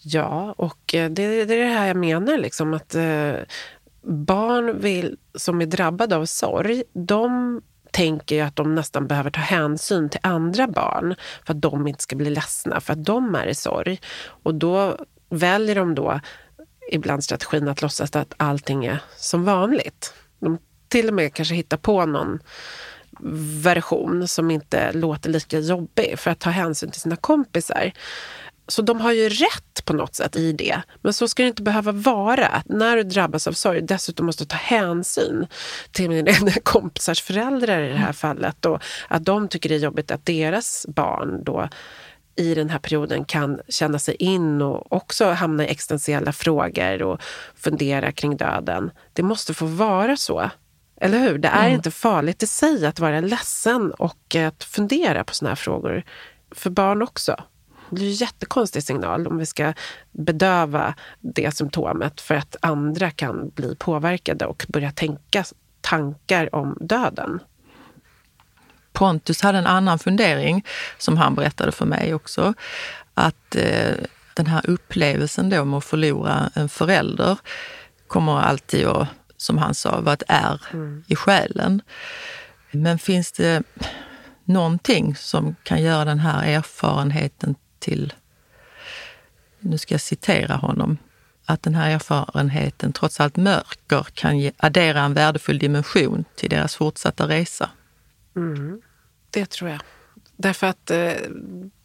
Ja, 0.01 0.53
och 0.57 0.95
eh, 0.95 1.09
det, 1.11 1.45
det, 1.45 1.55
är 1.55 1.59
det 1.65 1.73
här 1.73 1.87
jag 1.87 1.97
menar. 1.97 2.37
Liksom, 2.37 2.73
att 2.73 2.95
eh, 2.95 3.33
Barn 4.01 4.79
vill, 4.79 5.17
som 5.35 5.61
är 5.61 5.65
drabbade 5.65 6.15
av 6.15 6.25
sorg, 6.25 6.83
de 6.93 7.61
tänker 7.91 8.43
att 8.43 8.55
de 8.55 8.75
nästan 8.75 9.07
behöver 9.07 9.31
ta 9.31 9.41
hänsyn 9.41 10.09
till 10.09 10.19
andra 10.23 10.67
barn 10.67 11.15
för 11.45 11.53
att 11.53 11.61
de 11.61 11.87
inte 11.87 12.03
ska 12.03 12.15
bli 12.15 12.29
ledsna, 12.29 12.79
för 12.79 12.93
att 12.93 13.05
de 13.05 13.35
är 13.35 13.47
i 13.47 13.55
sorg. 13.55 13.99
Och 14.43 14.55
då 14.55 14.97
väljer 15.29 15.75
de 15.75 15.95
då 15.95 16.19
ibland 16.91 17.23
strategin 17.23 17.67
att 17.67 17.81
låtsas 17.81 18.15
att 18.15 18.33
allting 18.37 18.85
är 18.85 18.99
som 19.17 19.45
vanligt. 19.45 20.13
De 20.39 20.57
till 20.87 21.07
och 21.07 21.13
med 21.13 21.33
kanske 21.33 21.55
hittar 21.55 21.77
på 21.77 22.05
någon 22.05 22.39
version 23.63 24.27
som 24.27 24.51
inte 24.51 24.91
låter 24.91 25.29
lika 25.29 25.59
jobbig 25.59 26.19
för 26.19 26.31
att 26.31 26.39
ta 26.39 26.49
hänsyn 26.49 26.91
till 26.91 27.01
sina 27.01 27.15
kompisar. 27.15 27.93
Så 28.67 28.81
de 28.81 29.01
har 29.01 29.11
ju 29.11 29.29
rätt 29.29 29.85
på 29.85 29.93
något 29.93 30.15
sätt 30.15 30.35
i 30.35 30.51
det. 30.53 30.81
Men 31.01 31.13
så 31.13 31.27
ska 31.27 31.43
det 31.43 31.49
inte 31.49 31.61
behöva 31.61 31.91
vara. 31.91 32.47
Att 32.47 32.67
när 32.69 32.95
du 32.95 33.03
drabbas 33.03 33.47
av 33.47 33.51
sorg 33.51 33.81
dessutom 33.81 34.25
måste 34.25 34.45
ta 34.45 34.55
hänsyn 34.55 35.47
till 35.91 36.09
dina 36.09 36.51
kompisars 36.63 37.21
föräldrar 37.21 37.81
i 37.81 37.89
det 37.89 37.97
här 37.97 38.13
fallet. 38.13 38.65
Och 38.65 38.83
att 39.07 39.25
de 39.25 39.47
tycker 39.47 39.69
det 39.69 39.75
är 39.75 39.79
jobbigt 39.79 40.11
att 40.11 40.25
deras 40.25 40.85
barn 40.89 41.43
då 41.43 41.69
i 42.39 42.55
den 42.55 42.69
här 42.69 42.79
perioden 42.79 43.25
kan 43.25 43.59
känna 43.67 43.99
sig 43.99 44.15
in 44.15 44.61
och 44.61 44.93
också 44.93 45.31
hamna 45.31 45.63
i 45.63 45.67
existentiella 45.67 46.31
frågor 46.31 47.01
och 47.01 47.21
fundera 47.55 48.11
kring 48.11 48.37
döden. 48.37 48.91
Det 49.13 49.23
måste 49.23 49.53
få 49.53 49.65
vara 49.65 50.17
så. 50.17 50.49
Eller 51.01 51.19
hur? 51.19 51.37
Det 51.37 51.47
är 51.47 51.65
mm. 51.65 51.75
inte 51.75 51.91
farligt 51.91 52.43
i 52.43 52.47
sig 52.47 52.85
att 52.85 52.99
vara 52.99 53.19
ledsen 53.19 53.91
och 53.91 54.35
att 54.35 54.63
fundera 54.63 55.23
på 55.23 55.33
såna 55.33 55.49
här 55.49 55.55
frågor. 55.55 56.03
För 56.51 56.69
barn 56.69 57.01
också. 57.01 57.43
Det 57.89 57.95
blir 57.95 58.07
en 58.07 58.13
jättekonstig 58.13 58.83
signal 58.83 59.27
om 59.27 59.37
vi 59.37 59.45
ska 59.45 59.73
bedöva 60.11 60.93
det 61.19 61.55
symptomet 61.55 62.21
för 62.21 62.35
att 62.35 62.55
andra 62.61 63.11
kan 63.11 63.49
bli 63.49 63.75
påverkade 63.75 64.45
och 64.45 64.65
börja 64.69 64.91
tänka 64.91 65.43
tankar 65.81 66.55
om 66.55 66.77
döden. 66.81 67.39
Pontus 68.99 69.41
hade 69.41 69.57
en 69.57 69.67
annan 69.67 69.99
fundering 69.99 70.65
som 70.97 71.17
han 71.17 71.35
berättade 71.35 71.71
för 71.71 71.85
mig 71.85 72.13
också. 72.13 72.53
Att 73.13 73.55
eh, 73.55 73.95
den 74.33 74.47
här 74.47 74.69
upplevelsen 74.69 75.49
då 75.49 75.65
med 75.65 75.77
att 75.77 75.85
förlora 75.85 76.49
en 76.53 76.69
förälder 76.69 77.37
kommer 78.07 78.39
alltid 78.41 78.85
att, 78.85 79.07
som 79.37 79.57
han 79.57 79.73
sa, 79.73 80.01
vara 80.01 80.13
ett 80.13 80.23
ärr 80.27 80.61
mm. 80.73 81.03
i 81.07 81.15
själen. 81.15 81.81
Men 82.71 82.99
finns 82.99 83.31
det 83.31 83.63
någonting 84.43 85.15
som 85.15 85.55
kan 85.63 85.81
göra 85.81 86.05
den 86.05 86.19
här 86.19 86.47
erfarenheten 86.47 87.55
till, 87.79 88.13
nu 89.59 89.77
ska 89.77 89.93
jag 89.93 90.01
citera 90.01 90.55
honom, 90.55 90.97
att 91.45 91.63
den 91.63 91.75
här 91.75 91.89
erfarenheten 91.89 92.93
trots 92.93 93.19
allt 93.19 93.37
mörker 93.37 94.07
kan 94.13 94.39
ge, 94.39 94.51
addera 94.57 95.01
en 95.01 95.13
värdefull 95.13 95.59
dimension 95.59 96.25
till 96.35 96.49
deras 96.49 96.75
fortsatta 96.75 97.27
resa. 97.27 97.69
Mm, 98.35 98.81
det 99.31 99.49
tror 99.49 99.69
jag. 99.69 99.81
Därför 100.37 100.67
att 100.67 100.91
eh, 100.91 101.13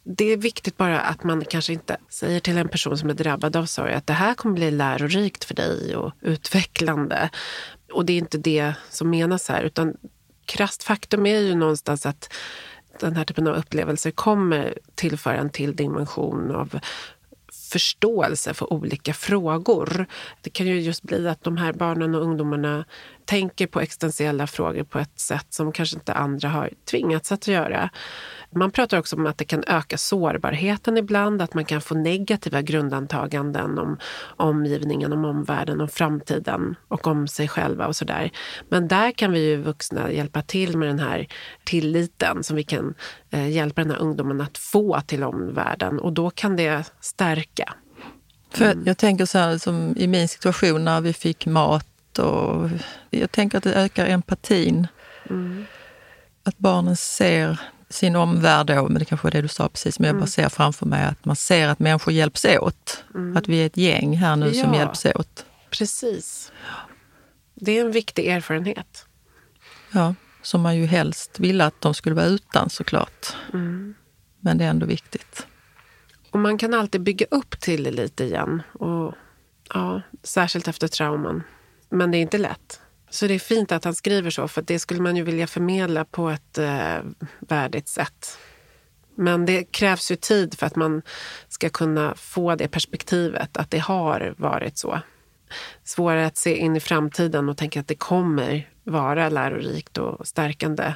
det 0.03 0.33
är 0.33 0.37
viktigt 0.37 0.77
bara 0.77 1.01
att 1.01 1.23
man 1.23 1.45
kanske 1.45 1.73
inte 1.73 1.97
säger 2.09 2.39
till 2.39 2.57
en 2.57 2.69
person 2.69 2.97
som 2.97 3.09
är 3.09 3.13
drabbad 3.13 3.55
av 3.55 3.65
sorg 3.65 3.93
att 3.93 4.07
det 4.07 4.13
här 4.13 4.33
kommer 4.33 4.55
bli 4.55 4.71
lärorikt 4.71 5.43
för 5.43 5.55
dig 5.55 5.95
och 5.95 6.13
utvecklande. 6.21 7.29
Och 7.93 8.05
det 8.05 8.13
är 8.13 8.17
inte 8.17 8.37
det 8.37 8.73
som 8.89 9.09
menas 9.09 9.49
här, 9.49 9.63
utan 9.63 9.97
krasst 10.45 10.83
faktum 10.83 11.25
är 11.25 11.39
ju 11.39 11.55
någonstans 11.55 12.05
att 12.05 12.33
den 12.99 13.15
här 13.15 13.25
typen 13.25 13.47
av 13.47 13.55
upplevelser 13.55 14.11
kommer 14.11 14.77
tillföra 14.95 15.37
en 15.37 15.49
till 15.49 15.75
dimension 15.75 16.51
av 16.51 16.79
förståelse 17.69 18.53
för 18.53 18.73
olika 18.73 19.13
frågor. 19.13 20.05
Det 20.41 20.49
kan 20.49 20.67
ju 20.67 20.79
just 20.79 21.03
bli 21.03 21.27
att 21.27 21.43
de 21.43 21.57
här 21.57 21.73
barnen 21.73 22.15
och 22.15 22.21
ungdomarna 22.21 22.85
tänker 23.25 23.67
på 23.67 23.79
existentiella 23.79 24.47
frågor 24.47 24.83
på 24.83 24.99
ett 24.99 25.19
sätt 25.19 25.47
som 25.49 25.71
kanske 25.71 25.95
inte 25.95 26.13
andra 26.13 26.49
har 26.49 26.69
tvingats 26.91 27.31
att 27.31 27.47
göra. 27.47 27.89
Man 28.55 28.71
pratar 28.71 28.99
också 28.99 29.15
om 29.15 29.25
att 29.25 29.37
det 29.37 29.45
kan 29.45 29.63
öka 29.67 29.97
sårbarheten 29.97 30.97
ibland, 30.97 31.41
att 31.41 31.53
man 31.53 31.65
kan 31.65 31.81
få 31.81 31.95
negativa 31.95 32.61
grundantaganden 32.61 33.79
om 33.79 33.97
omgivningen, 34.37 35.13
om 35.13 35.25
omvärlden, 35.25 35.81
om 35.81 35.87
framtiden 35.87 36.75
och 36.87 37.07
om 37.07 37.27
sig 37.27 37.47
själva 37.47 37.87
och 37.87 37.95
sådär. 37.95 38.31
Men 38.69 38.87
där 38.87 39.11
kan 39.11 39.31
vi 39.31 39.49
ju 39.49 39.57
vuxna 39.57 40.11
hjälpa 40.11 40.41
till 40.41 40.77
med 40.77 40.87
den 40.87 40.99
här 40.99 41.27
tilliten 41.63 42.43
som 42.43 42.55
vi 42.55 42.63
kan 42.63 42.93
eh, 43.29 43.49
hjälpa 43.49 43.81
den 43.81 43.91
här 43.91 43.99
ungdomen 43.99 44.41
att 44.41 44.57
få 44.57 45.01
till 45.01 45.23
omvärlden 45.23 45.99
och 45.99 46.13
då 46.13 46.29
kan 46.29 46.55
det 46.55 46.91
stärka. 46.99 47.73
För 48.49 48.65
mm. 48.65 48.83
Jag 48.85 48.97
tänker 48.97 49.25
så 49.25 49.37
här, 49.37 49.57
som 49.57 49.93
i 49.97 50.07
min 50.07 50.27
situation 50.27 50.85
när 50.85 51.01
vi 51.01 51.13
fick 51.13 51.45
mat 51.45 52.19
och 52.19 52.69
jag 53.09 53.31
tänker 53.31 53.57
att 53.57 53.63
det 53.63 53.73
ökar 53.73 54.05
empatin. 54.05 54.87
Mm. 55.29 55.65
Att 56.43 56.57
barnen 56.57 56.97
ser 56.97 57.59
sin 57.89 58.15
omvärld 58.15 58.67
då, 58.67 58.83
men 58.83 58.99
det 58.99 59.05
kanske 59.05 59.25
var 59.25 59.31
det 59.31 59.41
du 59.41 59.47
sa 59.47 59.69
precis, 59.69 59.99
men 59.99 60.07
jag 60.07 60.15
bara 60.15 60.19
mm. 60.19 60.27
ser 60.27 60.49
framför 60.49 60.85
mig 60.85 61.05
att 61.05 61.25
man 61.25 61.35
ser 61.35 61.67
att 61.67 61.79
människor 61.79 62.13
hjälps 62.13 62.45
åt. 62.45 63.03
Mm. 63.15 63.37
Att 63.37 63.47
vi 63.47 63.61
är 63.61 63.65
ett 63.65 63.77
gäng 63.77 64.17
här 64.17 64.35
nu 64.35 64.51
ja, 64.51 64.63
som 64.63 64.73
hjälps 64.73 65.05
åt. 65.05 65.45
Precis. 65.69 66.51
Det 67.55 67.77
är 67.77 67.85
en 67.85 67.91
viktig 67.91 68.27
erfarenhet. 68.27 69.05
Ja, 69.91 70.15
som 70.41 70.61
man 70.61 70.77
ju 70.77 70.85
helst 70.85 71.39
ville 71.39 71.65
att 71.65 71.81
de 71.81 71.93
skulle 71.93 72.15
vara 72.15 72.25
utan 72.25 72.69
såklart. 72.69 73.35
Mm. 73.53 73.95
Men 74.39 74.57
det 74.57 74.65
är 74.65 74.69
ändå 74.69 74.85
viktigt. 74.85 75.47
Och 76.31 76.39
man 76.39 76.57
kan 76.57 76.73
alltid 76.73 77.01
bygga 77.01 77.25
upp 77.31 77.59
till 77.59 77.83
det 77.83 77.91
lite 77.91 78.23
igen. 78.23 78.61
Och, 78.73 79.13
ja, 79.73 80.01
särskilt 80.23 80.67
efter 80.67 80.87
trauman. 80.87 81.43
Men 81.89 82.11
det 82.11 82.17
är 82.17 82.21
inte 82.21 82.37
lätt. 82.37 82.81
Så 83.15 83.27
det 83.27 83.33
är 83.33 83.39
fint 83.39 83.71
att 83.71 83.83
han 83.83 83.95
skriver 83.95 84.29
så, 84.29 84.47
för 84.47 84.61
det 84.61 84.79
skulle 84.79 85.01
man 85.01 85.15
ju 85.15 85.23
vilja 85.23 85.47
förmedla 85.47 86.05
på 86.05 86.29
ett 86.29 86.57
eh, 86.57 86.97
värdigt 87.39 87.87
sätt. 87.87 88.37
Men 89.15 89.45
det 89.45 89.63
krävs 89.63 90.11
ju 90.11 90.15
tid 90.15 90.59
för 90.59 90.65
att 90.65 90.75
man 90.75 91.01
ska 91.47 91.69
kunna 91.69 92.15
få 92.15 92.55
det 92.55 92.67
perspektivet, 92.67 93.57
att 93.57 93.71
det 93.71 93.77
har 93.79 94.35
varit 94.37 94.77
så. 94.77 94.99
Svårare 95.83 96.25
att 96.25 96.37
se 96.37 96.57
in 96.57 96.75
i 96.75 96.79
framtiden 96.79 97.49
och 97.49 97.57
tänka 97.57 97.79
att 97.79 97.87
det 97.87 97.95
kommer 97.95 98.69
vara 98.83 99.29
lärorikt 99.29 99.97
och 99.97 100.27
stärkande. 100.27 100.93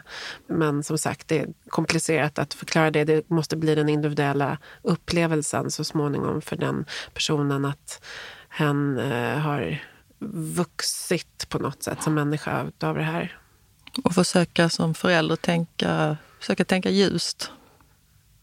Men 0.48 0.84
som 0.84 0.98
sagt, 0.98 1.28
det 1.28 1.40
är 1.40 1.48
komplicerat 1.70 2.40
att 2.40 2.54
förklara 2.54 2.92
det. 2.92 3.04
Det 3.04 3.30
måste 3.30 3.58
bli 3.58 3.76
den 3.76 3.90
individuella 3.90 4.58
upplevelsen 4.82 5.72
så 5.72 5.84
småningom 5.84 6.42
för 6.42 6.56
den 6.56 6.86
personen 7.14 7.66
att 7.66 8.06
hen 8.50 8.98
eh, 8.98 9.38
har 9.38 9.80
vuxit 10.20 11.50
på 11.50 11.60
något 11.60 11.84
sätt 11.84 12.04
som 12.04 12.14
människa 12.14 12.72
av 12.80 12.96
det 12.96 13.04
här. 13.04 13.38
Och 14.04 14.16
försöka 14.16 14.70
som 14.70 14.94
förälder 14.94 15.36
tänka, 15.36 16.18
försöka 16.40 16.66
tänka 16.66 16.90
ljust. 16.90 17.52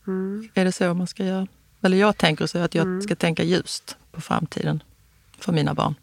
Mm. 0.06 0.48
Är 0.54 0.64
det 0.64 0.72
så 0.72 0.94
man 0.94 1.06
ska 1.06 1.24
göra? 1.24 1.46
Eller 1.82 1.96
jag 1.96 2.18
tänker 2.18 2.46
så 2.46 2.58
att 2.58 2.74
jag 2.74 2.86
mm. 2.86 3.02
ska 3.02 3.16
tänka 3.16 3.42
ljust 3.42 3.96
på 4.12 4.20
framtiden 4.20 4.82
för 5.38 5.52
mina 5.52 5.74
barn. 5.74 5.94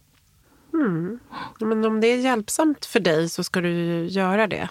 Mm. 0.73 1.19
Men 1.59 1.85
om 1.85 2.01
det 2.01 2.07
är 2.07 2.17
hjälpsamt 2.17 2.85
för 2.85 2.99
dig 2.99 3.29
så 3.29 3.43
ska 3.43 3.61
du 3.61 4.05
göra 4.05 4.47
det. 4.47 4.69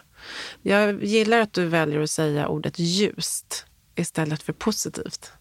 Jag 0.63 1.05
gillar 1.05 1.41
att 1.41 1.53
du 1.53 1.67
väljer 1.67 2.01
att 2.01 2.11
säga 2.11 2.49
ordet 2.49 2.79
ljust 2.79 3.67
istället 3.95 4.43
för 4.43 4.53
positivt. 4.53 5.33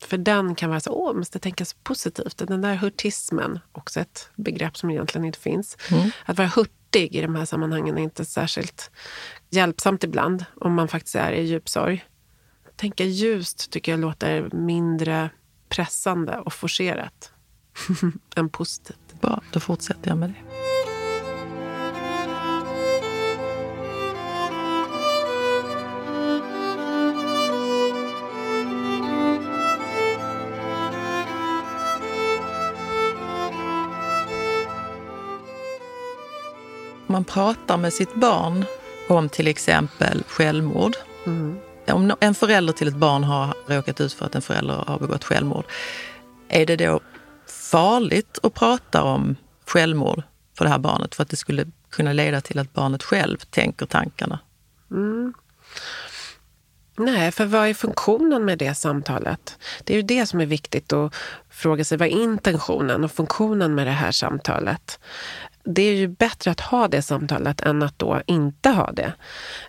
För 0.00 0.18
den 0.18 0.54
kan 0.54 0.70
vara 0.70 0.80
så, 0.80 0.90
åh, 0.90 1.14
måste 1.14 1.38
tänka 1.38 1.64
så 1.64 1.76
positivt. 1.82 2.38
Den 2.38 2.60
där 2.60 2.74
hurtismen, 2.74 3.58
också 3.72 4.00
ett 4.00 4.30
begrepp 4.34 4.76
som 4.76 4.90
egentligen 4.90 5.24
inte 5.24 5.38
finns. 5.38 5.76
Mm. 5.90 6.10
Att 6.24 6.38
vara 6.38 6.48
hurtig 6.48 7.16
i 7.16 7.20
de 7.20 7.34
här 7.34 7.44
sammanhangen 7.44 7.98
är 7.98 8.02
inte 8.02 8.24
särskilt 8.24 8.90
hjälpsamt 9.50 10.04
ibland, 10.04 10.44
om 10.60 10.74
man 10.74 10.88
faktiskt 10.88 11.14
är 11.14 11.32
i 11.32 11.42
djup 11.42 11.68
sorg. 11.68 12.04
Tänka 12.76 13.04
ljust 13.04 13.70
tycker 13.70 13.92
jag 13.92 14.00
låter 14.00 14.50
mindre 14.52 15.30
pressande 15.68 16.38
och 16.38 16.52
forcerat 16.52 17.32
än 18.36 18.48
positivt. 18.48 19.20
Bra, 19.20 19.40
då 19.52 19.60
fortsätter 19.60 20.08
jag 20.08 20.18
med 20.18 20.30
det. 20.30 20.79
Man 37.10 37.24
pratar 37.24 37.76
med 37.76 37.92
sitt 37.92 38.14
barn 38.14 38.64
om 39.08 39.28
till 39.28 39.48
exempel 39.48 40.22
självmord. 40.28 40.96
Mm. 41.26 41.58
Om 41.88 42.14
en 42.20 42.34
förälder 42.34 42.72
till 42.72 42.88
ett 42.88 42.94
barn 42.94 43.24
har 43.24 43.54
råkat 43.66 44.00
ut 44.00 44.12
för 44.12 44.26
att 44.26 44.34
en 44.34 44.42
förälder 44.42 44.84
har 44.86 44.98
begått 44.98 45.24
självmord, 45.24 45.64
är 46.48 46.66
det 46.66 46.76
då 46.76 47.00
farligt 47.46 48.38
att 48.42 48.54
prata 48.54 49.02
om 49.02 49.36
självmord 49.66 50.22
för 50.58 50.64
det 50.64 50.70
här 50.70 50.78
barnet 50.78 51.14
för 51.14 51.22
att 51.22 51.28
det 51.28 51.36
skulle 51.36 51.66
kunna 51.90 52.12
leda 52.12 52.40
till 52.40 52.58
att 52.58 52.72
barnet 52.72 53.02
själv 53.02 53.36
tänker 53.36 53.86
tankarna? 53.86 54.38
Mm. 54.90 55.34
Nej, 56.96 57.32
för 57.32 57.44
vad 57.46 57.68
är 57.68 57.74
funktionen 57.74 58.44
med 58.44 58.58
det 58.58 58.74
samtalet? 58.74 59.58
Det 59.84 59.92
är 59.92 59.96
ju 59.96 60.02
det 60.02 60.26
som 60.26 60.40
är 60.40 60.46
viktigt 60.46 60.92
att 60.92 61.14
fråga 61.50 61.84
sig. 61.84 61.98
Vad 61.98 62.08
är 62.08 62.22
intentionen 62.22 63.04
och 63.04 63.12
funktionen 63.12 63.74
med 63.74 63.86
det 63.86 63.92
här 63.92 64.12
samtalet? 64.12 64.98
Det 65.64 65.82
är 65.82 65.94
ju 65.94 66.08
bättre 66.08 66.50
att 66.50 66.60
ha 66.60 66.88
det 66.88 67.02
samtalet 67.02 67.60
än 67.60 67.82
att 67.82 67.98
då 67.98 68.22
inte 68.26 68.68
ha 68.68 68.92
det. 68.92 69.12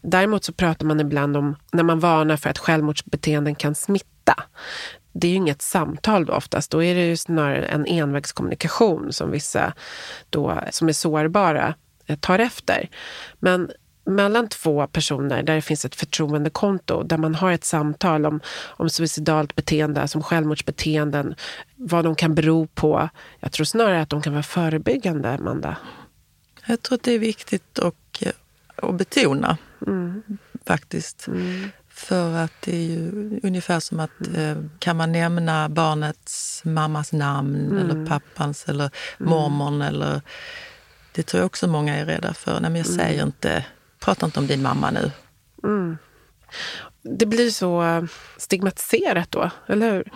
Däremot 0.01 0.43
så 0.43 0.53
pratar 0.53 0.85
man 0.85 0.99
ibland 0.99 1.37
om 1.37 1.55
när 1.71 1.83
man 1.83 1.99
varnar 1.99 2.37
för 2.37 2.49
att 2.49 2.57
självmordsbeteenden 2.57 3.55
kan 3.55 3.75
smitta. 3.75 4.43
Det 5.13 5.27
är 5.27 5.31
ju 5.31 5.37
inget 5.37 5.61
samtal 5.61 6.25
då 6.25 6.33
oftast, 6.33 6.71
då 6.71 6.83
är 6.83 6.95
det 6.95 7.05
ju 7.05 7.17
snarare 7.17 7.65
en 7.65 7.85
envägskommunikation 7.85 9.13
som 9.13 9.31
vissa 9.31 9.73
då, 10.29 10.61
som 10.71 10.89
är 10.89 10.93
sårbara 10.93 11.75
eh, 12.05 12.17
tar 12.17 12.39
efter. 12.39 12.89
Men 13.39 13.71
mellan 14.03 14.47
två 14.47 14.87
personer 14.87 15.43
där 15.43 15.55
det 15.55 15.61
finns 15.61 15.85
ett 15.85 15.95
förtroendekonto, 15.95 17.03
där 17.03 17.17
man 17.17 17.35
har 17.35 17.51
ett 17.51 17.63
samtal 17.63 18.25
om, 18.25 18.39
om 18.67 18.89
suicidalt 18.89 19.55
beteende, 19.55 20.07
som 20.07 20.23
självmordsbeteenden, 20.23 21.35
vad 21.75 22.05
de 22.05 22.15
kan 22.15 22.35
bero 22.35 22.67
på. 22.67 23.09
Jag 23.39 23.51
tror 23.51 23.65
snarare 23.65 24.01
att 24.01 24.09
de 24.09 24.21
kan 24.21 24.33
vara 24.33 24.43
förebyggande, 24.43 25.29
Amanda. 25.29 25.77
Jag 26.65 26.81
tror 26.81 26.95
att 26.95 27.03
det 27.03 27.11
är 27.11 27.19
viktigt 27.19 27.79
att, 27.79 28.23
att 28.75 28.95
betona, 28.95 29.57
mm. 29.87 30.23
faktiskt. 30.65 31.27
Mm. 31.27 31.69
För 31.89 32.37
att 32.37 32.61
det 32.61 32.75
är 32.75 32.85
ju 32.85 33.39
ungefär 33.43 33.79
som 33.79 33.99
att 33.99 34.27
mm. 34.27 34.41
Eh, 34.41 34.63
kan 34.79 34.97
man 34.97 35.11
nämna 35.11 35.69
barnets 35.69 36.61
mammas 36.65 37.13
namn 37.13 37.55
mm. 37.55 37.77
eller 37.77 38.05
pappans 38.05 38.65
eller 38.69 38.91
mm. 39.19 39.29
mormorn 39.29 39.81
eller 39.81 40.21
det 41.11 41.23
tror 41.23 41.39
jag 41.39 41.45
också 41.45 41.67
många 41.67 41.95
är 41.97 42.05
rädda 42.05 42.33
för. 42.33 42.51
Nej, 42.51 42.71
men 42.71 42.75
jag 42.75 42.87
mm. 42.87 42.97
säger 42.97 43.23
inte 43.23 43.65
prata 44.01 44.25
inte 44.25 44.39
om 44.39 44.47
din 44.47 44.61
mamma 44.61 44.91
nu. 44.91 45.11
Mm. 45.63 45.97
Det 47.01 47.25
blir 47.25 47.49
så 47.49 47.83
eh, 47.83 48.03
stigmatiserat 48.37 49.31
då, 49.31 49.49
eller 49.67 49.91
hur? 49.91 50.11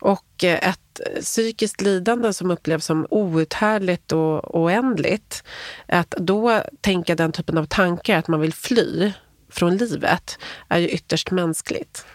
Och 0.00 0.44
eh, 0.44 0.68
ett 0.68 1.00
psykiskt 1.20 1.80
lidande 1.80 2.32
som 2.32 2.50
upplevs 2.50 2.84
som 2.84 3.06
outhärdligt 3.10 4.12
och 4.12 4.60
oändligt. 4.60 5.44
Att 5.86 6.10
då 6.10 6.62
tänka 6.80 7.14
den 7.14 7.32
typen 7.32 7.58
av 7.58 7.64
tankar, 7.64 8.18
att 8.18 8.28
man 8.28 8.40
vill 8.40 8.54
fly, 8.54 9.12
från 9.50 9.76
livet 9.76 10.38
är 10.68 10.78
ju 10.78 10.88
ytterst 10.88 11.30
mänskligt. 11.30 12.06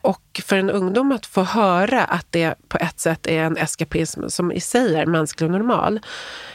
Och 0.00 0.40
för 0.44 0.56
en 0.56 0.70
ungdom 0.70 1.12
att 1.12 1.26
få 1.26 1.42
höra 1.42 2.04
att 2.04 2.26
det 2.30 2.54
på 2.68 2.78
ett 2.78 3.00
sätt 3.00 3.26
är 3.26 3.42
en 3.42 3.56
eskapism 3.56 4.28
som 4.28 4.52
i 4.52 4.60
sig 4.60 4.94
är 4.94 5.06
mänsklig 5.06 5.46
och 5.46 5.52
normal 5.52 6.00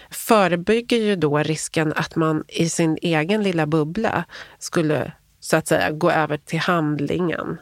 förebygger 0.10 0.98
ju 0.98 1.16
då 1.16 1.38
risken 1.38 1.94
att 1.96 2.16
man 2.16 2.44
i 2.48 2.70
sin 2.70 2.98
egen 3.02 3.44
lilla 3.44 3.68
bubbla 3.68 4.24
skulle 4.60 5.12
så 5.39 5.58
att 5.58 5.68
säga 5.68 5.91
gå 5.91 6.12
över 6.12 6.38
till 6.38 6.60
handlingen. 6.60 7.58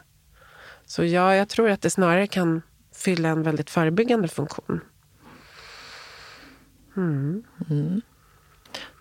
Så 0.86 1.04
ja, 1.04 1.34
jag 1.34 1.48
tror 1.48 1.70
att 1.70 1.82
det 1.82 1.90
snarare 1.90 2.26
kan 2.26 2.62
fylla 2.94 3.28
en 3.28 3.42
väldigt 3.42 3.70
förebyggande 3.70 4.28
funktion. 4.28 4.80
Mm. 6.96 7.42
Mm. 7.70 8.00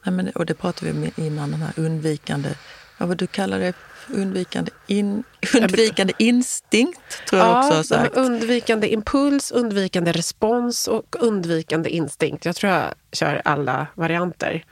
Nej, 0.05 0.13
men, 0.13 0.29
och 0.29 0.45
det 0.45 0.53
pratade 0.53 0.91
vi 0.91 0.97
om 0.97 1.11
innan, 1.25 1.51
den 1.51 1.61
här 1.61 1.73
undvikande, 1.77 2.49
vad 2.97 3.17
du 3.17 3.27
kallar 3.27 3.59
det, 3.59 3.73
undvikande, 4.14 4.72
in, 4.88 5.24
undvikande 5.62 6.14
instinkt, 6.18 7.26
tror 7.30 7.41
jag 7.41 7.57
också 7.57 7.76
har 7.76 7.84
sagt. 7.84 8.18
Undvikande 8.18 8.93
impuls, 8.93 9.51
undvikande 9.51 10.12
respons 10.12 10.88
och 10.88 11.16
undvikande 11.20 11.89
instinkt. 11.89 12.45
Jag 12.45 12.55
tror 12.55 12.74
jag 12.74 12.93
kör 13.12 13.41
alla 13.45 13.88
varianter. 13.95 14.66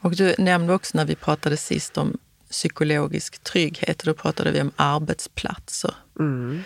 Och 0.00 0.10
du 0.10 0.34
nämnde 0.38 0.74
också 0.74 0.96
när 0.96 1.04
vi 1.04 1.14
pratade 1.14 1.56
sist 1.56 1.98
om 1.98 2.18
psykologisk 2.50 3.44
trygghet, 3.44 4.00
och 4.00 4.06
då 4.06 4.14
pratade 4.14 4.50
vi 4.50 4.60
om 4.60 4.72
arbetsplatser. 4.76 5.94
Mm. 6.18 6.62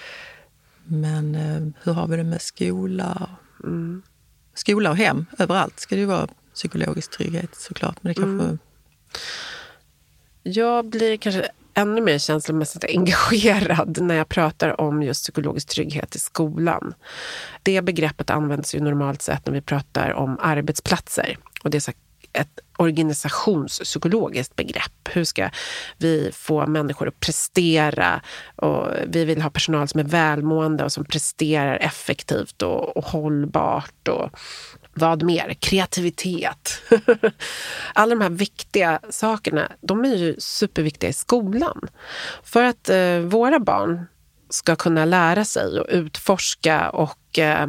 Men 0.85 1.35
eh, 1.35 1.73
hur 1.83 1.93
har 1.93 2.07
vi 2.07 2.17
det 2.17 2.25
med 2.25 2.43
skola? 2.43 3.31
Mm. 3.65 4.03
Skola 4.55 4.91
och 4.91 4.97
hem, 4.97 5.27
överallt 5.39 5.81
ska 5.81 5.95
det 5.95 6.01
ju 6.01 6.07
vara 6.07 6.29
psykologisk 6.55 7.11
trygghet 7.11 7.55
såklart. 7.55 7.97
Men 8.01 8.12
det 8.12 8.15
kanske... 8.15 8.45
Mm. 8.45 8.59
Jag 10.47 10.84
blir 10.84 11.16
kanske 11.16 11.49
ännu 11.74 12.01
mer 12.01 12.18
känslomässigt 12.18 12.84
engagerad 12.84 13.99
när 14.03 14.14
jag 14.14 14.28
pratar 14.28 14.80
om 14.80 15.03
just 15.03 15.22
psykologisk 15.22 15.68
trygghet 15.68 16.16
i 16.16 16.18
skolan. 16.18 16.95
Det 17.62 17.82
begreppet 17.82 18.30
används 18.30 18.74
ju 18.74 18.80
normalt 18.80 19.22
sett 19.22 19.47
när 19.47 19.53
vi 19.53 19.61
pratar 19.61 20.11
om 20.11 20.38
arbetsplatser. 20.40 21.36
Och 21.62 21.70
det 21.70 21.78
är 21.78 21.80
ett 22.35 22.61
organisationspsykologiskt 22.76 24.57
begrepp. 24.57 25.09
Hur 25.11 25.24
ska 25.24 25.51
vi 25.99 26.30
få 26.32 26.66
människor 26.66 27.09
att 27.09 27.20
prestera? 27.20 28.20
Och 28.57 28.89
vi 29.07 29.24
vill 29.24 29.43
ha 29.43 29.51
personal 29.51 29.89
som 29.89 30.01
är 30.01 30.05
välmående 30.05 30.85
och 30.85 30.93
som 30.93 31.05
presterar 31.05 31.76
effektivt 31.76 32.62
och, 32.62 32.97
och 32.97 33.05
hållbart. 33.05 34.09
Och 34.09 34.30
vad 34.95 35.22
mer? 35.22 35.55
Kreativitet. 35.55 36.82
Alla 37.95 38.14
de 38.14 38.20
här 38.20 38.30
viktiga 38.30 39.01
sakerna, 39.11 39.72
de 39.80 40.05
är 40.05 40.16
ju 40.16 40.37
superviktiga 40.39 41.11
i 41.11 41.12
skolan. 41.12 41.80
För 42.43 42.64
att 42.64 42.89
eh, 42.89 43.18
våra 43.18 43.59
barn 43.59 44.07
ska 44.51 44.76
kunna 44.76 45.05
lära 45.05 45.45
sig 45.45 45.80
och 45.80 45.87
utforska 45.89 46.91
och 46.91 47.39
eh, 47.39 47.66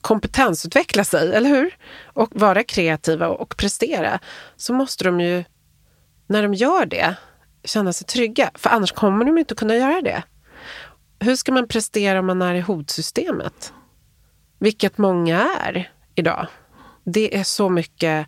kompetensutveckla 0.00 1.04
sig, 1.04 1.34
eller 1.34 1.48
hur? 1.48 1.76
Och 2.04 2.28
vara 2.32 2.62
kreativa 2.62 3.28
och 3.28 3.56
prestera, 3.56 4.18
så 4.56 4.72
måste 4.72 5.04
de 5.04 5.20
ju, 5.20 5.44
när 6.26 6.42
de 6.42 6.54
gör 6.54 6.86
det, 6.86 7.16
känna 7.64 7.92
sig 7.92 8.06
trygga. 8.06 8.50
För 8.54 8.70
annars 8.70 8.92
kommer 8.92 9.24
de 9.24 9.38
inte 9.38 9.54
kunna 9.54 9.76
göra 9.76 10.00
det. 10.00 10.22
Hur 11.20 11.36
ska 11.36 11.52
man 11.52 11.68
prestera 11.68 12.18
om 12.18 12.26
man 12.26 12.42
är 12.42 12.54
i 12.54 12.60
hotsystemet? 12.60 13.72
Vilket 14.58 14.98
många 14.98 15.48
är 15.60 15.92
idag. 16.14 16.46
Det 17.04 17.36
är 17.36 17.44
så 17.44 17.68
mycket 17.68 18.26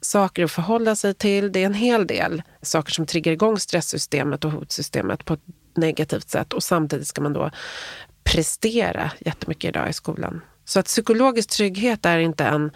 saker 0.00 0.44
att 0.44 0.52
förhålla 0.52 0.96
sig 0.96 1.14
till. 1.14 1.52
Det 1.52 1.62
är 1.62 1.66
en 1.66 1.74
hel 1.74 2.06
del 2.06 2.42
saker 2.62 2.92
som 2.92 3.06
triggar 3.06 3.32
igång 3.32 3.58
stresssystemet 3.58 4.44
och 4.44 4.50
hotsystemet 4.50 5.24
på 5.24 5.34
ett 5.34 5.44
negativt 5.76 6.28
sätt. 6.28 6.52
Och 6.52 6.62
samtidigt 6.62 7.06
ska 7.06 7.22
man 7.22 7.32
då 7.32 7.50
prestera 8.24 9.10
jättemycket 9.18 9.68
idag 9.68 9.90
i 9.90 9.92
skolan. 9.92 10.40
Så 10.64 10.80
att 10.80 10.86
psykologisk 10.86 11.50
trygghet 11.50 12.06
är 12.06 12.18
inte 12.18 12.44
en, 12.44 12.70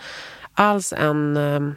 alls 0.54 0.92
en 0.92 1.36
um, 1.36 1.76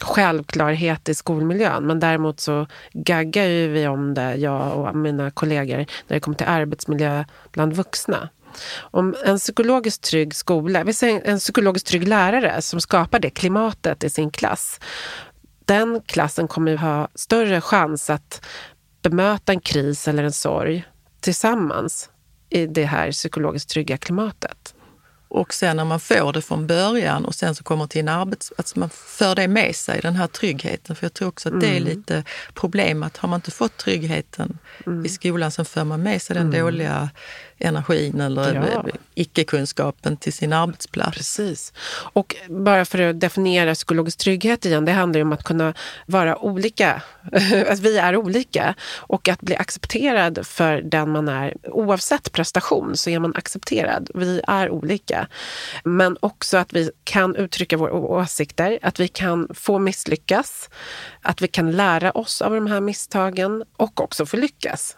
självklarhet 0.00 1.08
i 1.08 1.14
skolmiljön. 1.14 1.86
Men 1.86 2.00
däremot 2.00 2.40
så 2.40 2.66
gaggar 2.92 3.44
ju 3.44 3.68
vi 3.68 3.86
om 3.86 4.14
det, 4.14 4.34
jag 4.34 4.76
och 4.76 4.96
mina 4.96 5.30
kollegor, 5.30 5.76
när 5.76 5.86
det 6.06 6.20
kommer 6.20 6.36
till 6.36 6.46
arbetsmiljö 6.46 7.24
bland 7.52 7.72
vuxna. 7.72 8.28
Om 8.80 9.14
en 9.24 9.38
psykologiskt 9.38 10.02
trygg 10.02 10.34
skola, 10.34 10.84
vi 10.84 10.92
säger 10.92 11.22
en 11.24 11.38
psykologiskt 11.38 11.88
trygg 11.88 12.08
lärare 12.08 12.62
som 12.62 12.80
skapar 12.80 13.18
det 13.18 13.30
klimatet 13.30 14.04
i 14.04 14.10
sin 14.10 14.30
klass. 14.30 14.80
Den 15.64 16.00
klassen 16.06 16.48
kommer 16.48 16.70
ju 16.70 16.76
ha 16.76 17.08
större 17.14 17.60
chans 17.60 18.10
att 18.10 18.46
bemöta 19.02 19.52
en 19.52 19.60
kris 19.60 20.08
eller 20.08 20.24
en 20.24 20.32
sorg 20.32 20.84
tillsammans 21.20 22.10
i 22.50 22.66
det 22.66 22.84
här 22.84 23.12
psykologiskt 23.12 23.70
trygga 23.70 23.96
klimatet. 23.96 24.59
Och 25.30 25.54
sen 25.54 25.76
när 25.76 25.84
man 25.84 26.00
får 26.00 26.32
det 26.32 26.42
från 26.42 26.66
början 26.66 27.24
och 27.24 27.34
sen 27.34 27.54
så 27.54 27.64
kommer 27.64 27.86
till 27.86 28.00
en 28.00 28.08
arbets... 28.08 28.52
Alltså 28.58 28.78
man 28.78 28.90
för 28.90 29.34
det 29.34 29.48
med 29.48 29.76
sig, 29.76 30.00
den 30.00 30.16
här 30.16 30.26
tryggheten. 30.26 30.96
För 30.96 31.04
jag 31.04 31.14
tror 31.14 31.28
också 31.28 31.48
att 31.48 31.52
mm. 31.52 31.60
det 31.60 31.66
är 31.66 31.80
mm. 31.80 31.88
lite 31.88 32.24
problem 32.54 33.02
att 33.02 33.16
har 33.16 33.28
man 33.28 33.38
inte 33.38 33.50
fått 33.50 33.76
tryggheten 33.76 34.58
mm. 34.86 35.06
i 35.06 35.08
skolan 35.08 35.50
så 35.50 35.64
för 35.64 35.84
man 35.84 36.02
med 36.02 36.22
sig 36.22 36.34
den 36.34 36.46
mm. 36.46 36.60
dåliga 36.60 37.10
energin 37.60 38.20
eller 38.20 38.54
ja. 38.54 38.84
icke-kunskapen 39.14 40.16
till 40.16 40.32
sin 40.32 40.52
arbetsplats. 40.52 41.16
Precis. 41.16 41.72
Och 42.12 42.36
bara 42.48 42.84
för 42.84 43.00
att 43.00 43.20
definiera 43.20 43.74
psykologisk 43.74 44.18
trygghet 44.18 44.64
igen, 44.64 44.84
det 44.84 44.92
handlar 44.92 45.18
ju 45.18 45.22
om 45.22 45.32
att 45.32 45.44
kunna 45.44 45.74
vara 46.06 46.38
olika. 46.38 47.02
att 47.68 47.78
vi 47.78 47.98
är 47.98 48.16
olika. 48.16 48.74
Och 48.96 49.28
att 49.28 49.40
bli 49.40 49.56
accepterad 49.56 50.46
för 50.46 50.82
den 50.82 51.10
man 51.10 51.28
är. 51.28 51.54
Oavsett 51.62 52.32
prestation 52.32 52.96
så 52.96 53.10
är 53.10 53.18
man 53.18 53.36
accepterad. 53.36 54.10
Vi 54.14 54.40
är 54.46 54.70
olika. 54.70 55.28
Men 55.84 56.16
också 56.20 56.56
att 56.56 56.72
vi 56.72 56.90
kan 57.04 57.36
uttrycka 57.36 57.76
våra 57.76 57.92
åsikter, 57.92 58.78
att 58.82 59.00
vi 59.00 59.08
kan 59.08 59.48
få 59.54 59.78
misslyckas, 59.78 60.70
att 61.22 61.42
vi 61.42 61.48
kan 61.48 61.72
lära 61.72 62.10
oss 62.10 62.42
av 62.42 62.54
de 62.54 62.66
här 62.66 62.80
misstagen 62.80 63.64
och 63.76 64.00
också 64.00 64.26
få 64.26 64.36
lyckas. 64.36 64.96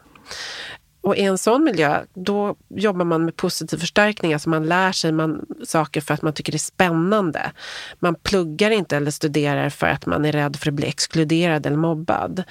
Och 1.02 1.16
i 1.16 1.22
en 1.22 1.38
sån 1.38 1.64
miljö, 1.64 2.00
då 2.14 2.56
jobbar 2.68 3.04
man 3.04 3.24
med 3.24 3.36
positiv 3.36 3.78
förstärkning. 3.78 4.32
Alltså 4.32 4.48
man 4.48 4.66
lär 4.66 4.92
sig 4.92 5.12
man, 5.12 5.46
saker 5.64 6.00
för 6.00 6.14
att 6.14 6.22
man 6.22 6.32
tycker 6.32 6.52
det 6.52 6.56
är 6.56 6.58
spännande. 6.58 7.52
Man 7.98 8.14
pluggar 8.14 8.70
inte 8.70 8.96
eller 8.96 9.10
studerar 9.10 9.70
för 9.70 9.86
att 9.86 10.06
man 10.06 10.24
är 10.24 10.32
rädd 10.32 10.56
för 10.56 10.68
att 10.68 10.74
bli 10.74 10.86
exkluderad 10.86 11.66
eller 11.66 11.76
mobbad. 11.76 12.42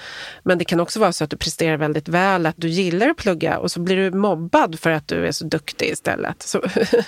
Men 0.42 0.58
det 0.58 0.64
kan 0.64 0.80
också 0.80 1.00
vara 1.00 1.12
så 1.12 1.24
att 1.24 1.30
du 1.30 1.36
presterar 1.36 1.76
väldigt 1.76 2.08
väl, 2.08 2.46
att 2.46 2.56
du 2.58 2.68
gillar 2.68 3.08
att 3.08 3.16
plugga 3.16 3.58
och 3.58 3.70
så 3.70 3.80
blir 3.80 3.96
du 3.96 4.10
mobbad 4.10 4.78
för 4.78 4.90
att 4.90 5.08
du 5.08 5.26
är 5.26 5.32
så 5.32 5.44
duktig 5.44 5.86
istället. 5.86 6.42
Så 6.42 6.62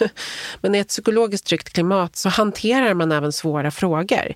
Men 0.61 0.75
i 0.75 0.79
ett 0.79 0.89
psykologiskt 0.89 1.47
tryggt 1.47 1.73
klimat 1.73 2.17
så 2.17 2.29
hanterar 2.29 2.95
man 2.95 3.13
även 3.13 3.33
svåra 3.33 3.71
frågor. 3.71 4.35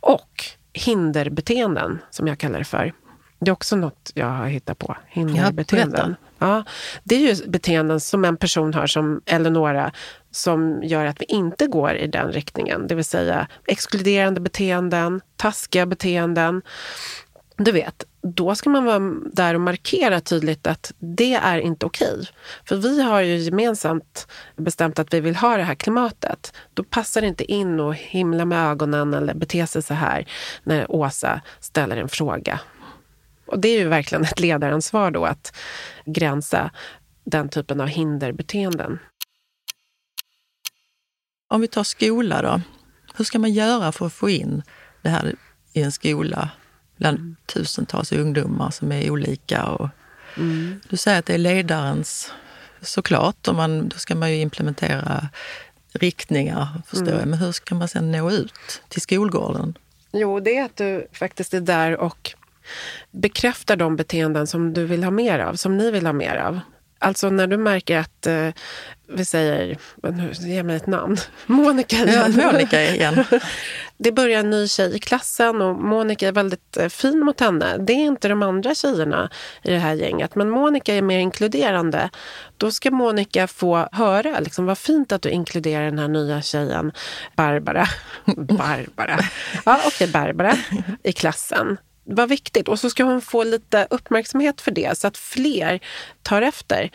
Och 0.00 0.44
hinderbeteenden, 0.72 1.98
som 2.10 2.26
jag 2.26 2.38
kallar 2.38 2.58
det 2.58 2.64
för. 2.64 2.92
Det 3.40 3.50
är 3.50 3.52
också 3.52 3.76
något 3.76 4.12
jag 4.14 4.26
har 4.26 4.46
hittat 4.46 4.78
på. 4.78 4.96
Hinderbeteenden. 5.08 6.16
Ja, 6.20 6.27
Ja, 6.38 6.64
det 7.04 7.14
är 7.14 7.34
ju 7.34 7.46
beteenden 7.50 8.00
som 8.00 8.24
en 8.24 8.36
person 8.36 8.74
har, 8.74 8.86
som 8.86 9.20
Eleonora, 9.26 9.92
som 10.30 10.82
gör 10.82 11.04
att 11.04 11.20
vi 11.20 11.24
inte 11.24 11.66
går 11.66 11.94
i 11.94 12.06
den 12.06 12.32
riktningen. 12.32 12.86
Det 12.86 12.94
vill 12.94 13.04
säga 13.04 13.46
exkluderande 13.66 14.40
beteenden, 14.40 15.20
taskiga 15.36 15.86
beteenden. 15.86 16.62
Du 17.56 17.72
vet, 17.72 18.04
då 18.22 18.54
ska 18.54 18.70
man 18.70 18.84
vara 18.84 19.12
där 19.32 19.54
och 19.54 19.60
markera 19.60 20.20
tydligt 20.20 20.66
att 20.66 20.92
det 20.98 21.34
är 21.34 21.58
inte 21.58 21.86
okej. 21.86 22.28
För 22.64 22.76
vi 22.76 23.02
har 23.02 23.20
ju 23.20 23.36
gemensamt 23.36 24.26
bestämt 24.56 24.98
att 24.98 25.14
vi 25.14 25.20
vill 25.20 25.36
ha 25.36 25.56
det 25.56 25.62
här 25.62 25.74
klimatet. 25.74 26.52
Då 26.74 26.84
passar 26.84 27.20
det 27.20 27.26
inte 27.26 27.52
in 27.52 27.80
att 27.80 27.96
himla 27.96 28.44
med 28.44 28.70
ögonen 28.70 29.14
eller 29.14 29.34
bete 29.34 29.66
sig 29.66 29.82
så 29.82 29.94
här 29.94 30.26
när 30.62 30.92
Åsa 30.92 31.40
ställer 31.60 31.96
en 31.96 32.08
fråga. 32.08 32.60
Och 33.48 33.58
det 33.58 33.68
är 33.68 33.78
ju 33.78 33.88
verkligen 33.88 34.24
ett 34.24 34.40
ledaransvar 34.40 35.10
då 35.10 35.24
att 35.24 35.56
gränsa 36.04 36.70
den 37.24 37.48
typen 37.48 37.80
av 37.80 37.86
hinderbeteenden. 37.86 38.98
Om 41.48 41.60
vi 41.60 41.68
tar 41.68 41.84
skola 41.84 42.42
då. 42.42 42.60
Hur 43.14 43.24
ska 43.24 43.38
man 43.38 43.52
göra 43.52 43.92
för 43.92 44.06
att 44.06 44.12
få 44.12 44.30
in 44.30 44.62
det 45.02 45.08
här 45.08 45.34
i 45.72 45.82
en 45.82 45.92
skola 45.92 46.50
bland 46.96 47.18
mm. 47.18 47.36
tusentals 47.46 48.12
ungdomar 48.12 48.70
som 48.70 48.92
är 48.92 49.10
olika? 49.10 49.64
Och 49.64 49.88
mm. 50.36 50.80
Du 50.88 50.96
säger 50.96 51.18
att 51.18 51.26
det 51.26 51.34
är 51.34 51.38
ledarens, 51.38 52.32
såklart, 52.80 53.48
och 53.48 53.54
man, 53.54 53.88
då 53.88 53.96
ska 53.96 54.14
man 54.14 54.30
ju 54.30 54.36
implementera 54.40 55.28
riktningar, 55.92 56.82
förstår 56.86 57.06
mm. 57.06 57.18
jag. 57.18 57.28
Men 57.28 57.38
hur 57.38 57.52
ska 57.52 57.74
man 57.74 57.88
sen 57.88 58.12
nå 58.12 58.30
ut 58.30 58.82
till 58.88 59.00
skolgården? 59.00 59.78
Jo, 60.12 60.40
det 60.40 60.56
är 60.56 60.64
att 60.64 60.76
du 60.76 61.06
faktiskt 61.12 61.54
är 61.54 61.60
där 61.60 61.96
och 61.96 62.34
bekräftar 63.10 63.76
de 63.76 63.96
beteenden 63.96 64.46
som 64.46 64.72
du 64.74 64.84
vill 64.84 65.04
ha 65.04 65.10
mer 65.10 65.38
av, 65.38 65.54
som 65.54 65.76
ni 65.76 65.90
vill 65.90 66.06
ha 66.06 66.12
mer 66.12 66.36
av. 66.36 66.60
Alltså 67.00 67.30
när 67.30 67.46
du 67.46 67.56
märker 67.56 67.98
att, 67.98 68.26
eh, 68.26 68.48
vi 69.08 69.24
säger, 69.24 69.78
nu 70.02 70.32
ge 70.32 70.62
mig 70.62 70.76
ett 70.76 70.86
namn, 70.86 71.16
Monica 71.46 71.96
igen. 71.96 72.34
Ja, 72.36 72.52
Monica 72.52 72.82
igen. 72.82 73.24
det 73.98 74.12
börjar 74.12 74.40
en 74.40 74.50
ny 74.50 74.68
tjej 74.68 74.96
i 74.96 74.98
klassen 74.98 75.62
och 75.62 75.76
Monica 75.76 76.28
är 76.28 76.32
väldigt 76.32 76.76
eh, 76.76 76.88
fin 76.88 77.20
mot 77.20 77.40
henne. 77.40 77.76
Det 77.78 77.92
är 77.92 78.06
inte 78.06 78.28
de 78.28 78.42
andra 78.42 78.74
tjejerna 78.74 79.30
i 79.62 79.70
det 79.70 79.78
här 79.78 79.94
gänget, 79.94 80.34
men 80.34 80.50
Monica 80.50 80.94
är 80.94 81.02
mer 81.02 81.18
inkluderande. 81.18 82.10
Då 82.56 82.70
ska 82.70 82.90
Monica 82.90 83.46
få 83.46 83.88
höra, 83.92 84.40
liksom, 84.40 84.66
vad 84.66 84.78
fint 84.78 85.12
att 85.12 85.22
du 85.22 85.30
inkluderar 85.30 85.84
den 85.84 85.98
här 85.98 86.08
nya 86.08 86.42
tjejen, 86.42 86.92
Barbara. 87.36 87.86
Barbara. 88.36 89.18
Ja, 89.64 89.80
okej, 89.86 89.88
okay, 89.88 90.06
Barbara 90.06 90.56
i 91.02 91.12
klassen 91.12 91.76
vad 92.08 92.28
viktigt. 92.28 92.68
Och 92.68 92.78
så 92.78 92.90
ska 92.90 93.04
hon 93.04 93.20
få 93.20 93.44
lite 93.44 93.86
uppmärksamhet 93.90 94.60
för 94.60 94.70
det 94.70 94.98
så 94.98 95.06
att 95.06 95.16
fler 95.16 95.80
tar 96.22 96.42
efter. 96.42 96.90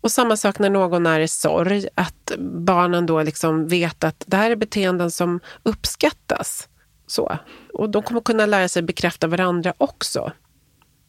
Och 0.00 0.12
samma 0.12 0.36
sak 0.36 0.58
när 0.58 0.70
någon 0.70 1.06
är 1.06 1.20
i 1.20 1.28
sorg, 1.28 1.88
att 1.94 2.32
barnen 2.38 3.06
då 3.06 3.22
liksom 3.22 3.68
vet 3.68 4.04
att 4.04 4.24
det 4.26 4.36
här 4.36 4.50
är 4.50 4.56
beteenden 4.56 5.10
som 5.10 5.40
uppskattas. 5.62 6.68
Så. 7.06 7.38
Och 7.72 7.90
de 7.90 8.02
kommer 8.02 8.20
kunna 8.20 8.46
lära 8.46 8.68
sig 8.68 8.82
bekräfta 8.82 9.26
varandra 9.26 9.74
också. 9.78 10.32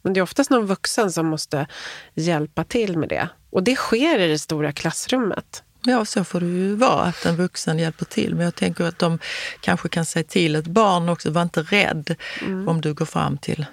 Men 0.01 0.13
det 0.13 0.19
är 0.19 0.21
oftast 0.21 0.49
någon 0.49 0.65
vuxen 0.65 1.11
som 1.11 1.28
måste 1.28 1.67
hjälpa 2.13 2.63
till 2.63 2.97
med 2.97 3.09
det. 3.09 3.30
Och 3.49 3.63
det 3.63 3.76
sker 3.76 4.19
i 4.19 4.28
det 4.28 4.39
stora 4.39 4.71
klassrummet. 4.71 5.63
Ja, 5.86 6.05
så 6.05 6.23
får 6.23 6.39
det 6.39 6.45
ju 6.45 6.75
vara, 6.75 7.01
att 7.01 7.25
en 7.25 7.36
vuxen 7.36 7.79
hjälper 7.79 8.05
till. 8.05 8.36
Men 8.36 8.45
jag 8.45 8.55
tänker 8.55 8.84
att 8.84 8.99
de 8.99 9.19
kanske 9.59 9.89
kan 9.89 10.05
säga 10.05 10.23
till 10.23 10.55
ett 10.55 10.67
barn 10.67 11.09
också, 11.09 11.31
var 11.31 11.41
inte 11.41 11.61
rädd 11.61 12.15
mm. 12.41 12.67
om 12.67 12.81
du 12.81 12.93
går 12.93 13.05
fram 13.05 13.38
till 13.38 13.65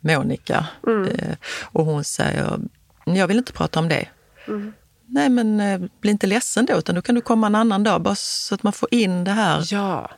Monica 0.00 0.66
mm. 0.86 1.04
eh, 1.04 1.36
och 1.62 1.84
hon 1.84 2.04
säger, 2.04 2.58
jag 3.04 3.26
vill 3.26 3.38
inte 3.38 3.52
prata 3.52 3.78
om 3.78 3.88
det. 3.88 4.08
Mm. 4.48 4.72
Nej, 5.06 5.28
men 5.28 5.60
eh, 5.60 5.80
bli 6.00 6.10
inte 6.10 6.26
ledsen 6.26 6.66
då, 6.66 6.78
utan 6.78 6.94
då 6.94 7.02
kan 7.02 7.14
du 7.14 7.20
komma 7.20 7.46
en 7.46 7.54
annan 7.54 7.82
dag, 7.82 8.02
bara 8.02 8.14
så 8.14 8.54
att 8.54 8.62
man 8.62 8.72
får 8.72 8.94
in 8.94 9.24
det 9.24 9.30
här. 9.30 9.64
Ja, 9.70 10.10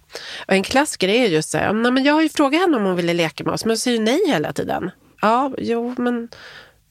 och 0.46 0.52
en 0.52 0.62
klassiker 0.62 1.08
är 1.08 1.26
just 1.26 1.50
så 1.50 1.58
här, 1.58 1.72
nej, 1.72 1.92
men 1.92 2.04
jag 2.04 2.14
har 2.14 2.22
ju 2.22 2.28
frågat 2.28 2.60
henne 2.60 2.76
om 2.76 2.84
hon 2.84 2.96
ville 2.96 3.14
leka 3.14 3.44
med 3.44 3.52
oss, 3.52 3.64
men 3.64 3.70
hon 3.70 3.78
säger 3.78 4.00
nej 4.00 4.20
hela 4.26 4.52
tiden. 4.52 4.90
Ja, 5.20 5.52
jo, 5.58 5.94
men 5.98 6.28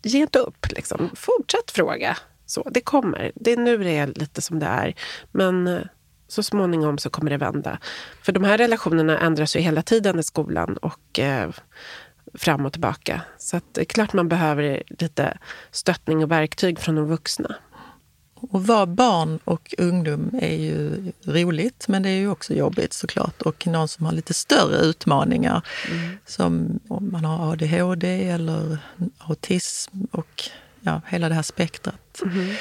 ge 0.04 0.20
inte 0.20 0.40
upp. 0.40 0.68
Liksom. 0.70 1.10
Fortsätt 1.16 1.72
fråga. 1.72 2.18
Så, 2.52 2.70
det 2.72 2.82
kommer. 2.82 3.32
Det 3.36 3.52
är 3.52 3.58
nu 3.58 3.78
det 3.78 3.98
är 3.98 4.08
lite 4.08 4.42
som 4.42 4.60
det 4.60 4.66
är. 4.66 4.94
Men 5.32 5.68
eh, 5.68 5.82
så 6.28 6.44
småningom 6.44 6.98
så 6.98 7.10
kommer 7.10 7.32
det 7.32 7.38
vända. 7.38 7.78
För 8.24 8.32
de 8.32 8.44
här 8.44 8.58
relationerna 8.58 9.20
ändras 9.20 9.56
ju 9.56 9.60
hela 9.60 9.82
tiden 9.82 10.20
i 10.20 10.24
skolan 10.24 10.78
och 10.78 11.20
eh, 11.20 11.50
fram 12.34 12.66
och 12.66 12.72
tillbaka. 12.72 13.22
Så 13.38 13.58
att 13.58 13.64
det 13.74 13.82
är 13.82 13.86
klart 13.86 14.14
man 14.14 14.28
behöver 14.28 14.84
lite 14.88 15.38
stöttning 15.72 16.24
och 16.24 16.32
verktyg 16.32 16.80
från 16.80 16.96
de 16.96 17.06
vuxna. 17.06 17.56
Och 18.34 18.68
vara 18.68 18.86
barn 18.86 19.40
och 19.44 19.76
ungdom 19.78 20.40
är 20.42 20.56
ju 20.56 21.12
roligt, 21.26 21.86
men 21.88 22.04
det 22.04 22.10
är 22.10 22.18
ju 22.18 22.30
också 22.30 22.54
jobbigt 22.54 22.94
såklart. 22.94 23.42
Och 23.42 23.68
någon 23.68 23.88
som 23.88 24.06
har 24.06 24.14
lite 24.14 24.34
större 24.34 24.78
utmaningar, 24.78 25.62
mm. 25.92 26.18
som 26.26 26.80
om 26.88 27.12
man 27.12 27.26
har 27.26 27.52
ADHD 27.52 28.30
eller 28.30 28.78
autism 29.18 29.98
och 30.12 30.50
ja, 30.82 31.02
hela 31.08 31.30
det 31.30 31.36
här 31.36 31.42
spektrat. 31.42 32.22
Mm. 32.22 32.56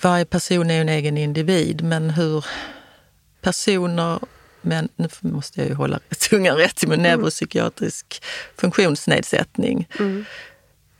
Varje 0.00 0.24
person 0.24 0.70
är 0.70 0.74
ju 0.74 0.80
en 0.80 0.88
egen 0.88 1.18
individ, 1.18 1.84
men 1.84 2.10
hur 2.10 2.44
personer 3.40 4.18
men 4.64 4.88
nu 4.96 5.08
måste 5.20 5.60
jag 5.60 5.68
ju 5.68 5.74
hålla 5.74 5.98
tungan 6.30 6.56
rätt 6.56 6.82
i 6.82 6.86
min 6.86 7.00
mm. 7.00 7.10
neuropsykiatrisk 7.10 8.22
funktionsnedsättning. 8.56 9.88
Mm. 9.98 10.24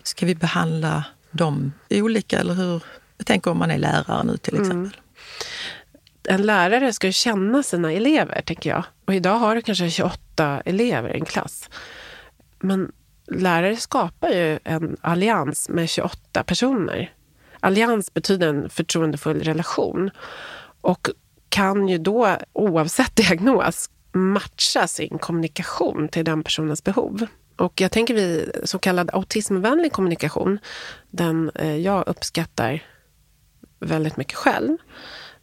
Ska 0.03 0.27
vi 0.27 0.35
behandla 0.35 1.05
dem 1.31 1.73
olika 1.91 2.39
eller 2.39 2.55
hur? 2.55 2.83
Jag 3.17 3.27
tänker 3.27 3.51
om 3.51 3.59
man 3.59 3.71
är 3.71 3.79
lärare 3.79 4.25
nu 4.25 4.37
till 4.37 4.55
mm. 4.55 4.63
exempel. 4.63 5.01
Mm. 5.01 6.41
En 6.41 6.47
lärare 6.47 6.93
ska 6.93 7.07
ju 7.07 7.13
känna 7.13 7.63
sina 7.63 7.93
elever, 7.93 8.43
tänker 8.43 8.71
jag. 8.71 8.85
Och 9.05 9.15
idag 9.15 9.39
har 9.39 9.55
du 9.55 9.63
kanske 9.63 9.91
28 9.91 10.63
elever 10.65 11.17
i 11.17 11.19
en 11.19 11.25
klass. 11.25 11.71
Men 12.61 12.93
lärare 13.27 13.77
skapar 13.77 14.29
ju 14.29 14.59
en 14.65 14.97
allians 15.01 15.69
med 15.69 15.89
28 15.89 16.43
personer. 16.43 17.13
Allians 17.61 18.15
betyder 18.15 18.49
en 18.49 18.71
förtroendefull 18.71 19.43
relation 19.43 20.11
och 20.81 21.09
kan 21.49 21.89
ju 21.89 21.99
då, 21.99 22.37
oavsett 22.53 23.17
diagnos, 23.17 23.91
matcha 24.13 24.87
sin 24.87 25.19
kommunikation 25.19 26.09
till 26.09 26.25
den 26.25 26.43
personens 26.43 26.85
behov. 26.85 27.27
Och 27.57 27.81
jag 27.81 27.93
tänker 27.93 28.15
vid 28.15 28.51
så 28.65 28.79
kallad 28.79 29.11
autismvänlig 29.13 29.93
kommunikation, 29.93 30.59
den 31.11 31.51
eh, 31.55 31.77
jag 31.77 32.09
uppskattar 32.09 32.83
väldigt 33.81 34.17
mycket 34.17 34.35
själv 34.35 34.77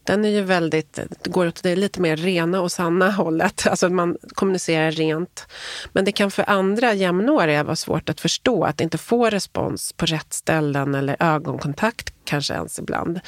den 0.04 0.24
är 0.24 0.28
ju 0.28 0.42
väldigt, 0.42 0.98
går 1.24 1.46
åt 1.46 1.62
det 1.62 1.76
lite 1.76 2.00
mer 2.00 2.16
rena 2.16 2.60
och 2.60 2.72
sanna 2.72 3.10
hållet. 3.10 3.66
Alltså 3.72 3.86
att 3.86 3.92
man 3.92 4.16
kommunicerar 4.34 4.90
rent. 4.90 5.46
Men 5.92 6.04
det 6.04 6.12
kan 6.12 6.30
för 6.30 6.50
andra 6.50 6.94
jämnåriga 6.94 7.64
vara 7.64 7.76
svårt 7.76 8.08
att 8.08 8.20
förstå 8.20 8.64
att 8.64 8.80
inte 8.80 8.98
få 8.98 9.30
respons 9.30 9.92
på 9.92 10.06
rätt 10.06 10.32
ställen 10.32 10.94
eller 10.94 11.16
ögonkontakt 11.20 12.14
kanske 12.24 12.54
ens 12.54 12.78
ibland. 12.78 13.20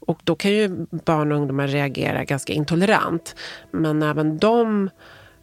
Och 0.00 0.20
då 0.24 0.34
kan 0.34 0.50
ju 0.50 0.86
barn 0.90 1.32
och 1.32 1.38
ungdomar 1.38 1.68
reagera 1.68 2.24
ganska 2.24 2.52
intolerant. 2.52 3.34
Men 3.70 4.02
även 4.02 4.38
de 4.38 4.90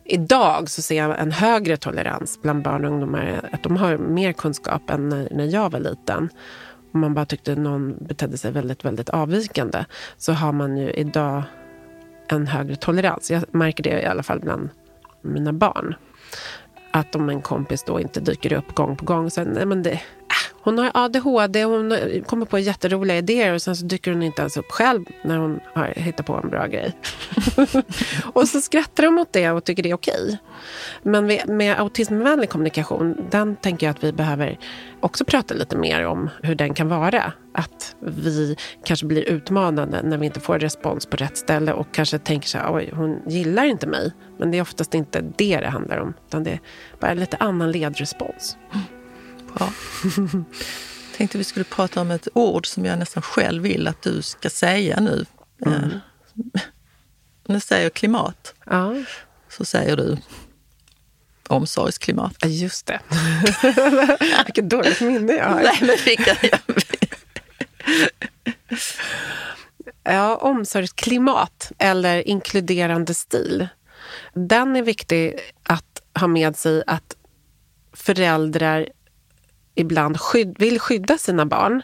Idag 0.06 0.70
så 0.70 0.82
ser 0.82 0.98
jag 0.98 1.20
en 1.20 1.32
högre 1.32 1.78
tolerans 1.78 2.42
bland 2.42 2.64
barn 2.64 2.86
och 2.86 2.92
ungdomar. 2.92 3.50
Att 3.52 3.64
de 3.64 3.78
har 3.78 3.98
mer 3.98 4.34
kunskap 4.34 4.90
än 4.90 5.10
när 5.10 5.46
jag 5.46 5.72
var 5.72 5.80
liten 5.80 6.30
om 6.94 7.00
man 7.00 7.14
bara 7.14 7.26
tyckte 7.26 7.56
någon 7.56 7.98
betedde 8.00 8.38
sig 8.38 8.52
väldigt, 8.52 8.86
väldigt 8.86 9.10
avvikande 9.10 9.86
så 10.18 10.34
har 10.34 10.52
man 10.52 10.78
ju 10.78 10.91
idag 10.91 11.44
en 12.28 12.48
högre 12.48 12.76
tolerans. 12.76 13.32
Jag 13.32 13.44
märker 13.52 13.84
det 13.84 14.02
i 14.02 14.06
alla 14.06 14.24
fall 14.24 14.39
bland 14.39 14.70
mina 15.22 15.54
barn. 15.54 15.96
Att 16.91 17.16
om 17.16 17.30
en 17.30 17.41
kompis 17.41 17.84
då 17.84 18.00
inte 18.00 18.20
dyker 18.20 18.54
upp 18.54 18.76
gång 18.76 18.96
på 18.96 19.06
gång, 19.06 19.30
så 19.30 19.44
nej 19.44 19.66
men 19.66 19.84
det, 19.84 20.02
hon 20.64 20.78
har 20.78 20.91
ADHD, 20.93 21.64
hon 21.64 21.93
kommer 22.26 22.45
på 22.45 22.59
jätteroliga 22.59 23.18
idéer 23.18 23.53
och 23.53 23.61
sen 23.61 23.76
så 23.76 23.86
dyker 23.86 24.11
hon 24.11 24.24
inte 24.24 24.41
ens 24.41 24.57
upp 24.57 24.72
själv 24.72 25.05
när 25.24 25.38
hon 25.38 25.59
har 25.74 25.93
hittat 25.95 26.26
på 26.26 26.34
en 26.34 26.49
bra 26.49 26.68
grej. 26.68 26.97
och 28.34 28.47
så 28.47 28.61
skrattar 28.61 29.03
de 29.03 29.18
åt 29.18 29.34
det 29.34 29.51
och 29.51 29.64
tycker 29.64 29.84
det 29.84 29.89
är 29.89 29.95
okej. 29.95 30.38
Men 31.03 31.26
med, 31.47 31.80
autismvänlig 31.80 32.49
kommunikation, 32.49 33.28
den 33.32 33.55
tänker 33.55 33.88
jag 33.88 33.91
att 33.91 34.03
vi 34.03 34.11
behöver 34.11 34.57
också 34.99 35.26
prata 35.26 35.53
lite 35.53 35.78
mer 35.78 36.05
om 36.05 36.30
hur 36.43 36.55
den 36.55 36.74
kan 36.74 36.89
vara. 36.89 37.34
Att 37.53 37.95
vi 37.99 38.55
kanske 38.84 39.05
blir 39.05 39.30
utmanande 39.30 40.01
när 40.03 40.18
vi 40.18 40.26
inte 40.26 40.39
får 40.39 40.59
respons 40.59 41.05
på 41.05 41.18
rätt 41.18 41.38
ställe 41.38 41.74
och 41.74 41.88
kanske 41.91 42.20
tänker 42.20 42.47
så 42.47 42.57
här, 42.57 42.76
oj, 42.76 42.89
hon 42.93 43.22
gillar 43.28 43.66
inte 43.66 43.88
mig. 43.88 44.11
Men 44.38 44.51
det 44.51 44.57
är 44.57 44.61
oftast 44.61 44.93
inte 44.93 45.22
det 45.22 45.59
det 45.59 45.70
handlar 45.70 45.97
om, 45.97 46.14
utan 46.28 46.43
det 46.43 46.51
är 46.51 46.59
bara 46.99 47.14
lite 47.14 47.38
annan 47.38 47.72
ledrespons. 47.72 48.57
Bra. 49.54 49.74
tänkte 51.18 51.38
vi 51.38 51.43
skulle 51.43 51.66
prata 51.66 52.01
om 52.01 52.12
ett 52.12 52.28
ord 52.34 52.68
som 52.68 52.86
jag 52.86 52.99
nästan 52.99 53.24
själv 53.24 53.64
vill 53.64 53.88
att 53.88 54.01
du 54.01 54.22
ska 54.22 54.49
säga 54.49 54.99
nu. 54.99 55.26
Mm. 55.66 55.84
Eh, 55.84 55.89
när 57.45 57.56
jag 57.56 57.64
säger 57.64 57.89
klimat 57.89 58.54
ja. 58.66 58.95
så 59.49 59.66
säger 59.66 59.97
du 59.97 60.18
omsorgsklimat. 61.47 62.36
Ja, 62.39 62.47
just 62.47 62.86
det. 62.86 62.99
Vilket 64.45 64.70
dåligt 64.70 65.01
minne 65.01 65.34
jag 65.34 65.49
har. 65.49 65.62
Nej, 65.62 65.78
men 65.82 65.97
vilka, 66.06 66.38
ja, 70.04 70.36
omsorgsklimat 70.36 71.72
eller 71.78 72.28
inkluderande 72.28 73.14
stil. 73.14 73.68
Den 74.34 74.76
är 74.76 74.82
viktig 74.82 75.39
att 75.64 76.01
ha 76.20 76.28
med 76.28 76.56
sig 76.56 76.84
att 76.88 77.16
föräldrar 77.93 78.89
ibland 79.76 80.19
skydd, 80.19 80.55
vill 80.59 80.80
skydda 80.80 81.17
sina 81.17 81.45
barn 81.45 81.82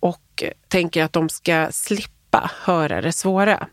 och 0.00 0.44
tänker 0.68 1.04
att 1.04 1.12
de 1.12 1.28
ska 1.28 1.68
slippa 1.72 2.50
höra 2.54 3.00
det 3.00 3.12
svåra. 3.12 3.68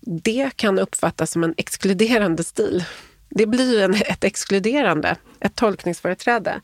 Det 0.00 0.56
kan 0.56 0.78
uppfattas 0.78 1.30
som 1.30 1.44
en 1.44 1.54
exkluderande 1.56 2.44
stil. 2.44 2.84
Det 3.28 3.46
blir 3.46 3.82
en, 3.82 3.94
ett 3.94 4.24
exkluderande, 4.24 5.16
ett 5.40 5.54
tolkningsföreträde. 5.54 6.60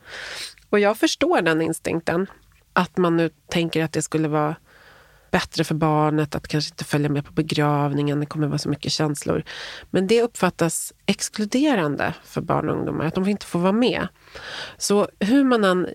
Och 0.69 0.79
jag 0.79 0.97
förstår 0.97 1.41
den 1.41 1.61
instinkten. 1.61 2.27
Att 2.73 2.97
man 2.97 3.17
nu 3.17 3.29
tänker 3.47 3.83
att 3.83 3.93
det 3.93 4.01
skulle 4.01 4.27
vara 4.27 4.55
bättre 5.31 5.63
för 5.63 5.75
barnet 5.75 6.35
att 6.35 6.47
kanske 6.47 6.73
inte 6.73 6.83
följa 6.83 7.09
med 7.09 7.25
på 7.25 7.31
begravningen, 7.31 8.19
det 8.19 8.25
kommer 8.25 8.47
vara 8.47 8.57
så 8.57 8.69
mycket 8.69 8.91
känslor. 8.91 9.43
Men 9.89 10.07
det 10.07 10.21
uppfattas 10.21 10.93
exkluderande 11.05 12.13
för 12.23 12.41
barn 12.41 12.69
och 12.69 12.75
ungdomar, 12.75 13.05
att 13.05 13.15
de 13.15 13.27
inte 13.27 13.45
får 13.45 13.59
vara 13.59 13.71
med. 13.71 14.07
Så 14.77 15.07
hur 15.19 15.43
man 15.43 15.63
än 15.63 15.87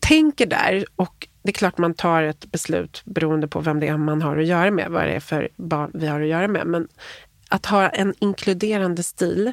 tänker 0.00 0.46
där, 0.46 0.84
och 0.96 1.28
det 1.42 1.50
är 1.50 1.54
klart 1.54 1.78
man 1.78 1.94
tar 1.94 2.22
ett 2.22 2.52
beslut 2.52 3.02
beroende 3.04 3.48
på 3.48 3.60
vem 3.60 3.80
det 3.80 3.88
är 3.88 3.96
man 3.96 4.22
har 4.22 4.36
att 4.36 4.46
göra 4.46 4.70
med, 4.70 4.90
vad 4.90 5.02
det 5.02 5.12
är 5.12 5.20
för 5.20 5.48
barn 5.56 5.90
vi 5.94 6.06
har 6.06 6.20
att 6.20 6.28
göra 6.28 6.48
med. 6.48 6.66
Men 6.66 6.88
att 7.48 7.66
ha 7.66 7.88
en 7.88 8.14
inkluderande 8.18 9.02
stil 9.02 9.52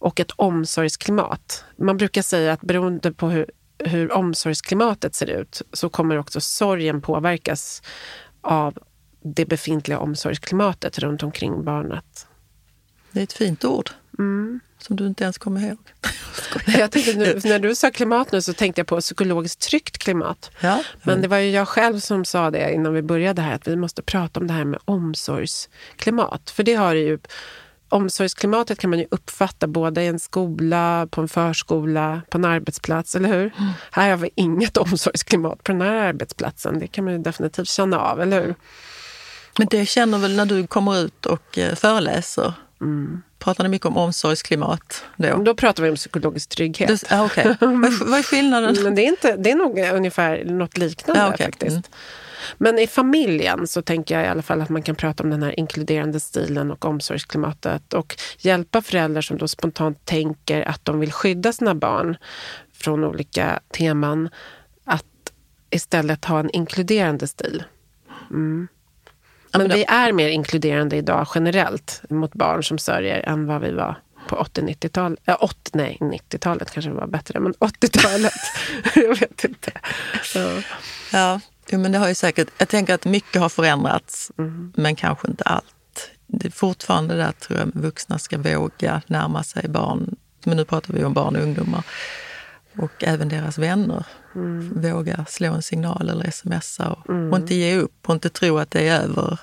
och 0.00 0.20
ett 0.20 0.30
omsorgsklimat. 0.36 1.64
Man 1.76 1.96
brukar 1.96 2.22
säga 2.22 2.52
att 2.52 2.60
beroende 2.60 3.12
på 3.12 3.28
hur 3.28 3.46
hur 3.84 4.12
omsorgsklimatet 4.12 5.14
ser 5.14 5.30
ut 5.30 5.62
så 5.72 5.88
kommer 5.88 6.18
också 6.18 6.40
sorgen 6.40 7.00
påverkas 7.00 7.82
av 8.40 8.78
det 9.22 9.46
befintliga 9.46 9.98
omsorgsklimatet 9.98 10.98
runt 10.98 11.22
omkring 11.22 11.64
barnet. 11.64 12.26
Det 13.10 13.20
är 13.20 13.24
ett 13.24 13.32
fint 13.32 13.64
ord. 13.64 13.90
Mm. 14.18 14.60
Som 14.78 14.96
du 14.96 15.06
inte 15.06 15.24
ens 15.24 15.38
kommer 15.38 15.66
ihåg. 15.68 15.78
Jag 16.66 16.90
tänkte, 16.90 17.14
nu, 17.14 17.40
när 17.44 17.58
du 17.58 17.74
sa 17.74 17.90
klimat 17.90 18.32
nu 18.32 18.42
så 18.42 18.52
tänkte 18.52 18.80
jag 18.80 18.86
på 18.86 19.00
psykologiskt 19.00 19.60
tryggt 19.60 19.98
klimat. 19.98 20.50
Ja. 20.60 20.82
Men 21.02 21.22
det 21.22 21.28
var 21.28 21.36
ju 21.36 21.50
jag 21.50 21.68
själv 21.68 22.00
som 22.00 22.24
sa 22.24 22.50
det 22.50 22.72
innan 22.72 22.94
vi 22.94 23.02
började 23.02 23.42
här, 23.42 23.54
att 23.54 23.68
vi 23.68 23.76
måste 23.76 24.02
prata 24.02 24.40
om 24.40 24.46
det 24.46 24.52
här 24.52 24.64
med 24.64 24.80
omsorgsklimat. 24.84 26.50
För 26.50 26.62
det 26.62 26.74
har 26.74 26.94
ju, 26.94 27.18
omsorgsklimatet 27.88 28.78
kan 28.78 28.90
man 28.90 28.98
ju 28.98 29.06
uppfatta 29.10 29.66
både 29.66 30.02
i 30.02 30.06
en 30.06 30.18
skola, 30.18 31.08
på 31.10 31.20
en 31.20 31.28
förskola, 31.28 32.22
på 32.30 32.38
en 32.38 32.44
arbetsplats, 32.44 33.16
eller 33.16 33.28
hur? 33.28 33.52
Mm. 33.58 33.70
Här 33.90 34.10
har 34.10 34.16
vi 34.16 34.30
inget 34.34 34.76
omsorgsklimat 34.76 35.64
på 35.64 35.72
den 35.72 35.80
här 35.80 35.94
arbetsplatsen. 35.94 36.78
Det 36.78 36.86
kan 36.86 37.04
man 37.04 37.12
ju 37.12 37.18
definitivt 37.18 37.68
känna 37.68 38.00
av, 38.00 38.20
eller 38.20 38.40
hur? 38.40 38.54
Men 39.58 39.66
det 39.70 39.86
känner 39.86 40.18
väl 40.18 40.36
när 40.36 40.46
du 40.46 40.66
kommer 40.66 40.98
ut 40.98 41.26
och 41.26 41.58
eh, 41.58 41.74
föreläser? 41.74 42.52
Mm. 42.80 43.22
Pratar 43.38 43.64
ni 43.64 43.70
mycket 43.70 43.86
om 43.86 43.96
omsorgsklimat 43.96 45.04
då? 45.16 45.42
Då 45.42 45.54
pratar 45.54 45.82
vi 45.82 45.90
om 45.90 45.96
psykologisk 45.96 46.48
trygghet. 46.48 46.88
Du, 46.88 47.16
ah, 47.16 47.24
okay. 47.24 47.54
vad, 47.60 47.92
vad 47.92 48.18
är 48.18 48.22
skillnaden? 48.22 48.76
Men 48.82 48.94
det, 48.94 49.02
är 49.02 49.08
inte, 49.08 49.36
det 49.36 49.50
är 49.50 49.54
nog 49.54 49.78
ungefär 49.78 50.44
något 50.44 50.78
liknande 50.78 51.24
ah, 51.24 51.32
okay. 51.34 51.46
faktiskt. 51.46 51.70
Mm. 51.70 51.82
Men 52.58 52.78
i 52.78 52.86
familjen 52.86 53.66
så 53.66 53.82
tänker 53.82 54.14
jag 54.14 54.24
i 54.24 54.28
alla 54.28 54.42
fall 54.42 54.60
att 54.60 54.68
man 54.68 54.82
kan 54.82 54.94
prata 54.94 55.22
om 55.22 55.30
den 55.30 55.42
här 55.42 55.60
inkluderande 55.60 56.20
stilen 56.20 56.70
och 56.70 56.84
omsorgsklimatet 56.84 57.94
och 57.94 58.16
hjälpa 58.38 58.82
föräldrar 58.82 59.22
som 59.22 59.38
då 59.38 59.48
spontant 59.48 60.04
tänker 60.04 60.68
att 60.68 60.84
de 60.84 61.00
vill 61.00 61.12
skydda 61.12 61.52
sina 61.52 61.74
barn 61.74 62.16
från 62.72 63.04
olika 63.04 63.60
teman 63.72 64.28
att 64.84 65.04
istället 65.70 66.24
ha 66.24 66.40
en 66.40 66.50
inkluderande 66.50 67.26
stil. 67.26 67.64
Mm. 68.30 68.68
Men 69.52 69.68
vi 69.68 69.84
är 69.84 70.12
mer 70.12 70.28
inkluderande 70.28 70.96
idag 70.96 71.26
generellt 71.34 72.02
mot 72.10 72.34
barn 72.34 72.64
som 72.64 72.78
sörjer 72.78 73.28
än 73.28 73.46
vad 73.46 73.60
vi 73.60 73.72
var 73.72 73.96
på 74.28 74.36
80-90-talet. 74.36 75.20
Ja, 75.24 75.34
80, 75.34 75.70
nej, 75.74 75.96
90-talet 76.00 76.70
kanske 76.70 76.90
var 76.90 77.06
bättre, 77.06 77.40
men 77.40 77.52
80-talet. 77.52 78.32
jag 78.94 79.20
vet 79.20 79.44
inte. 79.44 79.72
Ja. 80.34 80.62
ja, 81.12 81.40
men 81.72 81.92
det 81.92 81.98
har 81.98 82.08
ju 82.08 82.14
säkert... 82.14 82.48
Jag 82.58 82.68
tänker 82.68 82.94
att 82.94 83.04
mycket 83.04 83.40
har 83.40 83.48
förändrats, 83.48 84.32
mm. 84.38 84.72
men 84.76 84.96
kanske 84.96 85.28
inte 85.28 85.44
allt. 85.44 86.10
Det 86.26 86.46
är 86.46 86.52
fortfarande 86.52 87.16
där 87.16 87.32
tror 87.32 87.58
jag 87.58 87.70
vuxna 87.74 88.18
ska 88.18 88.38
våga 88.38 89.02
närma 89.06 89.42
sig 89.42 89.68
barn. 89.68 90.16
Men 90.44 90.56
nu 90.56 90.64
pratar 90.64 90.94
vi 90.94 91.04
om 91.04 91.14
barn 91.14 91.36
och 91.36 91.42
ungdomar. 91.42 91.84
Och 92.78 93.04
även 93.04 93.28
deras 93.28 93.58
vänner. 93.58 94.06
Mm. 94.34 94.82
Våga 94.82 95.24
slå 95.28 95.52
en 95.52 95.62
signal 95.62 96.08
eller 96.08 96.30
smsa 96.30 96.88
och, 96.88 97.10
mm. 97.10 97.32
och 97.32 97.38
inte 97.38 97.54
ge 97.54 97.76
upp 97.76 98.08
och 98.08 98.14
inte 98.14 98.28
tro 98.28 98.58
att 98.58 98.70
det 98.70 98.88
är 98.88 99.00
över 99.00 99.40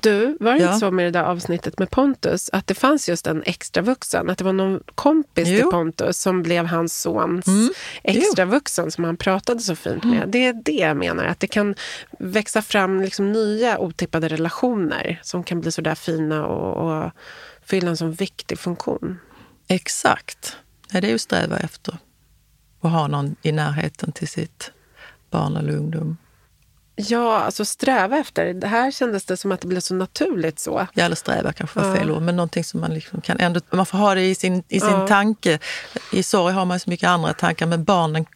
du, 0.00 0.36
var 0.40 0.52
det 0.52 0.58
ja. 0.58 0.66
inte 0.66 0.78
så 0.78 0.90
med 0.90 1.04
det 1.04 1.10
där 1.10 1.24
avsnittet 1.24 1.78
med 1.78 1.90
Pontus 1.90 2.50
att 2.52 2.66
det 2.66 2.74
fanns 2.74 3.08
just 3.08 3.26
en 3.26 3.42
extra 3.42 3.82
vuxen? 3.82 4.30
Att 4.30 4.38
det 4.38 4.44
var 4.44 4.52
någon 4.52 4.82
kompis 4.94 5.48
jo. 5.48 5.56
till 5.56 5.70
Pontus 5.70 6.20
som 6.20 6.42
blev 6.42 6.66
hans 6.66 7.00
sons 7.00 7.46
mm. 7.46 7.70
extra 8.02 8.44
vuxen 8.44 8.90
som 8.90 9.04
han 9.04 9.16
pratade 9.16 9.60
så 9.60 9.76
fint 9.76 10.04
med. 10.04 10.16
Mm. 10.16 10.30
Det 10.30 10.46
är 10.46 10.52
det 10.52 10.72
jag 10.72 10.96
menar, 10.96 11.24
att 11.24 11.40
det 11.40 11.46
kan 11.46 11.74
växa 12.18 12.62
fram 12.62 13.00
liksom 13.00 13.32
nya 13.32 13.78
otippade 13.78 14.28
relationer 14.28 15.20
som 15.22 15.44
kan 15.44 15.60
bli 15.60 15.72
så 15.72 15.80
där 15.80 15.94
fina 15.94 16.46
och, 16.46 16.90
och 16.90 17.10
fylla 17.64 17.90
en 17.90 17.96
så 17.96 18.06
viktig 18.06 18.58
funktion. 18.58 19.18
Exakt. 19.68 20.56
Ja, 20.92 21.00
det 21.00 21.06
är 21.06 21.08
ju 21.08 21.14
att 21.14 21.20
sträva 21.20 21.58
efter. 21.58 21.98
Att 22.80 22.90
ha 22.90 23.06
någon 23.06 23.36
i 23.42 23.52
närheten 23.52 24.12
till 24.12 24.28
sitt 24.28 24.72
barn 25.30 25.56
eller 25.56 25.76
ungdom. 25.76 26.16
Ja, 27.08 27.38
alltså 27.38 27.64
sträva 27.64 28.18
efter. 28.18 28.54
Det 28.54 28.66
här 28.66 28.90
kändes 28.90 29.24
det 29.24 29.36
som 29.36 29.52
att 29.52 29.60
det 29.60 29.66
blev 29.66 29.80
så 29.80 29.94
naturligt 29.94 30.58
så. 30.58 30.86
Ja, 30.94 31.04
eller 31.04 31.16
sträva 31.16 31.52
kanske 31.52 31.80
var 31.80 31.96
fel 31.96 32.08
ja. 32.08 32.14
ord, 32.14 32.22
men 32.22 32.36
någonting 32.36 32.64
som 32.64 32.80
man 32.80 32.94
liksom 32.94 33.20
kan 33.20 33.40
ändå... 33.40 33.60
Man 33.70 33.86
får 33.86 33.98
ha 33.98 34.14
det 34.14 34.22
i 34.22 34.34
sin, 34.34 34.62
i 34.68 34.80
sin 34.80 34.90
ja. 34.90 35.06
tanke. 35.06 35.58
I 36.12 36.22
sorg 36.22 36.54
har 36.54 36.64
man 36.64 36.80
så 36.80 36.90
mycket 36.90 37.08
andra 37.08 37.32
tankar, 37.32 37.66
men 37.66 37.84
barnen 37.84 38.26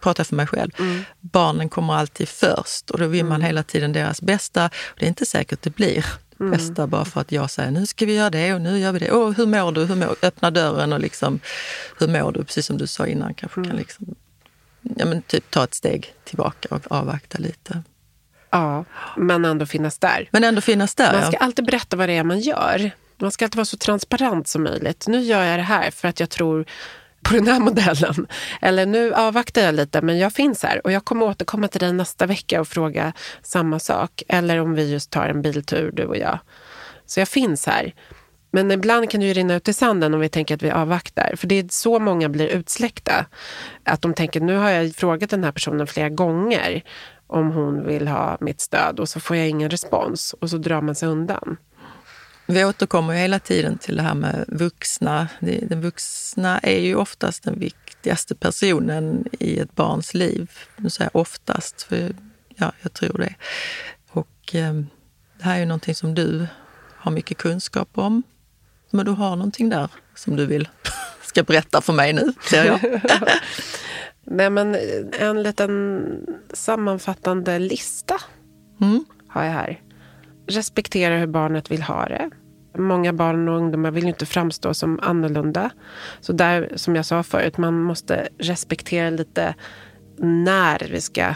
pratar 0.00 0.24
för 0.24 0.34
mig 0.36 0.46
själv. 0.46 0.70
Mm. 0.78 1.04
Barnen 1.20 1.68
kommer 1.68 1.94
alltid 1.94 2.28
först 2.28 2.90
och 2.90 2.98
då 2.98 3.06
vill 3.06 3.20
mm. 3.20 3.28
man 3.28 3.42
hela 3.42 3.62
tiden 3.62 3.92
deras 3.92 4.22
bästa. 4.22 4.70
Det 4.98 5.04
är 5.04 5.08
inte 5.08 5.26
säkert 5.26 5.62
det 5.62 5.70
blir 5.70 6.06
mm. 6.40 6.50
bästa 6.52 6.86
bara 6.86 7.04
för 7.04 7.20
att 7.20 7.32
jag 7.32 7.50
säger 7.50 7.70
nu 7.70 7.86
ska 7.86 8.06
vi 8.06 8.14
göra 8.14 8.30
det 8.30 8.54
och 8.54 8.60
nu 8.60 8.78
gör 8.78 8.92
vi 8.92 8.98
det. 8.98 9.10
Och 9.10 9.34
hur 9.34 9.46
mår 9.46 9.72
du? 9.72 9.84
Hur 9.84 9.96
mår? 9.96 10.16
Öppna 10.22 10.50
dörren 10.50 10.92
och 10.92 11.00
liksom, 11.00 11.40
hur 11.98 12.08
mår 12.08 12.32
du? 12.32 12.44
Precis 12.44 12.66
som 12.66 12.78
du 12.78 12.86
sa 12.86 13.06
innan, 13.06 13.34
kanske 13.34 13.54
kan 13.54 13.64
mm. 13.64 13.76
liksom, 13.76 14.14
ja, 14.82 15.06
men 15.06 15.22
typ 15.22 15.50
ta 15.50 15.64
ett 15.64 15.74
steg 15.74 16.14
tillbaka 16.24 16.74
och 16.74 16.92
avvakta 16.92 17.38
lite. 17.38 17.82
Ja, 18.50 18.84
men 19.16 19.44
ändå 19.44 19.66
finnas 19.66 19.98
där. 19.98 20.28
Men 20.30 20.44
ändå 20.44 20.60
finnas 20.60 20.94
där, 20.94 21.12
Man 21.12 21.22
ska 21.22 21.32
ja. 21.32 21.44
alltid 21.44 21.64
berätta 21.64 21.96
vad 21.96 22.08
det 22.08 22.16
är 22.16 22.24
man 22.24 22.40
gör. 22.40 22.90
Man 23.18 23.30
ska 23.30 23.44
alltid 23.44 23.56
vara 23.56 23.64
så 23.64 23.76
transparent 23.76 24.48
som 24.48 24.62
möjligt. 24.62 25.06
Nu 25.08 25.20
gör 25.20 25.44
jag 25.44 25.58
det 25.58 25.62
här 25.62 25.90
för 25.90 26.08
att 26.08 26.20
jag 26.20 26.30
tror 26.30 26.64
på 27.22 27.34
den 27.34 27.46
här 27.46 27.60
modellen. 27.70 28.26
Eller 28.60 28.86
nu 28.86 29.14
avvaktar 29.14 29.62
jag 29.62 29.74
lite, 29.74 30.02
men 30.02 30.18
jag 30.18 30.32
finns 30.32 30.62
här 30.62 30.86
och 30.86 30.92
jag 30.92 31.04
kommer 31.04 31.26
återkomma 31.26 31.68
till 31.68 31.80
dig 31.80 31.92
nästa 31.92 32.26
vecka 32.26 32.60
och 32.60 32.68
fråga 32.68 33.12
samma 33.42 33.78
sak. 33.78 34.22
Eller 34.28 34.58
om 34.58 34.74
vi 34.74 34.92
just 34.92 35.10
tar 35.10 35.28
en 35.28 35.42
biltur, 35.42 35.90
du 35.92 36.04
och 36.04 36.16
jag. 36.16 36.38
Så 37.06 37.20
jag 37.20 37.28
finns 37.28 37.66
här. 37.66 37.94
Men 38.52 38.70
ibland 38.70 39.10
kan 39.10 39.20
det 39.20 39.26
ju 39.26 39.32
rinna 39.32 39.54
ut 39.54 39.68
i 39.68 39.72
sanden 39.72 40.14
om 40.14 40.20
vi 40.20 40.28
tänker 40.28 40.54
att 40.54 40.62
vi 40.62 40.70
avvaktar. 40.70 41.34
För 41.36 41.46
det 41.46 41.54
är 41.54 41.66
så 41.70 41.98
många 41.98 42.28
blir 42.28 42.48
utsläckta. 42.48 43.26
Att 43.84 44.02
de 44.02 44.14
tänker, 44.14 44.40
nu 44.40 44.56
har 44.56 44.70
jag 44.70 44.94
frågat 44.94 45.30
den 45.30 45.44
här 45.44 45.52
personen 45.52 45.86
flera 45.86 46.08
gånger 46.08 46.82
om 47.30 47.52
hon 47.52 47.86
vill 47.86 48.08
ha 48.08 48.36
mitt 48.40 48.60
stöd 48.60 49.00
och 49.00 49.08
så 49.08 49.20
får 49.20 49.36
jag 49.36 49.48
ingen 49.48 49.70
respons 49.70 50.34
och 50.40 50.50
så 50.50 50.56
drar 50.56 50.80
man 50.80 50.94
sig 50.94 51.08
undan. 51.08 51.56
Vi 52.46 52.64
återkommer 52.64 53.14
hela 53.14 53.38
tiden 53.38 53.78
till 53.78 53.96
det 53.96 54.02
här 54.02 54.14
med 54.14 54.44
vuxna. 54.48 55.28
Den 55.40 55.80
vuxna 55.80 56.58
är 56.58 56.80
ju 56.80 56.94
oftast 56.94 57.42
den 57.42 57.58
viktigaste 57.58 58.34
personen 58.34 59.24
i 59.32 59.58
ett 59.58 59.74
barns 59.74 60.14
liv. 60.14 60.50
Nu 60.76 60.90
säger 60.90 61.10
jag 61.12 61.20
oftast, 61.20 61.82
för 61.82 62.12
ja, 62.56 62.72
jag 62.82 62.92
tror 62.92 63.18
det. 63.18 63.34
Och 64.10 64.54
eh, 64.54 64.74
det 65.38 65.44
här 65.44 65.54
är 65.54 65.58
ju 65.58 65.66
någonting 65.66 65.94
som 65.94 66.14
du 66.14 66.46
har 66.96 67.12
mycket 67.12 67.38
kunskap 67.38 67.88
om. 67.94 68.22
Men 68.90 69.06
du 69.06 69.12
har 69.12 69.36
någonting 69.36 69.68
där 69.68 69.88
som 70.14 70.36
du 70.36 70.46
vill 70.46 70.68
ska 71.22 71.42
berätta 71.42 71.80
för 71.80 71.92
mig 71.92 72.12
nu, 72.12 72.32
ser 72.50 72.64
jag. 72.64 72.80
Nej, 74.32 74.50
men 74.50 74.76
en 75.18 75.42
liten 75.42 76.26
sammanfattande 76.52 77.58
lista 77.58 78.14
mm. 78.80 79.04
har 79.28 79.44
jag 79.44 79.52
här. 79.52 79.80
Respektera 80.46 81.16
hur 81.16 81.26
barnet 81.26 81.70
vill 81.70 81.82
ha 81.82 82.06
det. 82.06 82.30
Många 82.78 83.12
barn 83.12 83.48
och 83.48 83.56
ungdomar 83.56 83.90
vill 83.90 84.02
ju 84.02 84.08
inte 84.08 84.26
framstå 84.26 84.74
som 84.74 85.00
annorlunda. 85.02 85.70
Så 86.20 86.32
där, 86.32 86.72
som 86.76 86.96
jag 86.96 87.06
sa 87.06 87.22
förut, 87.22 87.58
man 87.58 87.82
måste 87.82 88.28
respektera 88.38 89.10
lite 89.10 89.54
när 90.18 90.88
vi 90.90 91.00
ska 91.00 91.34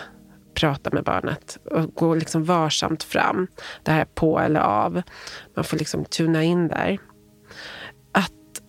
prata 0.55 0.91
med 0.91 1.05
barnet 1.05 1.59
och 1.65 1.95
gå 1.95 2.15
liksom 2.15 2.45
varsamt 2.45 3.03
fram. 3.03 3.47
Det 3.83 3.91
här 3.91 4.05
på 4.05 4.41
eller 4.41 4.61
av. 4.61 5.03
Man 5.55 5.65
får 5.65 5.77
liksom 5.77 6.05
tuna 6.05 6.43
in 6.43 6.69
där 6.69 6.99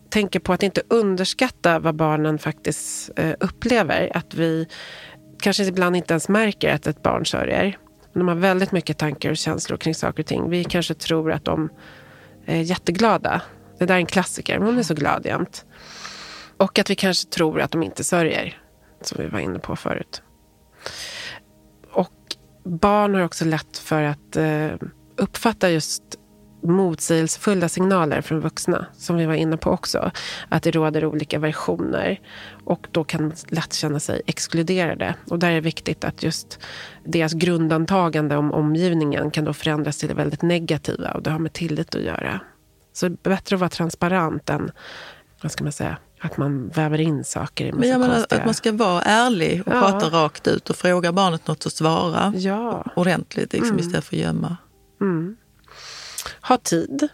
tänker 0.09 0.39
på 0.39 0.53
att 0.53 0.63
inte 0.63 0.81
underskatta 0.87 1.79
vad 1.79 1.95
barnen 1.95 2.39
faktiskt 2.39 3.11
eh, 3.15 3.33
upplever. 3.39 4.17
Att 4.17 4.33
vi 4.33 4.67
kanske 5.39 5.63
ibland 5.63 5.95
inte 5.95 6.13
ens 6.13 6.29
märker 6.29 6.73
att 6.73 6.87
ett 6.87 7.03
barn 7.03 7.25
sörjer. 7.25 7.77
De 8.13 8.27
har 8.27 8.35
väldigt 8.35 8.71
mycket 8.71 8.97
tankar 8.97 9.29
och 9.29 9.37
känslor 9.37 9.77
kring 9.77 9.95
saker 9.95 10.23
och 10.23 10.27
ting. 10.27 10.49
Vi 10.49 10.63
kanske 10.63 10.93
tror 10.93 11.31
att 11.31 11.45
de 11.45 11.69
är 12.45 12.61
jätteglada. 12.61 13.41
Det 13.79 13.85
där 13.85 13.95
är 13.95 13.99
en 13.99 14.05
klassiker. 14.05 14.57
Hon 14.57 14.77
är 14.77 14.83
så 14.83 14.93
glad 14.93 15.25
jämt. 15.25 15.65
Och 16.57 16.79
att 16.79 16.89
vi 16.89 16.95
kanske 16.95 17.29
tror 17.29 17.61
att 17.61 17.71
de 17.71 17.83
inte 17.83 18.03
sörjer. 18.03 18.61
Som 19.01 19.23
vi 19.23 19.29
var 19.29 19.39
inne 19.39 19.59
på 19.59 19.75
förut. 19.75 20.21
Och 21.91 22.35
barn 22.63 23.15
har 23.15 23.21
också 23.21 23.45
lätt 23.45 23.77
för 23.77 24.03
att 24.03 24.35
eh, 24.35 24.71
uppfatta 25.17 25.69
just 25.69 26.03
motsägelsefulla 26.65 27.69
signaler 27.69 28.21
från 28.21 28.39
vuxna, 28.39 28.85
som 28.97 29.15
vi 29.15 29.25
var 29.25 29.33
inne 29.33 29.57
på 29.57 29.69
också. 29.71 30.11
Att 30.49 30.63
det 30.63 30.71
råder 30.71 31.05
olika 31.05 31.39
versioner 31.39 32.19
och 32.65 32.87
då 32.91 33.03
kan 33.03 33.21
man 33.21 33.33
lätt 33.47 33.73
känna 33.73 33.99
sig 33.99 34.21
exkluderade. 34.25 35.15
Och 35.29 35.39
där 35.39 35.49
är 35.49 35.55
det 35.55 35.61
viktigt 35.61 36.03
att 36.03 36.23
just 36.23 36.59
deras 37.05 37.33
grundantagande 37.33 38.37
om 38.37 38.51
omgivningen 38.51 39.31
kan 39.31 39.45
då 39.45 39.53
förändras 39.53 39.97
till 39.97 40.09
det 40.09 40.15
väldigt 40.15 40.41
negativa 40.41 41.11
och 41.11 41.23
det 41.23 41.29
har 41.29 41.39
med 41.39 41.53
tillit 41.53 41.95
att 41.95 42.01
göra. 42.01 42.39
Så 42.93 43.07
det 43.07 43.27
är 43.27 43.29
bättre 43.29 43.55
att 43.55 43.59
vara 43.59 43.69
transparent 43.69 44.49
än, 44.49 44.71
vad 45.41 45.51
ska 45.51 45.63
man 45.63 45.73
säga, 45.73 45.97
att 46.21 46.37
man 46.37 46.69
väver 46.69 47.01
in 47.01 47.23
saker 47.23 47.65
i 47.65 47.71
Men 47.71 47.89
jag 47.89 47.99
menar 47.99 48.25
att 48.29 48.45
man 48.45 48.53
ska 48.53 48.71
vara 48.71 49.01
ärlig 49.01 49.61
och 49.65 49.73
ja. 49.73 49.79
prata 49.79 50.09
rakt 50.09 50.47
ut 50.47 50.69
och 50.69 50.75
fråga 50.75 51.11
barnet 51.11 51.47
något 51.47 51.65
och 51.65 51.71
svara 51.71 52.33
ja. 52.35 52.85
ordentligt 52.95 53.53
liksom, 53.53 53.71
mm. 53.71 53.79
istället 53.79 54.05
för 54.05 54.15
att 54.15 54.21
gömma. 54.21 54.57
Mm. 55.01 55.37
Ha 56.47 56.57
tid. 56.57 57.07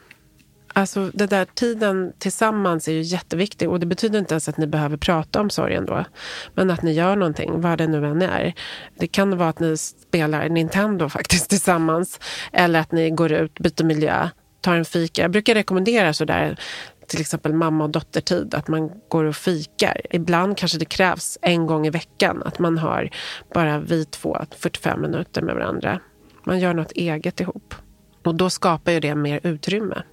Alltså 0.73 1.11
det 1.13 1.25
där 1.25 1.45
tiden 1.45 2.13
tillsammans 2.17 2.88
är 2.88 2.91
ju 2.91 3.01
jätteviktig 3.01 3.69
och 3.69 3.79
det 3.79 3.86
betyder 3.86 4.19
inte 4.19 4.34
ens 4.34 4.49
att 4.49 4.57
ni 4.57 4.67
behöver 4.67 4.97
prata 4.97 5.41
om 5.41 5.49
sorgen 5.49 5.86
då. 5.86 6.05
Men 6.53 6.71
att 6.71 6.82
ni 6.82 6.91
gör 6.91 7.15
någonting, 7.15 7.61
vad 7.61 7.77
det 7.77 7.88
nu 7.88 8.07
än 8.07 8.21
är. 8.21 8.53
Det 8.97 9.07
kan 9.07 9.38
vara 9.38 9.49
att 9.49 9.59
ni 9.59 9.77
spelar 9.77 10.49
Nintendo 10.49 11.09
faktiskt 11.09 11.49
tillsammans. 11.49 12.19
Eller 12.53 12.79
att 12.79 12.91
ni 12.91 13.09
går 13.09 13.32
ut, 13.32 13.59
byter 13.59 13.84
miljö, 13.84 14.29
tar 14.61 14.75
en 14.75 14.86
fika. 14.86 15.21
Jag 15.21 15.32
brukar 15.32 15.53
rekommendera 15.53 16.13
sådär 16.13 16.59
till 17.07 17.21
exempel 17.21 17.53
mamma 17.53 17.84
och 17.84 17.89
dottertid, 17.89 18.55
att 18.55 18.67
man 18.67 18.91
går 19.07 19.23
och 19.23 19.36
fikar. 19.36 20.01
Ibland 20.09 20.57
kanske 20.57 20.77
det 20.77 20.86
krävs 20.86 21.38
en 21.41 21.67
gång 21.67 21.88
i 21.88 21.89
veckan 21.89 22.43
att 22.45 22.59
man 22.59 22.77
har 22.77 23.09
bara 23.53 23.79
vi 23.79 24.05
två 24.05 24.38
45 24.57 25.01
minuter 25.01 25.41
med 25.41 25.55
varandra. 25.55 25.99
Man 26.43 26.59
gör 26.59 26.73
något 26.73 26.91
eget 26.91 27.39
ihop. 27.39 27.75
Och 28.24 28.36
då 28.36 28.49
skapar 28.49 28.91
ju 28.91 28.99
det 28.99 29.15
mer 29.15 29.39
utrymme. 29.43 30.03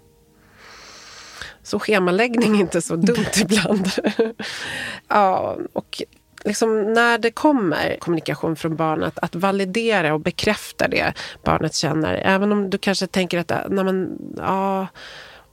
Så 1.62 1.78
schemaläggning 1.78 2.56
är 2.56 2.60
inte 2.60 2.82
så 2.82 2.96
dumt 2.96 3.26
ibland. 3.40 3.88
ja, 5.08 5.56
och 5.72 6.02
liksom 6.44 6.92
när 6.92 7.18
det 7.18 7.30
kommer 7.30 7.96
kommunikation 8.00 8.56
från 8.56 8.76
barnet, 8.76 9.18
att 9.18 9.34
validera 9.34 10.14
och 10.14 10.20
bekräfta 10.20 10.88
det 10.88 11.12
barnet 11.44 11.74
känner. 11.74 12.14
Även 12.14 12.52
om 12.52 12.70
du 12.70 12.78
kanske 12.78 13.06
tänker 13.06 13.38
att 13.38 13.52
nej 13.68 13.84
men, 13.84 14.18
ja, 14.36 14.86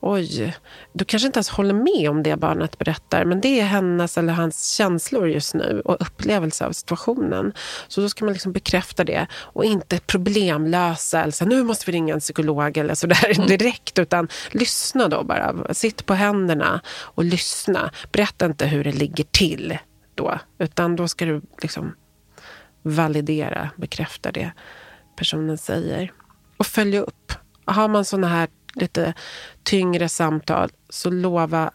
oj, 0.06 0.58
du 0.94 1.06
kanske 1.06 1.28
inte 1.28 1.38
ens 1.38 1.50
håller 1.50 1.74
med 1.74 2.10
om 2.10 2.24
det 2.24 2.38
barnet 2.38 2.78
berättar, 2.78 3.26
men 3.26 3.42
det 3.42 3.60
är 3.60 3.66
hennes 3.66 4.18
eller 4.18 4.34
hans 4.34 4.68
känslor 4.68 5.30
just 5.30 5.54
nu 5.54 5.82
och 5.86 5.98
upplevelse 6.00 6.66
av 6.66 6.72
situationen. 6.72 7.54
Så 7.88 8.02
då 8.02 8.10
ska 8.10 8.26
man 8.26 8.34
liksom 8.34 8.52
bekräfta 8.52 9.04
det 9.04 9.28
och 9.34 9.66
inte 9.66 10.00
problemlösa 10.00 11.22
eller 11.22 11.32
så, 11.32 11.46
nu 11.46 11.64
måste 11.64 11.86
vi 11.86 11.92
ringa 11.92 12.14
en 12.14 12.20
psykolog 12.20 12.78
eller 12.78 12.96
sådär 12.96 13.36
mm. 13.36 13.48
direkt, 13.48 14.00
utan 14.00 14.28
lyssna 14.52 15.08
då 15.08 15.24
bara. 15.24 15.74
Sitt 15.74 16.06
på 16.06 16.14
händerna 16.14 16.82
och 16.88 17.24
lyssna. 17.24 17.92
Berätta 18.12 18.46
inte 18.46 18.66
hur 18.66 18.84
det 18.84 18.92
ligger 18.92 19.24
till 19.24 19.78
då, 20.16 20.40
utan 20.60 20.96
då 20.96 21.08
ska 21.08 21.26
du 21.26 21.42
liksom 21.62 21.96
validera, 22.82 23.70
bekräfta 23.76 24.32
det 24.32 24.52
personen 25.18 25.58
säger. 25.58 26.12
Och 26.58 26.66
följa 26.66 27.02
upp. 27.02 27.34
Har 27.66 27.88
man 27.88 28.06
såna 28.06 28.28
här 28.28 28.48
lite 28.76 29.14
tyngre 29.64 30.10
samtal, 30.10 30.70
så 30.90 31.10
lova 31.10 31.72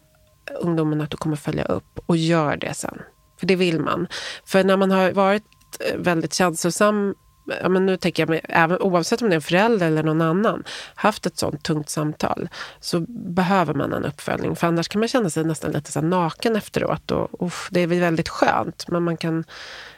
ungdomen 0.61 1.01
att 1.01 1.09
du 1.09 1.17
kommer 1.17 1.35
följa 1.35 1.63
upp 1.63 1.99
och 2.05 2.17
gör 2.17 2.57
det 2.57 2.73
sen. 2.73 3.01
För 3.39 3.47
det 3.47 3.55
vill 3.55 3.79
man. 3.79 4.07
För 4.45 4.63
när 4.63 4.77
man 4.77 4.91
har 4.91 5.11
varit 5.11 5.43
eh, 5.79 5.97
väldigt 5.97 6.33
känslosam 6.33 7.15
ja, 7.61 7.69
men 7.69 7.85
nu 7.85 7.97
tänker 7.97 8.23
jag 8.23 8.29
mig, 8.29 8.41
även, 8.43 8.81
oavsett 8.81 9.21
om 9.21 9.29
det 9.29 9.33
är 9.33 9.35
en 9.35 9.41
förälder 9.41 9.87
eller 9.87 10.03
någon 10.03 10.21
annan, 10.21 10.63
haft 10.95 11.25
ett 11.25 11.37
sånt 11.37 11.63
tungt 11.63 11.89
samtal 11.89 12.49
så 12.79 12.99
behöver 13.07 13.73
man 13.73 13.93
en 13.93 14.05
uppföljning. 14.05 14.55
För 14.55 14.67
annars 14.67 14.87
kan 14.87 14.99
man 14.99 15.07
känna 15.07 15.29
sig 15.29 15.43
nästan 15.43 15.71
lite 15.71 15.91
så 15.91 16.01
naken 16.01 16.55
efteråt. 16.55 17.11
Och, 17.11 17.45
uff, 17.45 17.69
det 17.71 17.79
är 17.79 17.87
väl 17.87 17.99
väldigt 17.99 18.29
skönt, 18.29 18.85
men 18.87 19.03
man 19.03 19.17
kan 19.17 19.43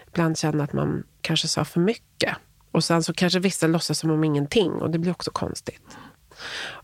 ibland 0.08 0.38
känna 0.38 0.64
att 0.64 0.74
man 0.74 1.04
kanske 1.22 1.48
sa 1.48 1.66
för 1.66 1.80
mycket. 1.80 2.36
Och 2.72 2.84
sen 2.84 3.04
så 3.04 3.14
kanske 3.14 3.40
vissa 3.40 3.68
låtsas 3.68 4.00
som 4.00 4.12
om 4.12 4.24
ingenting 4.24 4.72
och 4.72 4.90
det 4.90 5.00
blir 5.00 5.12
också 5.12 5.32
konstigt. 5.32 5.98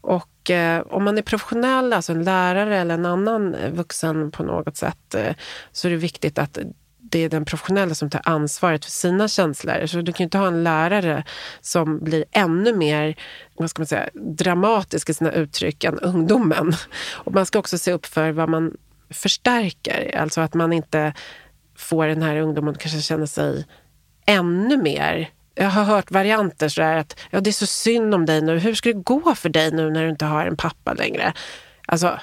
Och 0.01 0.49
eh, 0.49 0.81
om 0.81 1.03
man 1.03 1.17
är 1.17 1.21
professionell, 1.21 1.93
alltså 1.93 2.11
en 2.11 2.23
lärare 2.23 2.77
eller 2.77 2.93
en 2.93 3.05
annan 3.05 3.55
vuxen 3.71 4.31
på 4.31 4.43
något 4.43 4.77
sätt, 4.77 5.15
eh, 5.15 5.35
så 5.71 5.87
är 5.87 5.91
det 5.91 5.97
viktigt 5.97 6.37
att 6.37 6.57
det 7.11 7.19
är 7.19 7.29
den 7.29 7.45
professionella 7.45 7.95
som 7.95 8.09
tar 8.09 8.21
ansvaret 8.23 8.85
för 8.85 8.91
sina 8.91 9.27
känslor. 9.27 9.85
Så 9.85 10.01
du 10.01 10.13
kan 10.13 10.23
ju 10.23 10.25
inte 10.25 10.37
ha 10.37 10.47
en 10.47 10.63
lärare 10.63 11.23
som 11.61 11.99
blir 11.99 12.25
ännu 12.31 12.73
mer 12.73 13.15
vad 13.55 13.69
ska 13.69 13.81
man 13.81 13.87
säga, 13.87 14.09
dramatisk 14.13 15.09
i 15.09 15.13
sina 15.13 15.31
uttryck 15.31 15.83
än 15.83 15.99
ungdomen. 15.99 16.73
Och 17.13 17.33
man 17.33 17.45
ska 17.45 17.59
också 17.59 17.77
se 17.77 17.91
upp 17.91 18.05
för 18.05 18.31
vad 18.31 18.49
man 18.49 18.77
förstärker. 19.09 20.17
Alltså 20.17 20.41
att 20.41 20.53
man 20.53 20.73
inte 20.73 21.13
får 21.75 22.07
den 22.07 22.21
här 22.21 22.37
ungdomen 22.37 22.73
att 22.73 22.79
kanske 22.79 23.01
känna 23.01 23.27
sig 23.27 23.65
ännu 24.25 24.77
mer 24.77 25.29
jag 25.59 25.69
har 25.69 25.83
hört 25.83 26.11
varianter 26.11 26.69
sådär 26.69 26.95
att 26.95 27.19
ja, 27.29 27.39
det 27.41 27.49
är 27.49 27.51
så 27.51 27.65
synd 27.65 28.13
om 28.13 28.25
dig 28.25 28.41
nu. 28.41 28.59
Hur 28.59 28.75
ska 28.75 28.89
det 28.89 29.03
gå 29.03 29.35
för 29.35 29.49
dig 29.49 29.71
nu 29.71 29.89
när 29.89 30.03
du 30.03 30.09
inte 30.09 30.25
har 30.25 30.45
en 30.45 30.57
pappa 30.57 30.93
längre? 30.93 31.33
Alltså, 31.87 32.19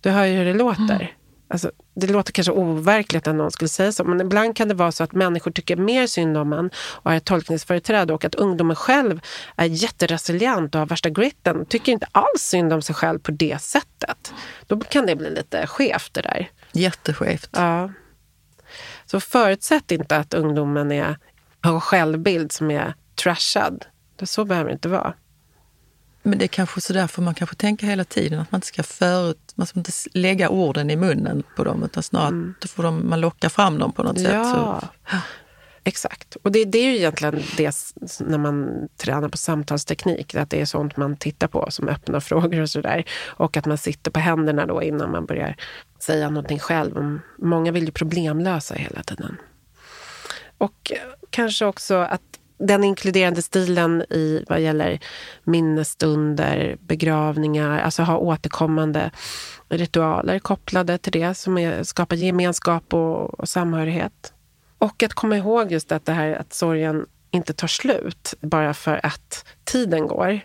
du 0.00 0.10
hör 0.10 0.24
ju 0.24 0.36
hur 0.36 0.44
det 0.44 0.54
låter. 0.54 0.94
Mm. 0.94 1.06
Alltså, 1.48 1.70
det 1.94 2.06
låter 2.06 2.32
kanske 2.32 2.52
overkligt 2.52 3.26
att 3.26 3.34
någon 3.34 3.50
skulle 3.50 3.68
säga 3.68 3.92
så, 3.92 4.04
men 4.04 4.20
ibland 4.20 4.56
kan 4.56 4.68
det 4.68 4.74
vara 4.74 4.92
så 4.92 5.04
att 5.04 5.12
människor 5.12 5.50
tycker 5.50 5.76
mer 5.76 6.06
synd 6.06 6.36
om 6.36 6.52
en 6.52 6.70
och 6.76 7.10
har 7.10 7.16
ett 7.16 7.24
tolkningsföreträde 7.24 8.14
och 8.14 8.24
att 8.24 8.34
ungdomen 8.34 8.76
själv 8.76 9.20
är 9.56 9.64
jätteresilient 9.64 10.74
och 10.74 10.78
har 10.78 10.86
värsta 10.86 11.10
gritten. 11.10 11.66
Tycker 11.66 11.92
inte 11.92 12.06
alls 12.12 12.42
synd 12.42 12.72
om 12.72 12.82
sig 12.82 12.94
själv 12.94 13.18
på 13.18 13.30
det 13.30 13.62
sättet. 13.62 14.34
Då 14.66 14.80
kan 14.80 15.06
det 15.06 15.16
bli 15.16 15.30
lite 15.30 15.66
skevt 15.66 16.14
det 16.14 16.22
där. 16.22 16.50
Jätteskevt. 16.72 17.50
Ja. 17.52 17.90
Så 19.06 19.20
förutsätt 19.20 19.90
inte 19.90 20.16
att 20.16 20.34
ungdomen 20.34 20.92
är 20.92 21.16
har 21.66 21.74
en 21.74 21.80
självbild 21.80 22.52
som 22.52 22.70
är 22.70 22.94
trashad. 23.14 23.84
Så 24.22 24.44
behöver 24.44 24.70
det 24.70 24.72
inte 24.72 24.88
vara. 24.88 25.14
Men 26.22 26.38
det 26.38 26.44
är 26.44 26.48
kanske 26.48 26.80
så 26.80 26.92
därför 26.92 27.22
man 27.22 27.34
kanske 27.34 27.56
tänker 27.56 27.86
hela 27.86 28.04
tiden 28.04 28.40
att 28.40 28.52
man 28.52 28.58
inte 28.58 28.66
ska 28.66 28.82
förut, 28.82 29.52
man 29.54 29.66
ska 29.66 29.80
inte 29.80 29.92
lägga 30.12 30.48
orden 30.48 30.90
i 30.90 30.96
munnen 30.96 31.42
på 31.56 31.64
dem 31.64 31.82
utan 31.82 32.02
snarare 32.02 32.28
mm. 32.28 32.54
att 32.62 32.70
får 32.70 32.82
de, 32.82 33.08
man 33.08 33.20
lockar 33.20 33.48
fram 33.48 33.78
dem 33.78 33.92
på 33.92 34.02
något 34.02 34.18
ja. 34.20 34.44
sätt. 34.44 34.54
Så. 34.54 35.18
Exakt. 35.84 36.36
Och 36.42 36.52
det, 36.52 36.64
det, 36.64 36.78
är 36.78 36.90
ju 36.90 36.96
egentligen 36.96 37.42
det 37.56 37.74
när 38.20 38.38
man 38.38 38.88
tränar 38.96 39.28
på 39.28 39.36
samtalsteknik, 39.36 40.34
att 40.34 40.50
det 40.50 40.60
är 40.60 40.64
sånt 40.64 40.96
man 40.96 41.16
tittar 41.16 41.48
på 41.48 41.66
som 41.70 41.88
öppna 41.88 42.20
frågor 42.30 42.60
och 42.60 42.70
sådär. 42.70 43.04
Och 43.26 43.56
att 43.56 43.66
man 43.66 43.78
sitter 43.78 44.10
på 44.10 44.20
händerna 44.20 44.66
då 44.66 44.82
innan 44.82 45.10
man 45.10 45.26
börjar 45.26 45.56
säga 45.98 46.30
någonting 46.30 46.58
själv. 46.58 47.18
Många 47.38 47.72
vill 47.72 47.84
ju 47.84 47.90
problemlösa 47.90 48.74
hela 48.74 49.02
tiden. 49.02 49.36
Och 50.58 50.92
kanske 51.30 51.64
också 51.64 51.94
att 51.94 52.22
den 52.58 52.84
inkluderande 52.84 53.42
stilen 53.42 54.02
i 54.10 54.44
vad 54.48 54.60
gäller 54.60 55.00
minnesstunder, 55.44 56.76
begravningar, 56.80 57.78
alltså 57.78 58.02
ha 58.02 58.16
återkommande 58.18 59.10
ritualer 59.68 60.38
kopplade 60.38 60.98
till 60.98 61.12
det 61.12 61.34
som 61.34 61.58
är, 61.58 61.82
skapar 61.82 62.16
gemenskap 62.16 62.94
och, 62.94 63.40
och 63.40 63.48
samhörighet. 63.48 64.32
Och 64.78 65.02
att 65.02 65.14
komma 65.14 65.36
ihåg 65.36 65.72
just 65.72 65.92
att 65.92 66.04
det 66.04 66.12
här 66.12 66.34
att 66.34 66.52
sorgen 66.52 67.06
inte 67.30 67.52
tar 67.52 67.68
slut 67.68 68.34
bara 68.40 68.74
för 68.74 69.06
att 69.06 69.44
tiden 69.64 70.06
går, 70.06 70.40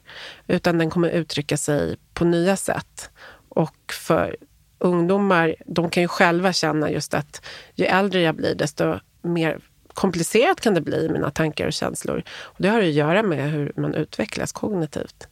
utan 0.47 0.77
den 0.77 0.89
kommer 0.89 1.09
uttrycka 1.09 1.57
sig 1.57 1.97
på 2.13 2.25
nya 2.25 2.55
sätt. 2.57 3.09
Och 3.49 3.93
för 3.93 4.35
ungdomar, 4.79 5.55
de 5.65 5.89
kan 5.89 6.03
ju 6.03 6.07
själva 6.07 6.53
känna 6.53 6.91
just 6.91 7.13
att 7.13 7.45
ju 7.75 7.85
äldre 7.85 8.21
jag 8.21 8.35
blir, 8.35 8.55
desto 8.55 8.99
mer 9.21 9.59
komplicerat 9.93 10.61
kan 10.61 10.73
det 10.73 10.81
bli, 10.81 11.05
i 11.05 11.09
mina 11.09 11.31
tankar 11.31 11.67
och 11.67 11.73
känslor. 11.73 12.23
Och 12.41 12.55
det 12.57 12.69
har 12.69 12.79
att 12.79 12.91
göra 12.91 13.23
med 13.23 13.51
hur 13.51 13.71
man 13.75 13.95
utvecklas 13.95 14.51
kognitivt. 14.51 15.27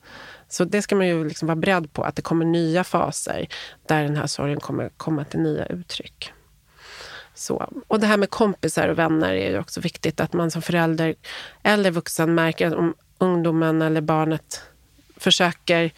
Så 0.49 0.65
det 0.65 0.81
ska 0.81 0.95
man 0.95 1.07
ju 1.07 1.23
liksom 1.23 1.47
vara 1.47 1.55
beredd 1.55 1.93
på, 1.93 2.03
att 2.03 2.15
det 2.15 2.21
kommer 2.21 2.45
nya 2.45 2.83
faser 2.83 3.47
där 3.87 4.03
den 4.03 4.15
här 4.15 4.27
sorgen 4.27 4.59
kommer 4.59 4.89
komma 4.97 5.23
till 5.23 5.39
nya 5.39 5.65
uttryck. 5.65 6.33
Så. 7.33 7.83
Och 7.87 7.99
det 7.99 8.07
här 8.07 8.17
med 8.17 8.29
kompisar 8.29 8.87
och 8.87 8.99
vänner 8.99 9.33
är 9.33 9.51
ju 9.51 9.59
också 9.59 9.81
viktigt. 9.81 10.19
Att 10.19 10.33
man 10.33 10.51
som 10.51 10.61
förälder 10.61 11.15
eller 11.63 11.91
vuxen 11.91 12.35
märker 12.35 12.67
att 12.67 12.73
om 12.73 12.93
ungdomen 13.17 13.81
eller 13.81 14.01
barnet 14.01 14.61
försöker 15.17 15.91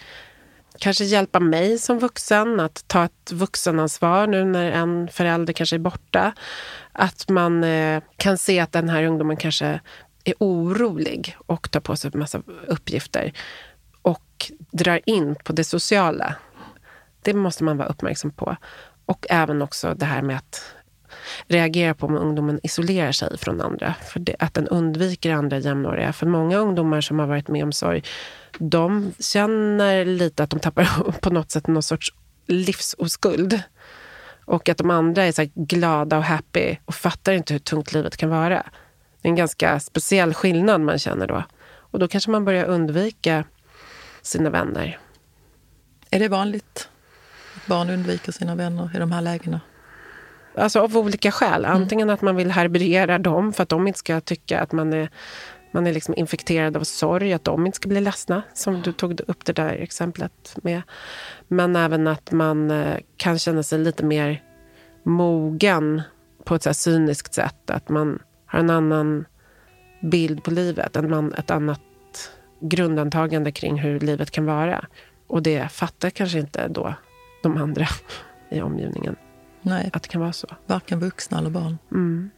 kanske 0.80 1.04
hjälpa 1.04 1.40
mig 1.40 1.80
som 1.80 2.00
vuxen 2.00 2.60
att 2.60 2.84
ta 2.88 3.06
ett 3.06 3.32
vuxenansvar 3.32 4.28
nu 4.28 4.46
när 4.46 4.72
en 4.72 5.08
förälder 5.08 5.54
kanske 5.54 5.76
är 5.76 5.80
borta. 5.80 6.34
Att 6.92 7.30
man 7.30 7.64
eh, 7.64 8.04
kan 8.18 8.38
se 8.38 8.60
att 8.60 8.72
den 8.72 8.90
här 8.90 9.04
ungdomen 9.04 9.38
kanske 9.38 9.80
är 10.24 10.34
orolig 10.40 11.38
och 11.48 11.72
tar 11.72 11.80
på 11.80 11.96
sig 11.96 12.12
en 12.14 12.20
massa 12.20 12.42
uppgifter 12.68 13.34
och 14.02 14.52
drar 14.72 15.00
in 15.06 15.36
på 15.36 15.54
det 15.54 15.64
sociala. 15.64 16.36
Det 17.22 17.34
måste 17.34 17.64
man 17.64 17.78
vara 17.78 17.88
uppmärksam 17.88 18.32
på. 18.32 18.56
Och 19.06 19.26
även 19.30 19.62
också 19.62 19.94
det 19.94 20.06
här 20.06 20.22
med 20.22 20.38
att 20.38 20.76
reagera 21.48 21.94
på 21.94 22.06
om 22.06 22.18
ungdomen 22.18 22.60
isolerar 22.64 23.12
sig 23.12 23.38
från 23.38 23.62
andra. 23.62 23.94
För 23.94 24.20
det, 24.20 24.36
att 24.40 24.54
den 24.54 24.68
undviker 24.68 25.32
andra 25.34 25.58
jämnåriga. 25.58 26.14
För 26.14 26.26
många 26.26 26.58
ungdomar 26.58 27.02
som 27.02 27.20
har 27.20 27.28
varit 27.28 27.48
med 27.48 27.64
om 27.64 27.72
sorg, 27.72 28.04
de 28.58 29.14
känner 29.20 30.06
lite 30.06 30.44
att 30.44 30.50
de 30.50 30.60
tappar 30.60 31.12
på 31.22 31.30
något 31.30 31.52
sätt 31.52 31.68
någon 31.68 31.84
sorts 31.84 32.14
livsoskuld. 32.48 33.62
Och 34.52 34.70
att 34.70 34.78
de 34.78 34.90
andra 34.90 35.24
är 35.24 35.32
så 35.32 35.46
glada 35.56 36.18
och 36.18 36.24
happy 36.24 36.78
och 36.86 36.96
fattar 36.96 37.34
inte 37.34 37.54
hur 37.54 37.60
tungt 37.60 37.94
livet 37.94 38.18
kan 38.18 38.30
vara. 38.30 38.64
Det 39.22 39.28
är 39.28 39.30
en 39.30 39.36
ganska 39.36 39.80
speciell 39.80 40.34
skillnad 40.34 40.82
man 40.82 41.00
känner 41.00 41.28
då. 41.28 41.44
Och 41.64 42.00
då 42.00 42.08
kanske 42.08 42.32
man 42.32 42.46
börjar 42.46 42.66
undvika 42.66 43.44
sina 44.22 44.50
vänner. 44.50 45.00
Är 46.10 46.20
det 46.20 46.28
vanligt 46.28 46.90
att 47.56 47.68
barn 47.68 47.90
undviker 47.90 48.32
sina 48.32 48.56
vänner 48.56 48.90
i 48.96 49.00
de 49.00 49.12
här 49.12 49.22
lägena? 49.22 49.62
Alltså 50.56 50.80
av 50.80 50.98
olika 50.98 51.32
skäl. 51.32 51.66
Mm. 51.66 51.78
Antingen 51.78 52.08
mm. 52.08 52.14
att 52.14 52.22
man 52.22 52.36
vill 52.36 52.52
härbärgera 52.52 53.18
dem 53.18 53.54
för 53.54 53.64
att 53.64 53.70
de 53.70 53.88
inte 53.88 54.00
ska 54.00 54.22
tycka 54.22 54.60
att 54.60 54.72
man 54.72 54.94
är 54.94 55.10
man 55.72 55.88
är 55.88 55.94
liksom 55.94 56.14
infekterad 56.18 56.78
av 56.78 56.84
sorg, 56.84 57.34
att 57.34 57.44
de 57.44 57.66
inte 57.66 57.76
ska 57.76 57.90
bli 57.90 58.02
ledsna, 58.02 58.44
som 58.54 58.82
du 58.82 58.92
tog 58.92 59.22
upp 59.28 59.46
det 59.46 59.54
där 59.54 59.74
exemplet 59.74 60.58
med. 60.64 60.82
Men 61.48 61.76
även 61.76 62.08
att 62.08 62.32
man 62.32 62.72
eh, 62.72 62.98
kan 63.18 63.40
känna 63.40 63.64
sig 63.64 63.80
lite 63.80 64.06
mer 64.06 64.44
mogen 65.04 66.02
på 66.44 66.56
ett 66.56 66.64
så 66.64 66.74
cyniskt 66.74 67.34
sätt. 67.34 67.70
Att 67.70 67.90
man 67.90 68.20
har 68.46 68.60
en 68.60 68.70
annan 68.70 69.26
bild 70.02 70.44
på 70.44 70.52
livet, 70.52 70.98
ett 71.38 71.52
annat 71.52 71.82
grundantagande 72.62 73.52
kring 73.52 73.80
hur 73.80 74.00
livet 74.00 74.32
kan 74.32 74.46
vara. 74.46 74.86
Och 75.28 75.44
det 75.44 75.72
fattar 75.72 76.10
kanske 76.10 76.40
inte 76.40 76.68
då 76.68 76.94
de 77.44 77.58
andra 77.58 77.88
i 78.50 78.62
omgivningen. 78.62 79.16
Nej, 79.62 79.90
att 79.94 80.04
det 80.04 80.10
kan 80.10 80.22
vara 80.22 80.34
så. 80.34 80.48
Varken 80.66 81.00
vuxna 81.00 81.38
eller 81.38 81.50
barn. 81.50 81.78
Mm. 81.92 82.30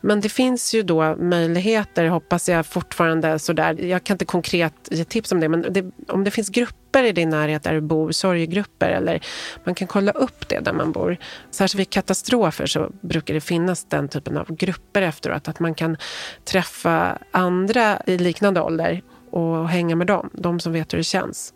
Men 0.00 0.20
det 0.20 0.28
finns 0.28 0.74
ju 0.74 0.82
då 0.82 1.16
möjligheter, 1.16 2.06
hoppas 2.06 2.48
jag 2.48 2.66
fortfarande. 2.66 3.38
Sådär. 3.38 3.74
Jag 3.84 4.04
kan 4.04 4.14
inte 4.14 4.24
konkret 4.24 4.74
ge 4.90 5.04
tips 5.04 5.32
om 5.32 5.40
det, 5.40 5.48
men 5.48 5.66
det, 5.70 5.84
om 6.08 6.24
det 6.24 6.30
finns 6.30 6.48
grupper 6.48 7.04
i 7.04 7.12
din 7.12 7.30
närhet 7.30 7.62
där 7.62 7.74
du 7.74 7.80
bor, 7.80 8.12
sorgegrupper, 8.12 8.88
eller 8.88 9.20
man 9.64 9.74
kan 9.74 9.88
kolla 9.88 10.12
upp 10.12 10.48
det 10.48 10.60
där 10.60 10.72
man 10.72 10.92
bor. 10.92 11.16
Särskilt 11.50 11.80
vid 11.80 11.90
katastrofer 11.90 12.66
så 12.66 12.90
brukar 13.00 13.34
det 13.34 13.40
finnas 13.40 13.84
den 13.84 14.08
typen 14.08 14.36
av 14.36 14.56
grupper 14.56 15.02
efteråt. 15.02 15.48
Att 15.48 15.60
man 15.60 15.74
kan 15.74 15.96
träffa 16.44 17.18
andra 17.30 18.00
i 18.06 18.18
liknande 18.18 18.60
ålder 18.60 19.02
och 19.30 19.68
hänga 19.68 19.96
med 19.96 20.06
dem, 20.06 20.30
de 20.32 20.60
som 20.60 20.72
vet 20.72 20.92
hur 20.92 20.98
det 20.98 21.04
känns. 21.04 21.54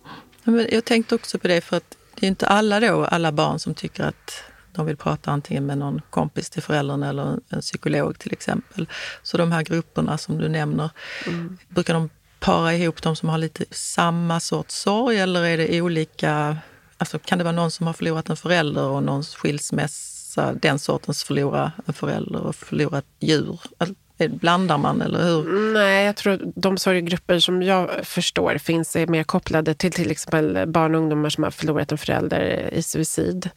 jag 0.70 0.84
tänkte 0.84 1.14
också 1.14 1.38
på 1.38 1.48
det, 1.48 1.60
för 1.60 1.76
att 1.76 1.96
det 2.14 2.26
är 2.26 2.28
inte 2.28 2.46
alla 2.46 2.80
då, 2.80 3.04
alla 3.04 3.32
barn 3.32 3.58
som 3.58 3.74
tycker 3.74 4.04
att 4.04 4.49
de 4.72 4.86
vill 4.86 4.96
prata 4.96 5.30
antingen 5.30 5.66
med 5.66 5.78
någon 5.78 6.00
kompis 6.10 6.50
till 6.50 6.62
föräldern 6.62 7.02
eller 7.02 7.38
en 7.48 7.60
psykolog 7.60 8.18
till 8.18 8.32
exempel. 8.32 8.88
Så 9.22 9.36
de 9.36 9.52
här 9.52 9.62
grupperna 9.62 10.18
som 10.18 10.38
du 10.38 10.48
nämner, 10.48 10.90
mm. 11.26 11.58
brukar 11.68 11.94
de 11.94 12.10
para 12.40 12.74
ihop 12.74 13.02
de 13.02 13.16
som 13.16 13.28
har 13.28 13.38
lite 13.38 13.64
samma 13.70 14.40
sorts 14.40 14.74
sorg 14.74 15.18
eller 15.18 15.44
är 15.44 15.58
det 15.58 15.82
olika? 15.82 16.56
Alltså 16.98 17.18
kan 17.18 17.38
det 17.38 17.44
vara 17.44 17.56
någon 17.56 17.70
som 17.70 17.86
har 17.86 17.94
förlorat 17.94 18.30
en 18.30 18.36
förälder 18.36 18.84
och 18.84 19.02
någons 19.02 19.34
skilsmässa, 19.34 20.54
den 20.54 20.78
sortens 20.78 21.24
förlora 21.24 21.72
en 21.86 21.94
förälder 21.94 22.40
och 22.40 22.54
förlora 22.54 22.98
ett 22.98 23.04
djur? 23.20 23.60
Blandar 24.28 24.78
man 24.78 25.02
eller 25.02 25.24
hur? 25.24 25.72
Nej, 25.72 26.06
jag 26.06 26.16
tror 26.16 26.32
att 26.32 26.40
de 26.54 26.78
sorggrupper 26.78 27.38
som 27.38 27.62
jag 27.62 27.90
förstår 28.06 28.58
finns 28.58 28.96
är 28.96 29.06
mer 29.06 29.24
kopplade 29.24 29.74
till 29.74 29.92
till 29.92 30.10
exempel 30.10 30.66
barn 30.68 30.94
och 30.94 31.00
ungdomar 31.00 31.30
som 31.30 31.44
har 31.44 31.50
förlorat 31.50 31.92
en 31.92 31.98
förälder 31.98 32.70
i 32.72 32.82
suicid. 32.82 33.50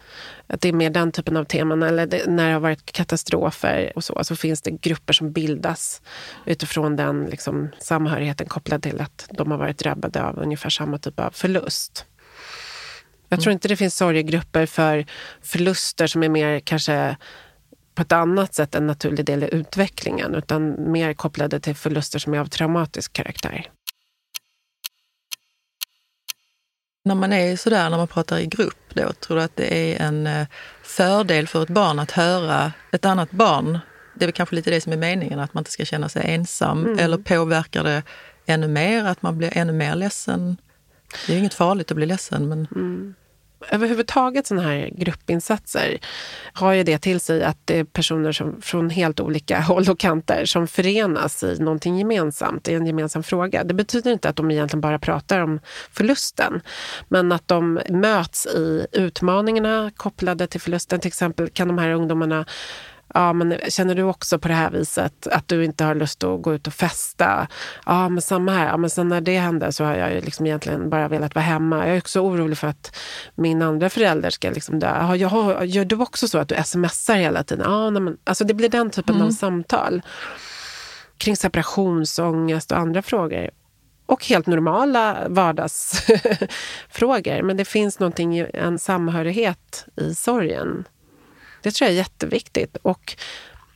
Att 0.48 0.62
det 0.62 0.70
är 0.70 0.74
mer 0.74 0.90
den 0.90 1.12
typen 1.12 1.38
av 1.38 1.44
teman. 1.44 1.84
Eller 1.84 2.06
det, 2.06 2.28
när 2.28 2.48
det 2.48 2.54
har 2.54 2.60
varit 2.60 2.92
katastrofer 2.92 3.92
och 3.96 4.04
så, 4.04 4.24
så 4.24 4.36
finns 4.36 4.62
det 4.62 4.72
grupper 4.72 5.14
som 5.14 5.32
bildas 5.32 6.02
utifrån 6.46 6.96
den 6.96 7.26
liksom, 7.26 7.70
samhörigheten 7.80 8.48
kopplad 8.48 8.84
till 8.84 9.02
att 9.02 9.30
de 9.32 9.52
har 9.52 9.58
varit 9.58 9.78
drabbade 9.78 10.24
av 10.24 10.40
ungefär 10.40 10.70
samma 10.70 10.98
typ 10.98 11.20
av 11.20 11.32
förlust. 11.32 12.06
Jag 13.30 13.40
tror 13.42 13.52
mm. 13.52 13.56
inte 13.56 13.68
det 13.68 13.76
finns 13.76 13.98
sorgegrupper 13.98 14.66
för 14.66 15.06
förluster 15.42 16.08
som 16.08 16.24
är 16.24 16.30
mer 16.30 16.60
kanske 16.60 17.18
på 17.96 18.02
ett 18.02 18.12
annat 18.12 18.54
sätt 18.54 18.76
en 18.76 18.88
naturlig 18.88 19.26
del 19.26 19.44
i 19.44 19.50
utvecklingen 19.52 20.36
utan 20.36 20.92
mer 20.92 21.14
kopplade 21.14 21.60
till 21.60 21.76
förluster 21.76 22.20
som 22.20 22.34
är 22.34 22.40
av 22.40 22.46
traumatisk 22.46 23.14
karaktär. 23.14 23.70
När 27.06 27.16
man 27.16 27.34
är 27.34 27.56
sådär, 27.56 27.90
när 27.90 27.98
man 27.98 28.08
pratar 28.08 28.38
i 28.38 28.46
grupp, 28.46 28.94
då, 28.94 29.14
tror 29.14 29.38
du 29.38 29.44
att 29.44 29.56
det 29.56 29.96
är 29.96 30.06
en 30.06 30.28
eh, 30.28 30.48
fördel 30.84 31.48
för 31.48 31.64
ett 31.64 31.70
barn 31.70 32.00
att 32.00 32.12
höra 32.12 32.72
ett 32.92 33.06
annat 33.06 33.32
barn? 33.32 33.80
Det 34.16 34.26
är 34.26 34.28
väl 34.28 34.34
kanske 34.34 34.56
lite 34.56 34.70
det 34.70 34.82
som 34.82 34.94
är 34.94 34.98
meningen, 34.98 35.40
att 35.40 35.54
man 35.54 35.62
inte 35.62 35.72
ska 35.72 35.86
känna 35.86 36.10
sig 36.10 36.24
ensam. 36.26 36.86
Mm. 36.86 37.00
Eller 37.00 37.18
påverkar 37.18 37.84
det 37.84 38.04
ännu 38.46 38.68
mer, 38.68 39.06
att 39.06 39.22
man 39.22 39.38
blir 39.38 39.58
ännu 39.58 39.74
mer 39.74 39.96
ledsen? 39.96 40.58
Det 41.26 41.32
är 41.32 41.34
ju 41.34 41.40
inget 41.40 41.54
farligt 41.54 41.92
att 41.92 41.98
bli 41.98 42.06
ledsen, 42.06 42.50
men... 42.50 42.68
Mm 42.76 43.16
överhuvudtaget 43.70 44.48
sådana 44.48 44.68
här 44.68 44.90
gruppinsatser 44.94 45.98
har 46.54 46.74
ju 46.74 46.84
det 46.84 46.98
till 46.98 47.20
sig 47.20 47.44
att 47.44 47.58
det 47.66 47.80
är 47.80 47.84
personer 47.84 48.32
som, 48.32 48.62
från 48.62 48.90
helt 48.90 49.20
olika 49.20 49.60
håll 49.62 49.90
och 49.90 50.00
kanter 50.00 50.46
som 50.46 50.68
förenas 50.68 51.44
i 51.44 51.60
någonting 51.60 51.98
gemensamt, 51.98 52.68
i 52.68 52.74
en 52.74 52.86
gemensam 52.86 53.24
fråga. 53.24 53.64
Det 53.64 53.74
betyder 53.74 54.12
inte 54.12 54.30
att 54.30 54.36
de 54.36 54.52
egentligen 54.52 54.82
bara 54.82 55.00
pratar 55.00 55.40
om 55.40 55.60
förlusten, 55.92 56.62
men 57.08 57.32
att 57.32 57.48
de 57.48 57.82
möts 57.90 58.46
i 58.46 58.88
utmaningarna 58.92 59.92
kopplade 59.96 60.48
till 60.48 60.62
förlusten. 60.62 61.00
Till 61.00 61.08
exempel 61.08 61.50
kan 61.50 61.68
de 61.68 61.78
här 61.78 61.90
ungdomarna 61.90 62.46
Ja, 63.14 63.34
men 63.34 63.58
känner 63.70 63.96
du 63.96 64.04
också 64.04 64.40
på 64.40 64.48
det 64.48 64.54
här 64.54 64.72
viset 64.72 65.28
att 65.28 65.48
du 65.48 65.66
inte 65.66 65.84
har 65.84 65.96
lust 65.96 66.24
att 66.24 66.42
gå 66.42 66.54
ut 66.54 66.68
och 66.68 66.74
festa? 66.74 67.48
Ja, 67.86 68.10
men 68.10 68.22
samma 68.22 68.52
här. 68.52 68.68
Ja, 68.68 68.78
men 68.78 68.90
sen 68.90 69.08
när 69.08 69.22
det 69.22 69.38
hände 69.38 69.72
så 69.72 69.84
har 69.84 69.96
jag 69.96 70.24
liksom 70.24 70.46
egentligen 70.46 70.90
bara 70.90 71.08
velat 71.08 71.36
vara 71.36 71.46
hemma. 71.46 71.88
Jag 71.88 71.96
är 71.96 71.98
också 71.98 72.20
orolig 72.20 72.58
för 72.58 72.68
att 72.68 72.96
min 73.36 73.62
andra 73.62 73.90
förälder 73.90 74.30
ska 74.30 74.50
liksom 74.50 74.80
dö. 74.80 74.98
Ja, 75.00 75.16
jag, 75.16 75.66
gör 75.66 75.86
du 75.86 75.96
också 75.96 76.28
så 76.28 76.38
att 76.38 76.50
du 76.50 76.56
smsar 76.66 77.16
hela 77.16 77.44
tiden? 77.44 77.72
Ja, 77.72 77.90
nej, 77.90 78.02
men, 78.02 78.18
alltså 78.24 78.44
det 78.44 78.54
blir 78.54 78.70
den 78.70 78.90
typen 78.90 79.16
mm. 79.16 79.28
av 79.28 79.32
samtal 79.32 80.02
kring 81.18 81.38
separationsångest 81.38 82.72
och 82.72 82.78
andra 82.78 83.02
frågor. 83.02 83.50
Och 84.06 84.26
helt 84.26 84.48
normala 84.48 85.18
vardagsfrågor. 85.28 87.42
Men 87.44 87.58
det 87.58 87.66
finns 87.66 88.00
någonting, 88.00 88.48
en 88.54 88.80
samhörighet 88.80 89.86
i 89.96 90.16
sorgen 90.16 90.86
det 91.64 91.72
tror 91.72 91.86
jag 91.86 91.94
är 91.94 91.98
jätteviktigt. 91.98 92.78
Och 92.82 93.16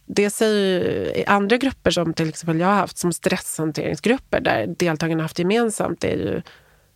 det 0.05 0.29
säger 0.29 1.29
andra 1.29 1.57
grupper 1.57 1.91
som 1.91 2.13
till 2.13 2.29
exempel 2.29 2.59
jag 2.59 2.67
har 2.67 2.75
haft 2.75 2.97
som 2.97 3.13
stresshanteringsgrupper 3.13 4.41
där 4.41 4.67
deltagarna 4.67 5.23
haft 5.23 5.39
gemensamt 5.39 6.01
det 6.01 6.11
är 6.11 6.17
ju 6.17 6.41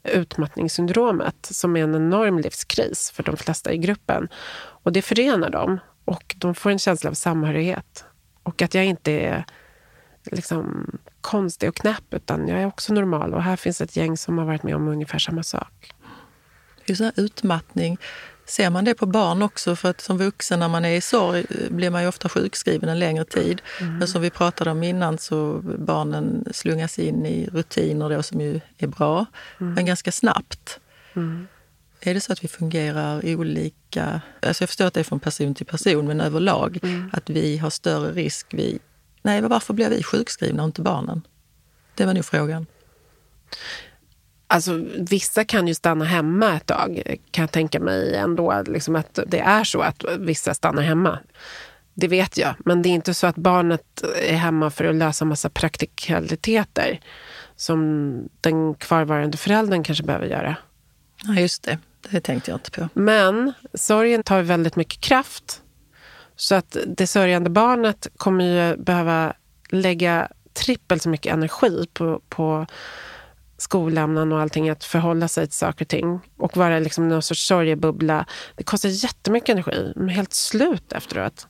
utmattningssyndromet 0.03 1.45
som 1.51 1.77
är 1.77 1.83
en 1.83 1.95
enorm 1.95 2.39
livskris 2.39 3.11
för 3.11 3.23
de 3.23 3.37
flesta 3.37 3.73
i 3.73 3.77
gruppen. 3.77 4.27
Och 4.55 4.91
det 4.91 5.01
förenar 5.01 5.49
dem 5.49 5.79
och 6.05 6.35
de 6.37 6.55
får 6.55 6.69
en 6.69 6.79
känsla 6.79 7.09
av 7.09 7.13
samhörighet. 7.13 8.05
Och 8.43 8.61
att 8.61 8.73
jag 8.73 8.85
inte 8.85 9.11
är 9.11 9.45
liksom 10.23 10.91
konstig 11.21 11.69
och 11.69 11.75
knäpp 11.75 12.13
utan 12.13 12.47
jag 12.47 12.61
är 12.61 12.65
också 12.65 12.93
normal 12.93 13.33
och 13.33 13.43
här 13.43 13.55
finns 13.55 13.81
ett 13.81 13.95
gäng 13.95 14.17
som 14.17 14.37
har 14.37 14.45
varit 14.45 14.63
med 14.63 14.75
om 14.75 14.87
ungefär 14.87 15.19
samma 15.19 15.43
sak. 15.43 15.93
Just 16.85 17.01
utmattning 17.15 17.97
Ser 18.51 18.69
man 18.69 18.85
det 18.85 18.93
på 18.93 19.05
barn 19.05 19.41
också? 19.41 19.75
För 19.75 19.89
att 19.89 20.01
som 20.01 20.17
vuxen 20.17 20.59
när 20.59 20.67
man 20.67 20.85
är 20.85 20.95
i 20.95 21.01
sorg 21.01 21.45
blir 21.69 21.89
man 21.89 22.01
ju 22.01 22.07
ofta 22.07 22.29
sjukskriven 22.29 22.89
en 22.89 22.99
längre 22.99 23.25
tid. 23.25 23.61
Mm. 23.79 23.97
Men 23.97 24.07
som 24.07 24.21
vi 24.21 24.29
pratade 24.29 24.71
om 24.71 24.83
innan 24.83 25.17
så 25.17 25.61
barnen 25.63 26.45
slungas 26.51 26.99
in 26.99 27.25
i 27.25 27.49
rutiner 27.51 28.09
då 28.09 28.23
som 28.23 28.41
ju 28.41 28.59
är 28.77 28.87
bra, 28.87 29.25
mm. 29.59 29.73
men 29.73 29.85
ganska 29.85 30.11
snabbt. 30.11 30.79
Mm. 31.13 31.47
Är 32.01 32.13
det 32.13 32.21
så 32.21 32.33
att 32.33 32.43
vi 32.43 32.47
fungerar 32.47 33.35
olika? 33.35 34.21
Alltså 34.41 34.63
jag 34.63 34.69
förstår 34.69 34.85
att 34.85 34.93
det 34.93 34.99
är 34.99 35.03
från 35.03 35.19
person 35.19 35.55
till 35.55 35.65
person, 35.65 36.07
men 36.07 36.21
överlag 36.21 36.79
mm. 36.83 37.09
att 37.13 37.29
vi 37.29 37.57
har 37.57 37.69
större 37.69 38.11
risk. 38.11 38.47
Vi, 38.53 38.79
nej, 39.21 39.41
varför 39.41 39.73
blir 39.73 39.89
vi 39.89 40.03
sjukskrivna 40.03 40.63
och 40.63 40.67
inte 40.67 40.81
barnen? 40.81 41.21
Det 41.95 42.05
var 42.05 42.13
nog 42.13 42.25
frågan. 42.25 42.65
Alltså, 44.51 44.85
vissa 44.97 45.45
kan 45.45 45.67
ju 45.67 45.73
stanna 45.73 46.05
hemma 46.05 46.55
ett 46.55 46.65
tag, 46.65 47.17
kan 47.31 47.43
jag 47.43 47.51
tänka 47.51 47.79
mig 47.79 48.15
ändå. 48.15 48.63
Liksom 48.67 48.95
att 48.95 49.19
det 49.27 49.39
är 49.39 49.63
så 49.63 49.81
att 49.81 50.03
vissa 50.19 50.53
stannar 50.53 50.81
hemma. 50.81 51.19
Det 51.93 52.07
vet 52.07 52.37
jag. 52.37 52.55
Men 52.65 52.81
det 52.81 52.89
är 52.89 52.91
inte 52.91 53.13
så 53.13 53.27
att 53.27 53.35
barnet 53.35 54.03
är 54.23 54.35
hemma 54.35 54.69
för 54.69 54.85
att 54.85 54.95
lösa 54.95 55.25
massa 55.25 55.49
praktikaliteter 55.49 56.99
som 57.55 58.29
den 58.41 58.75
kvarvarande 58.75 59.37
föräldern 59.37 59.83
kanske 59.83 60.03
behöver 60.03 60.25
göra. 60.25 60.55
Ja, 61.23 61.33
just 61.33 61.63
det. 61.63 61.77
Det 62.09 62.21
tänkte 62.21 62.51
jag 62.51 62.55
inte 62.55 62.71
på. 62.71 62.89
Men 62.93 63.53
sorgen 63.73 64.23
tar 64.23 64.41
väldigt 64.41 64.75
mycket 64.75 65.01
kraft. 65.01 65.61
Så 66.35 66.55
att 66.55 66.77
det 66.87 67.07
sörjande 67.07 67.49
barnet 67.49 68.07
kommer 68.17 68.45
ju 68.45 68.77
behöva 68.77 69.33
lägga 69.69 70.27
trippelt 70.53 71.01
så 71.01 71.09
mycket 71.09 71.33
energi 71.33 71.85
på, 71.93 72.21
på 72.29 72.65
skolämnen 73.61 74.31
och 74.31 74.39
allting, 74.39 74.69
att 74.69 74.83
förhålla 74.83 75.27
sig 75.27 75.47
till 75.47 75.57
saker 75.57 75.85
och 75.85 75.89
ting 75.89 76.19
och 76.37 76.57
vara 76.57 76.79
liksom 76.79 77.09
någon 77.09 77.21
sorts 77.21 77.47
sorgebubbla. 77.47 78.25
Det 78.55 78.63
kostar 78.63 78.89
jättemycket 78.89 79.49
energi. 79.49 79.93
Man 79.95 80.09
är 80.09 80.13
helt 80.13 80.33
slut 80.33 80.93
efteråt. 80.93 81.47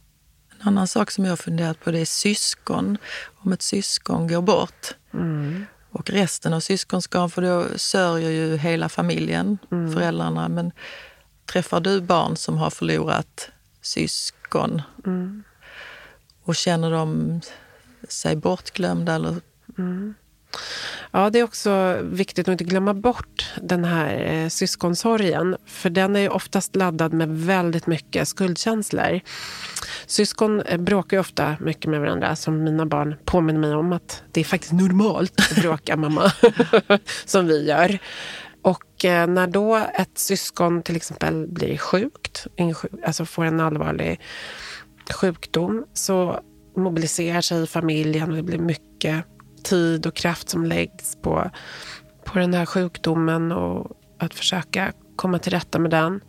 En 0.59 0.67
annan 0.67 0.87
sak 0.87 1.11
som 1.11 1.25
jag 1.25 1.31
har 1.31 1.37
funderat 1.37 1.79
på 1.83 1.91
det 1.91 1.99
är 1.99 2.05
syskon. 2.05 2.97
Om 3.35 3.53
ett 3.53 3.61
syskon 3.61 4.27
går 4.27 4.41
bort 4.41 4.95
mm. 5.13 5.65
och 5.91 6.09
resten 6.09 6.53
av 6.53 6.59
syskonskaran, 6.59 7.29
för 7.29 7.41
då 7.41 7.65
sörjer 7.75 8.29
ju 8.29 8.57
hela 8.57 8.89
familjen, 8.89 9.57
mm. 9.71 9.93
föräldrarna. 9.93 10.49
Men 10.49 10.71
träffar 11.45 11.79
du 11.79 12.01
barn 12.01 12.35
som 12.37 12.57
har 12.57 12.69
förlorat 12.69 13.49
syskon 13.81 14.81
mm. 15.05 15.43
och 16.43 16.55
känner 16.55 16.91
de 16.91 17.41
sig 18.07 18.35
bortglömda 18.35 19.15
eller 19.15 19.35
mm. 19.77 20.13
Ja, 21.11 21.29
det 21.29 21.39
är 21.39 21.43
också 21.43 21.99
viktigt 22.03 22.47
att 22.47 22.51
inte 22.51 22.63
glömma 22.63 22.93
bort 22.93 23.49
den 23.61 23.85
här 23.85 24.33
eh, 24.33 24.49
syskonsorgen. 24.49 25.57
För 25.65 25.89
den 25.89 26.15
är 26.15 26.19
ju 26.19 26.29
oftast 26.29 26.75
laddad 26.75 27.13
med 27.13 27.29
väldigt 27.29 27.87
mycket 27.87 28.27
skuldkänslor. 28.27 29.19
Syskon 30.05 30.61
eh, 30.61 30.77
bråkar 30.77 31.17
ju 31.17 31.21
ofta 31.21 31.55
mycket 31.59 31.91
med 31.91 31.99
varandra, 31.99 32.35
som 32.35 32.63
mina 32.63 32.85
barn 32.85 33.15
påminner 33.25 33.59
mig 33.59 33.75
om 33.75 33.93
att 33.93 34.23
det 34.31 34.39
är 34.41 34.45
faktiskt 34.45 34.73
normalt 34.73 35.39
att 35.39 35.61
bråka, 35.61 35.95
mamma, 35.97 36.31
som 37.25 37.47
vi 37.47 37.67
gör. 37.67 37.99
Och 38.61 39.05
eh, 39.05 39.27
när 39.27 39.47
då 39.47 39.75
ett 39.75 40.17
syskon 40.17 40.83
till 40.83 40.95
exempel 40.95 41.47
blir 41.47 41.77
sjukt, 41.77 42.47
alltså 43.05 43.25
får 43.25 43.45
en 43.45 43.59
allvarlig 43.59 44.19
sjukdom, 45.13 45.85
så 45.93 46.39
mobiliserar 46.75 47.41
sig 47.41 47.67
familjen 47.67 48.29
och 48.29 48.35
det 48.35 48.43
blir 48.43 48.57
mycket 48.57 49.25
tid 49.63 50.05
och 50.05 50.15
kraft 50.15 50.49
som 50.49 50.65
läggs 50.65 51.15
på, 51.21 51.51
på 52.25 52.39
den 52.39 52.53
här 52.53 52.65
sjukdomen 52.65 53.51
och 53.51 53.91
att 54.19 54.33
försöka 54.33 54.93
komma 55.15 55.39
till 55.39 55.51
rätta 55.51 55.79
med 55.79 55.91
den. 55.91 56.21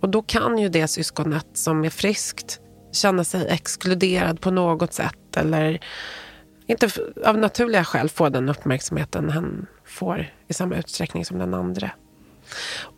Och 0.00 0.08
då 0.08 0.22
kan 0.22 0.58
ju 0.58 0.68
det 0.68 0.88
syskonet 0.88 1.46
som 1.52 1.84
är 1.84 1.90
friskt 1.90 2.60
känna 2.92 3.24
sig 3.24 3.46
exkluderad 3.48 4.40
på 4.40 4.50
något 4.50 4.92
sätt 4.92 5.36
eller 5.36 5.80
inte 6.66 6.88
av 7.24 7.38
naturliga 7.38 7.84
skäl 7.84 8.08
få 8.08 8.28
den 8.28 8.48
uppmärksamheten 8.48 9.30
han 9.30 9.66
får 9.84 10.32
i 10.48 10.52
samma 10.52 10.76
utsträckning 10.76 11.24
som 11.24 11.38
den 11.38 11.54
andra. 11.54 11.90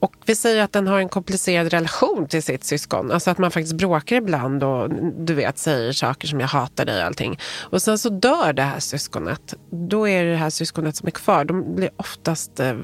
Och 0.00 0.14
vi 0.26 0.34
säger 0.34 0.62
att 0.62 0.72
den 0.72 0.86
har 0.86 0.98
en 0.98 1.08
komplicerad 1.08 1.72
relation 1.72 2.28
till 2.28 2.42
sitt 2.42 2.64
syskon. 2.64 3.12
Alltså 3.12 3.30
att 3.30 3.38
man 3.38 3.50
faktiskt 3.50 3.74
bråkar 3.74 4.16
ibland 4.16 4.64
och 4.64 4.90
du 5.26 5.34
vet, 5.34 5.58
säger 5.58 5.92
saker 5.92 6.28
som 6.28 6.40
jag 6.40 6.48
hatar 6.48 6.84
dig 6.84 6.98
och 6.98 7.06
allting. 7.06 7.38
Och 7.60 7.82
sen 7.82 7.98
så 7.98 8.08
dör 8.08 8.52
det 8.52 8.62
här 8.62 8.80
syskonet. 8.80 9.54
Då 9.70 10.08
är 10.08 10.24
det 10.24 10.30
det 10.30 10.36
här 10.36 10.50
syskonet 10.50 10.96
som 10.96 11.06
är 11.06 11.10
kvar. 11.10 11.44
De 11.44 11.74
blir 11.74 11.90
oftast, 11.96 12.60
eh, 12.60 12.76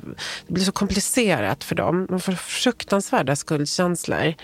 det 0.47 0.53
blir 0.53 0.65
så 0.65 0.73
komplicerat 0.73 1.65
för 1.65 1.75
dem. 1.75 2.07
De 2.11 2.21
får 2.21 2.33
fruktansvärda 2.33 3.37
skuldkänslor 3.37 4.35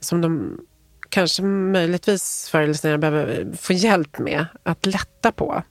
som 0.00 0.20
de 0.20 0.58
kanske 1.08 1.42
möjligtvis 1.42 2.48
förr 2.50 2.60
eller 2.60 2.74
senare 2.74 2.98
behöver 2.98 3.56
få 3.60 3.72
hjälp 3.72 4.18
med 4.18 4.46
att 4.62 4.86
lätta 4.86 5.32
på. 5.32 5.62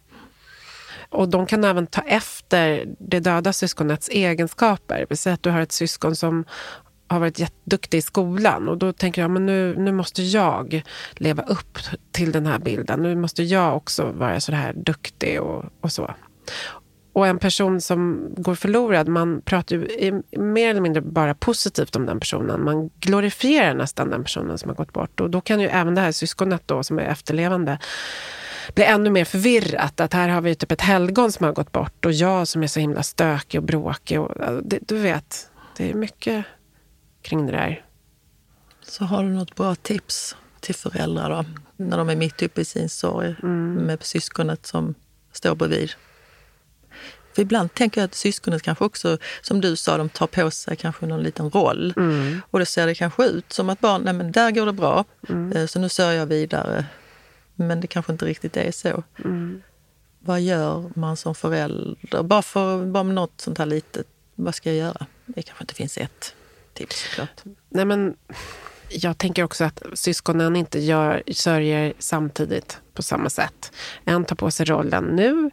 Och 1.09 1.29
de 1.29 1.45
kan 1.45 1.63
även 1.63 1.87
ta 1.87 2.01
efter 2.01 2.85
det 2.99 3.19
döda 3.19 3.53
syskonets 3.53 4.09
egenskaper. 4.09 5.05
Vi 5.09 5.15
säger 5.15 5.33
att 5.33 5.43
du 5.43 5.49
har 5.49 5.61
ett 5.61 5.71
syskon 5.71 6.15
som 6.15 6.45
har 7.07 7.19
varit 7.19 7.39
jätteduktig 7.39 7.97
i 7.97 8.01
skolan 8.01 8.69
och 8.69 8.77
då 8.77 8.93
tänker 8.93 9.21
jag 9.21 9.31
men 9.31 9.45
nu, 9.45 9.75
nu 9.77 9.91
måste 9.91 10.23
jag 10.23 10.83
leva 11.13 11.43
upp 11.43 11.77
till 12.11 12.31
den 12.31 12.45
här 12.45 12.59
bilden. 12.59 13.03
Nu 13.03 13.15
måste 13.15 13.43
jag 13.43 13.77
också 13.77 14.11
vara 14.11 14.39
så 14.39 14.51
här 14.51 14.73
duktig 14.73 15.41
och, 15.41 15.65
och 15.81 15.91
så. 15.91 16.13
Och 17.18 17.28
en 17.28 17.39
person 17.39 17.82
som 17.82 18.30
går 18.38 18.55
förlorad, 18.55 19.07
man 19.07 19.41
pratar 19.41 19.76
ju 19.76 20.22
mer 20.32 20.70
eller 20.70 20.82
mindre 20.82 21.01
bara 21.01 21.34
positivt 21.34 21.95
om 21.95 22.05
den 22.05 22.20
personen. 22.20 22.63
Man 22.63 22.89
glorifierar 22.99 23.74
nästan 23.74 24.09
den 24.09 24.24
personen 24.24 24.57
som 24.57 24.70
har 24.70 24.76
gått 24.76 24.93
bort. 24.93 25.20
Och 25.20 25.30
då 25.30 25.41
kan 25.41 25.59
ju 25.59 25.68
även 25.68 25.95
det 25.95 26.01
här 26.01 26.11
syskonet 26.11 26.61
då, 26.65 26.84
som 26.84 26.99
är 26.99 27.03
efterlevande 27.03 27.80
blir 28.74 28.86
ännu 28.86 29.09
mer 29.09 29.26
förvirrat. 29.26 29.99
Att 29.99 30.13
här 30.13 30.30
har 30.30 30.41
vi 30.41 30.55
typ 30.55 30.72
ett 30.72 30.82
helgon 30.82 31.32
som 31.32 31.45
har 31.45 31.53
gått 31.53 31.72
bort 31.72 32.05
och 32.05 32.11
jag 32.11 32.47
som 32.47 32.63
är 32.63 32.68
så 32.68 32.80
himla 32.80 33.03
stökig 33.03 33.59
och 33.59 33.65
bråkig. 33.65 34.20
Och, 34.20 34.63
det, 34.63 34.80
du 34.82 34.97
vet, 34.97 35.51
det 35.78 35.89
är 35.91 35.93
mycket 35.93 36.45
kring 37.22 37.45
det 37.45 37.51
där. 37.51 37.86
Så 38.82 39.05
har 39.05 39.24
du 39.24 39.30
något 39.30 39.55
bra 39.55 39.76
tips 39.76 40.36
till 40.59 40.76
föräldrar 40.76 41.30
då? 41.30 41.45
När 41.84 41.97
de 41.97 42.09
är 42.09 42.15
mitt 42.15 42.41
uppe 42.41 42.61
i 42.61 42.65
sin 42.65 42.89
sorg 42.89 43.36
mm. 43.43 43.74
med 43.74 44.03
syskonet 44.03 44.65
som 44.65 44.95
står 45.32 45.55
bredvid? 45.55 45.91
För 47.38 47.41
ibland 47.41 47.73
tänker 47.73 48.01
jag 48.01 48.07
att 48.07 48.15
syskonet 48.15 48.61
kanske 48.61 48.85
också, 48.85 49.17
som 49.41 49.61
du 49.61 49.75
sa, 49.75 49.97
de 49.97 50.09
tar 50.09 50.27
på 50.27 50.51
sig 50.51 50.75
kanske 50.75 51.05
någon 51.05 51.23
liten 51.23 51.49
roll. 51.49 51.93
Mm. 51.97 52.41
Och 52.49 52.59
då 52.59 52.65
ser 52.65 52.88
det 52.88 52.95
kanske 52.95 53.25
ut 53.25 53.53
som 53.53 53.69
att 53.69 53.79
barn, 53.79 54.01
nej 54.01 54.13
men 54.13 54.31
där 54.31 54.51
går 54.51 54.65
det 54.65 54.73
bra, 54.73 55.05
mm. 55.29 55.51
Eh, 55.51 55.65
så 55.65 55.79
nu 55.79 55.89
sörjer 55.89 56.19
jag 56.19 56.25
vidare. 56.25 56.85
Men 57.55 57.81
det 57.81 57.88
kanske 57.88 58.11
inte 58.11 58.25
riktigt 58.25 58.57
är 58.57 58.71
så. 58.71 59.03
Mm. 59.25 59.61
Vad 60.19 60.41
gör 60.41 60.91
man 60.95 61.17
som 61.17 61.35
förälder? 61.35 62.23
Bara 62.23 62.41
för 62.41 62.85
bara 62.85 63.03
något 63.03 63.41
sånt 63.41 63.57
här 63.57 63.65
litet, 63.65 64.07
vad 64.35 64.55
ska 64.55 64.69
jag 64.69 64.77
göra? 64.77 65.05
Det 65.25 65.41
kanske 65.41 65.63
inte 65.63 65.75
finns 65.75 65.97
ett 65.97 66.33
tips 66.73 67.09
såklart. 67.09 67.41
Nej 67.69 67.85
men, 67.85 68.15
jag 68.89 69.17
tänker 69.17 69.43
också 69.43 69.63
att 69.63 69.83
syskonen 69.93 70.55
inte 70.55 70.79
gör, 70.79 71.23
sörjer 71.31 71.93
samtidigt 71.99 72.77
på 72.93 73.03
samma 73.03 73.29
sätt. 73.29 73.71
En 74.05 74.25
tar 74.25 74.35
på 74.35 74.51
sig 74.51 74.65
rollen 74.65 75.03
nu 75.03 75.51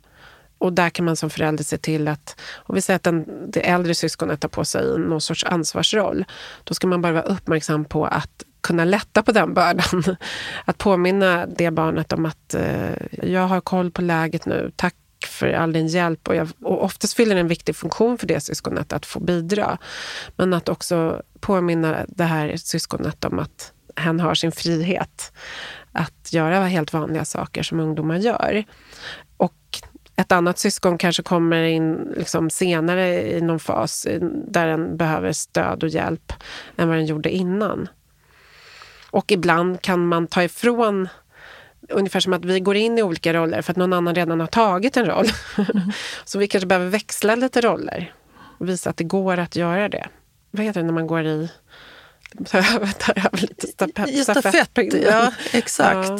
och 0.58 0.72
där 0.72 0.90
kan 0.90 1.04
man 1.04 1.16
som 1.16 1.30
förälder 1.30 1.64
se 1.64 1.78
till 1.78 2.08
att, 2.08 2.40
om 2.54 2.74
vi 2.74 2.82
säger 2.82 2.96
att 2.96 3.02
den, 3.02 3.50
det 3.50 3.60
äldre 3.60 3.94
syskonet 3.94 4.40
tar 4.40 4.48
på 4.48 4.64
sig 4.64 4.98
någon 4.98 5.20
sorts 5.20 5.44
ansvarsroll, 5.44 6.24
då 6.64 6.74
ska 6.74 6.86
man 6.86 7.02
bara 7.02 7.12
vara 7.12 7.22
uppmärksam 7.22 7.84
på 7.84 8.06
att 8.06 8.44
kunna 8.60 8.84
lätta 8.84 9.22
på 9.22 9.32
den 9.32 9.54
bördan. 9.54 10.16
Att 10.64 10.78
påminna 10.78 11.46
det 11.46 11.70
barnet 11.70 12.12
om 12.12 12.26
att 12.26 12.54
eh, 12.54 12.92
jag 13.22 13.46
har 13.46 13.60
koll 13.60 13.90
på 13.90 14.02
läget 14.02 14.46
nu. 14.46 14.72
Tack 14.76 14.94
för 15.26 15.52
all 15.52 15.72
din 15.72 15.86
hjälp. 15.86 16.28
Och, 16.28 16.36
jag, 16.36 16.48
och 16.62 16.84
oftast 16.84 17.14
fyller 17.14 17.34
det 17.34 17.40
en 17.40 17.48
viktig 17.48 17.76
funktion 17.76 18.18
för 18.18 18.26
det 18.26 18.40
syskonet 18.40 18.92
att 18.92 19.06
få 19.06 19.20
bidra. 19.20 19.78
Men 20.36 20.54
att 20.54 20.68
också 20.68 21.22
påminna 21.40 22.04
det 22.08 22.24
här 22.24 22.56
syskonet 22.56 23.24
om 23.24 23.38
att 23.38 23.72
hen 23.96 24.20
har 24.20 24.34
sin 24.34 24.52
frihet 24.52 25.32
att 25.92 26.32
göra 26.32 26.64
helt 26.64 26.92
vanliga 26.92 27.24
saker 27.24 27.62
som 27.62 27.80
ungdomar 27.80 28.16
gör. 28.16 28.64
Och 29.36 29.54
ett 30.16 30.32
annat 30.32 30.58
syskon 30.58 30.98
kanske 30.98 31.22
kommer 31.22 31.62
in 31.62 32.14
liksom 32.16 32.50
senare 32.50 33.30
i 33.30 33.40
någon 33.40 33.60
fas 33.60 34.06
där 34.48 34.66
den 34.66 34.96
behöver 34.96 35.32
stöd 35.32 35.82
och 35.82 35.88
hjälp 35.88 36.32
än 36.76 36.88
vad 36.88 36.96
den 36.96 37.06
gjorde 37.06 37.30
innan. 37.30 37.88
Och 39.10 39.32
ibland 39.32 39.82
kan 39.82 40.06
man 40.06 40.26
ta 40.26 40.42
ifrån 40.42 41.08
Ungefär 41.88 42.20
som 42.20 42.32
att 42.32 42.44
vi 42.44 42.60
går 42.60 42.76
in 42.76 42.98
i 42.98 43.02
olika 43.02 43.34
roller 43.34 43.62
för 43.62 43.72
att 43.72 43.76
någon 43.76 43.92
annan 43.92 44.14
redan 44.14 44.40
har 44.40 44.46
tagit 44.46 44.96
en 44.96 45.06
roll. 45.06 45.26
Mm. 45.58 45.92
så 46.24 46.38
vi 46.38 46.48
kanske 46.48 46.66
behöver 46.66 46.90
växla 46.90 47.34
lite 47.34 47.60
roller 47.60 48.12
och 48.58 48.68
visa 48.68 48.90
att 48.90 48.96
det 48.96 49.04
går 49.04 49.38
att 49.38 49.56
göra 49.56 49.88
det. 49.88 50.06
Vad 50.50 50.66
heter 50.66 50.80
det 50.80 50.86
när 50.86 50.92
man 50.92 51.06
går 51.06 51.26
i... 51.26 51.48
Ta 52.50 52.58
över 52.58 53.40
lite 53.40 53.66
stafett, 53.66 54.22
stafett 54.22 54.78
Ja, 55.06 55.32
exakt. 55.52 56.08
Ja. 56.08 56.18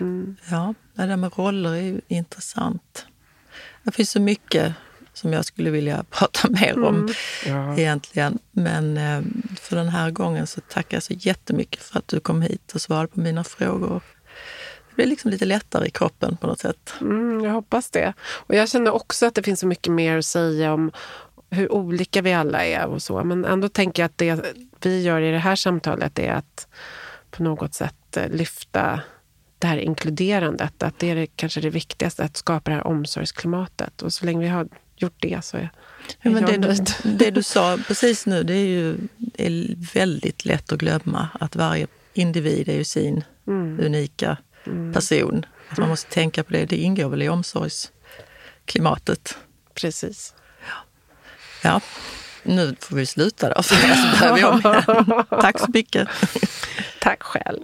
Mm. 0.00 0.36
ja, 0.50 0.74
det 0.94 1.06
där 1.06 1.16
med 1.16 1.38
roller 1.38 1.74
är 1.74 2.00
intressant. 2.08 3.06
Det 3.82 3.92
finns 3.92 4.10
så 4.10 4.20
mycket 4.20 4.74
som 5.12 5.32
jag 5.32 5.44
skulle 5.44 5.70
vilja 5.70 6.04
prata 6.10 6.48
mer 6.48 6.84
om 6.84 6.96
mm. 6.96 7.14
ja. 7.46 7.78
egentligen. 7.78 8.38
Men 8.50 8.96
eh, 8.96 9.22
för 9.60 9.76
den 9.76 9.88
här 9.88 10.10
gången 10.10 10.46
så 10.46 10.60
tackar 10.60 10.96
jag 10.96 11.02
så 11.02 11.12
jättemycket 11.12 11.82
för 11.82 11.98
att 11.98 12.08
du 12.08 12.20
kom 12.20 12.42
hit 12.42 12.72
och 12.74 12.80
svarade 12.80 13.08
på 13.08 13.20
mina 13.20 13.44
frågor. 13.44 14.02
Det 14.88 14.94
blir 14.94 15.06
liksom 15.06 15.30
lite 15.30 15.44
lättare 15.44 15.86
i 15.86 15.90
kroppen 15.90 16.36
på 16.36 16.46
något 16.46 16.58
sätt. 16.58 16.94
Mm, 17.00 17.44
jag 17.44 17.52
hoppas 17.52 17.90
det. 17.90 18.12
Och 18.20 18.54
jag 18.54 18.68
känner 18.68 18.90
också 18.90 19.26
att 19.26 19.34
det 19.34 19.42
finns 19.42 19.60
så 19.60 19.66
mycket 19.66 19.92
mer 19.92 20.18
att 20.18 20.24
säga 20.24 20.72
om 20.72 20.92
hur 21.50 21.72
olika 21.72 22.22
vi 22.22 22.32
alla 22.32 22.64
är 22.64 22.86
och 22.86 23.02
så. 23.02 23.24
Men 23.24 23.44
ändå 23.44 23.68
tänker 23.68 24.02
jag 24.02 24.06
att 24.06 24.18
det 24.18 24.54
vi 24.80 25.02
gör 25.02 25.20
i 25.20 25.30
det 25.30 25.38
här 25.38 25.56
samtalet 25.56 26.18
är 26.18 26.32
att 26.32 26.66
på 27.30 27.42
något 27.42 27.74
sätt 27.74 28.16
eh, 28.16 28.28
lyfta 28.28 29.00
det 29.62 29.68
här 29.68 29.76
inkluderandet. 29.76 30.82
Att 30.82 30.98
det 30.98 31.10
är 31.10 31.16
det, 31.16 31.26
kanske 31.26 31.60
det 31.60 31.70
viktigaste, 31.70 32.24
att 32.24 32.36
skapa 32.36 32.70
det 32.70 32.76
här 32.76 32.86
omsorgsklimatet. 32.86 34.02
Och 34.02 34.12
så 34.12 34.26
länge 34.26 34.40
vi 34.40 34.48
har 34.48 34.68
gjort 34.96 35.16
det 35.18 35.44
så 35.44 35.56
är, 35.56 35.70
ja, 36.22 36.30
men 36.30 36.44
det, 36.44 36.56
du, 36.56 36.76
det 37.04 37.30
du 37.30 37.42
sa 37.42 37.78
precis 37.86 38.26
nu, 38.26 38.42
det 38.42 38.54
är 38.54 38.66
ju 38.66 38.96
det 39.16 39.46
är 39.46 39.94
väldigt 39.94 40.44
lätt 40.44 40.72
att 40.72 40.78
glömma 40.78 41.28
att 41.40 41.56
varje 41.56 41.86
individ 42.14 42.68
är 42.68 42.76
ju 42.76 42.84
sin 42.84 43.24
mm. 43.46 43.80
unika 43.80 44.36
mm. 44.66 44.92
person. 44.92 45.46
Att 45.68 45.78
man 45.78 45.88
måste 45.88 46.10
tänka 46.10 46.44
på 46.44 46.52
det. 46.52 46.64
Det 46.64 46.76
ingår 46.76 47.08
väl 47.08 47.22
i 47.22 47.28
omsorgsklimatet. 47.28 49.38
Precis. 49.74 50.34
Ja. 50.60 50.74
ja. 51.62 51.80
Nu 52.42 52.76
får 52.80 52.96
vi 52.96 53.06
sluta 53.06 53.54
då, 53.54 53.62
för 53.62 53.84
annars 53.84 54.20
börjar 54.20 54.34
vi 54.34 54.44
om 54.44 54.58
igen. 54.58 55.24
Tack 55.30 55.58
så 55.58 55.66
mycket. 55.68 56.08
Tack 57.00 57.22
själv. 57.22 57.60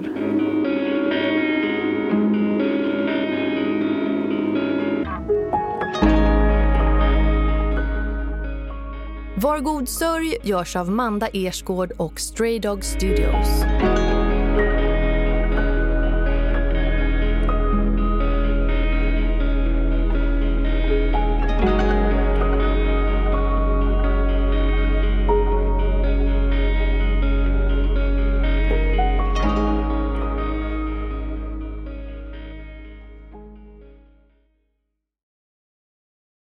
Var 9.43 9.59
god 9.59 9.89
sörj 9.89 10.36
görs 10.43 10.76
av 10.76 10.91
Manda 10.91 11.28
Ersgård 11.28 11.93
och 11.97 12.20
Stray 12.20 12.59
Dog 12.59 12.84
Studios. 12.84 13.64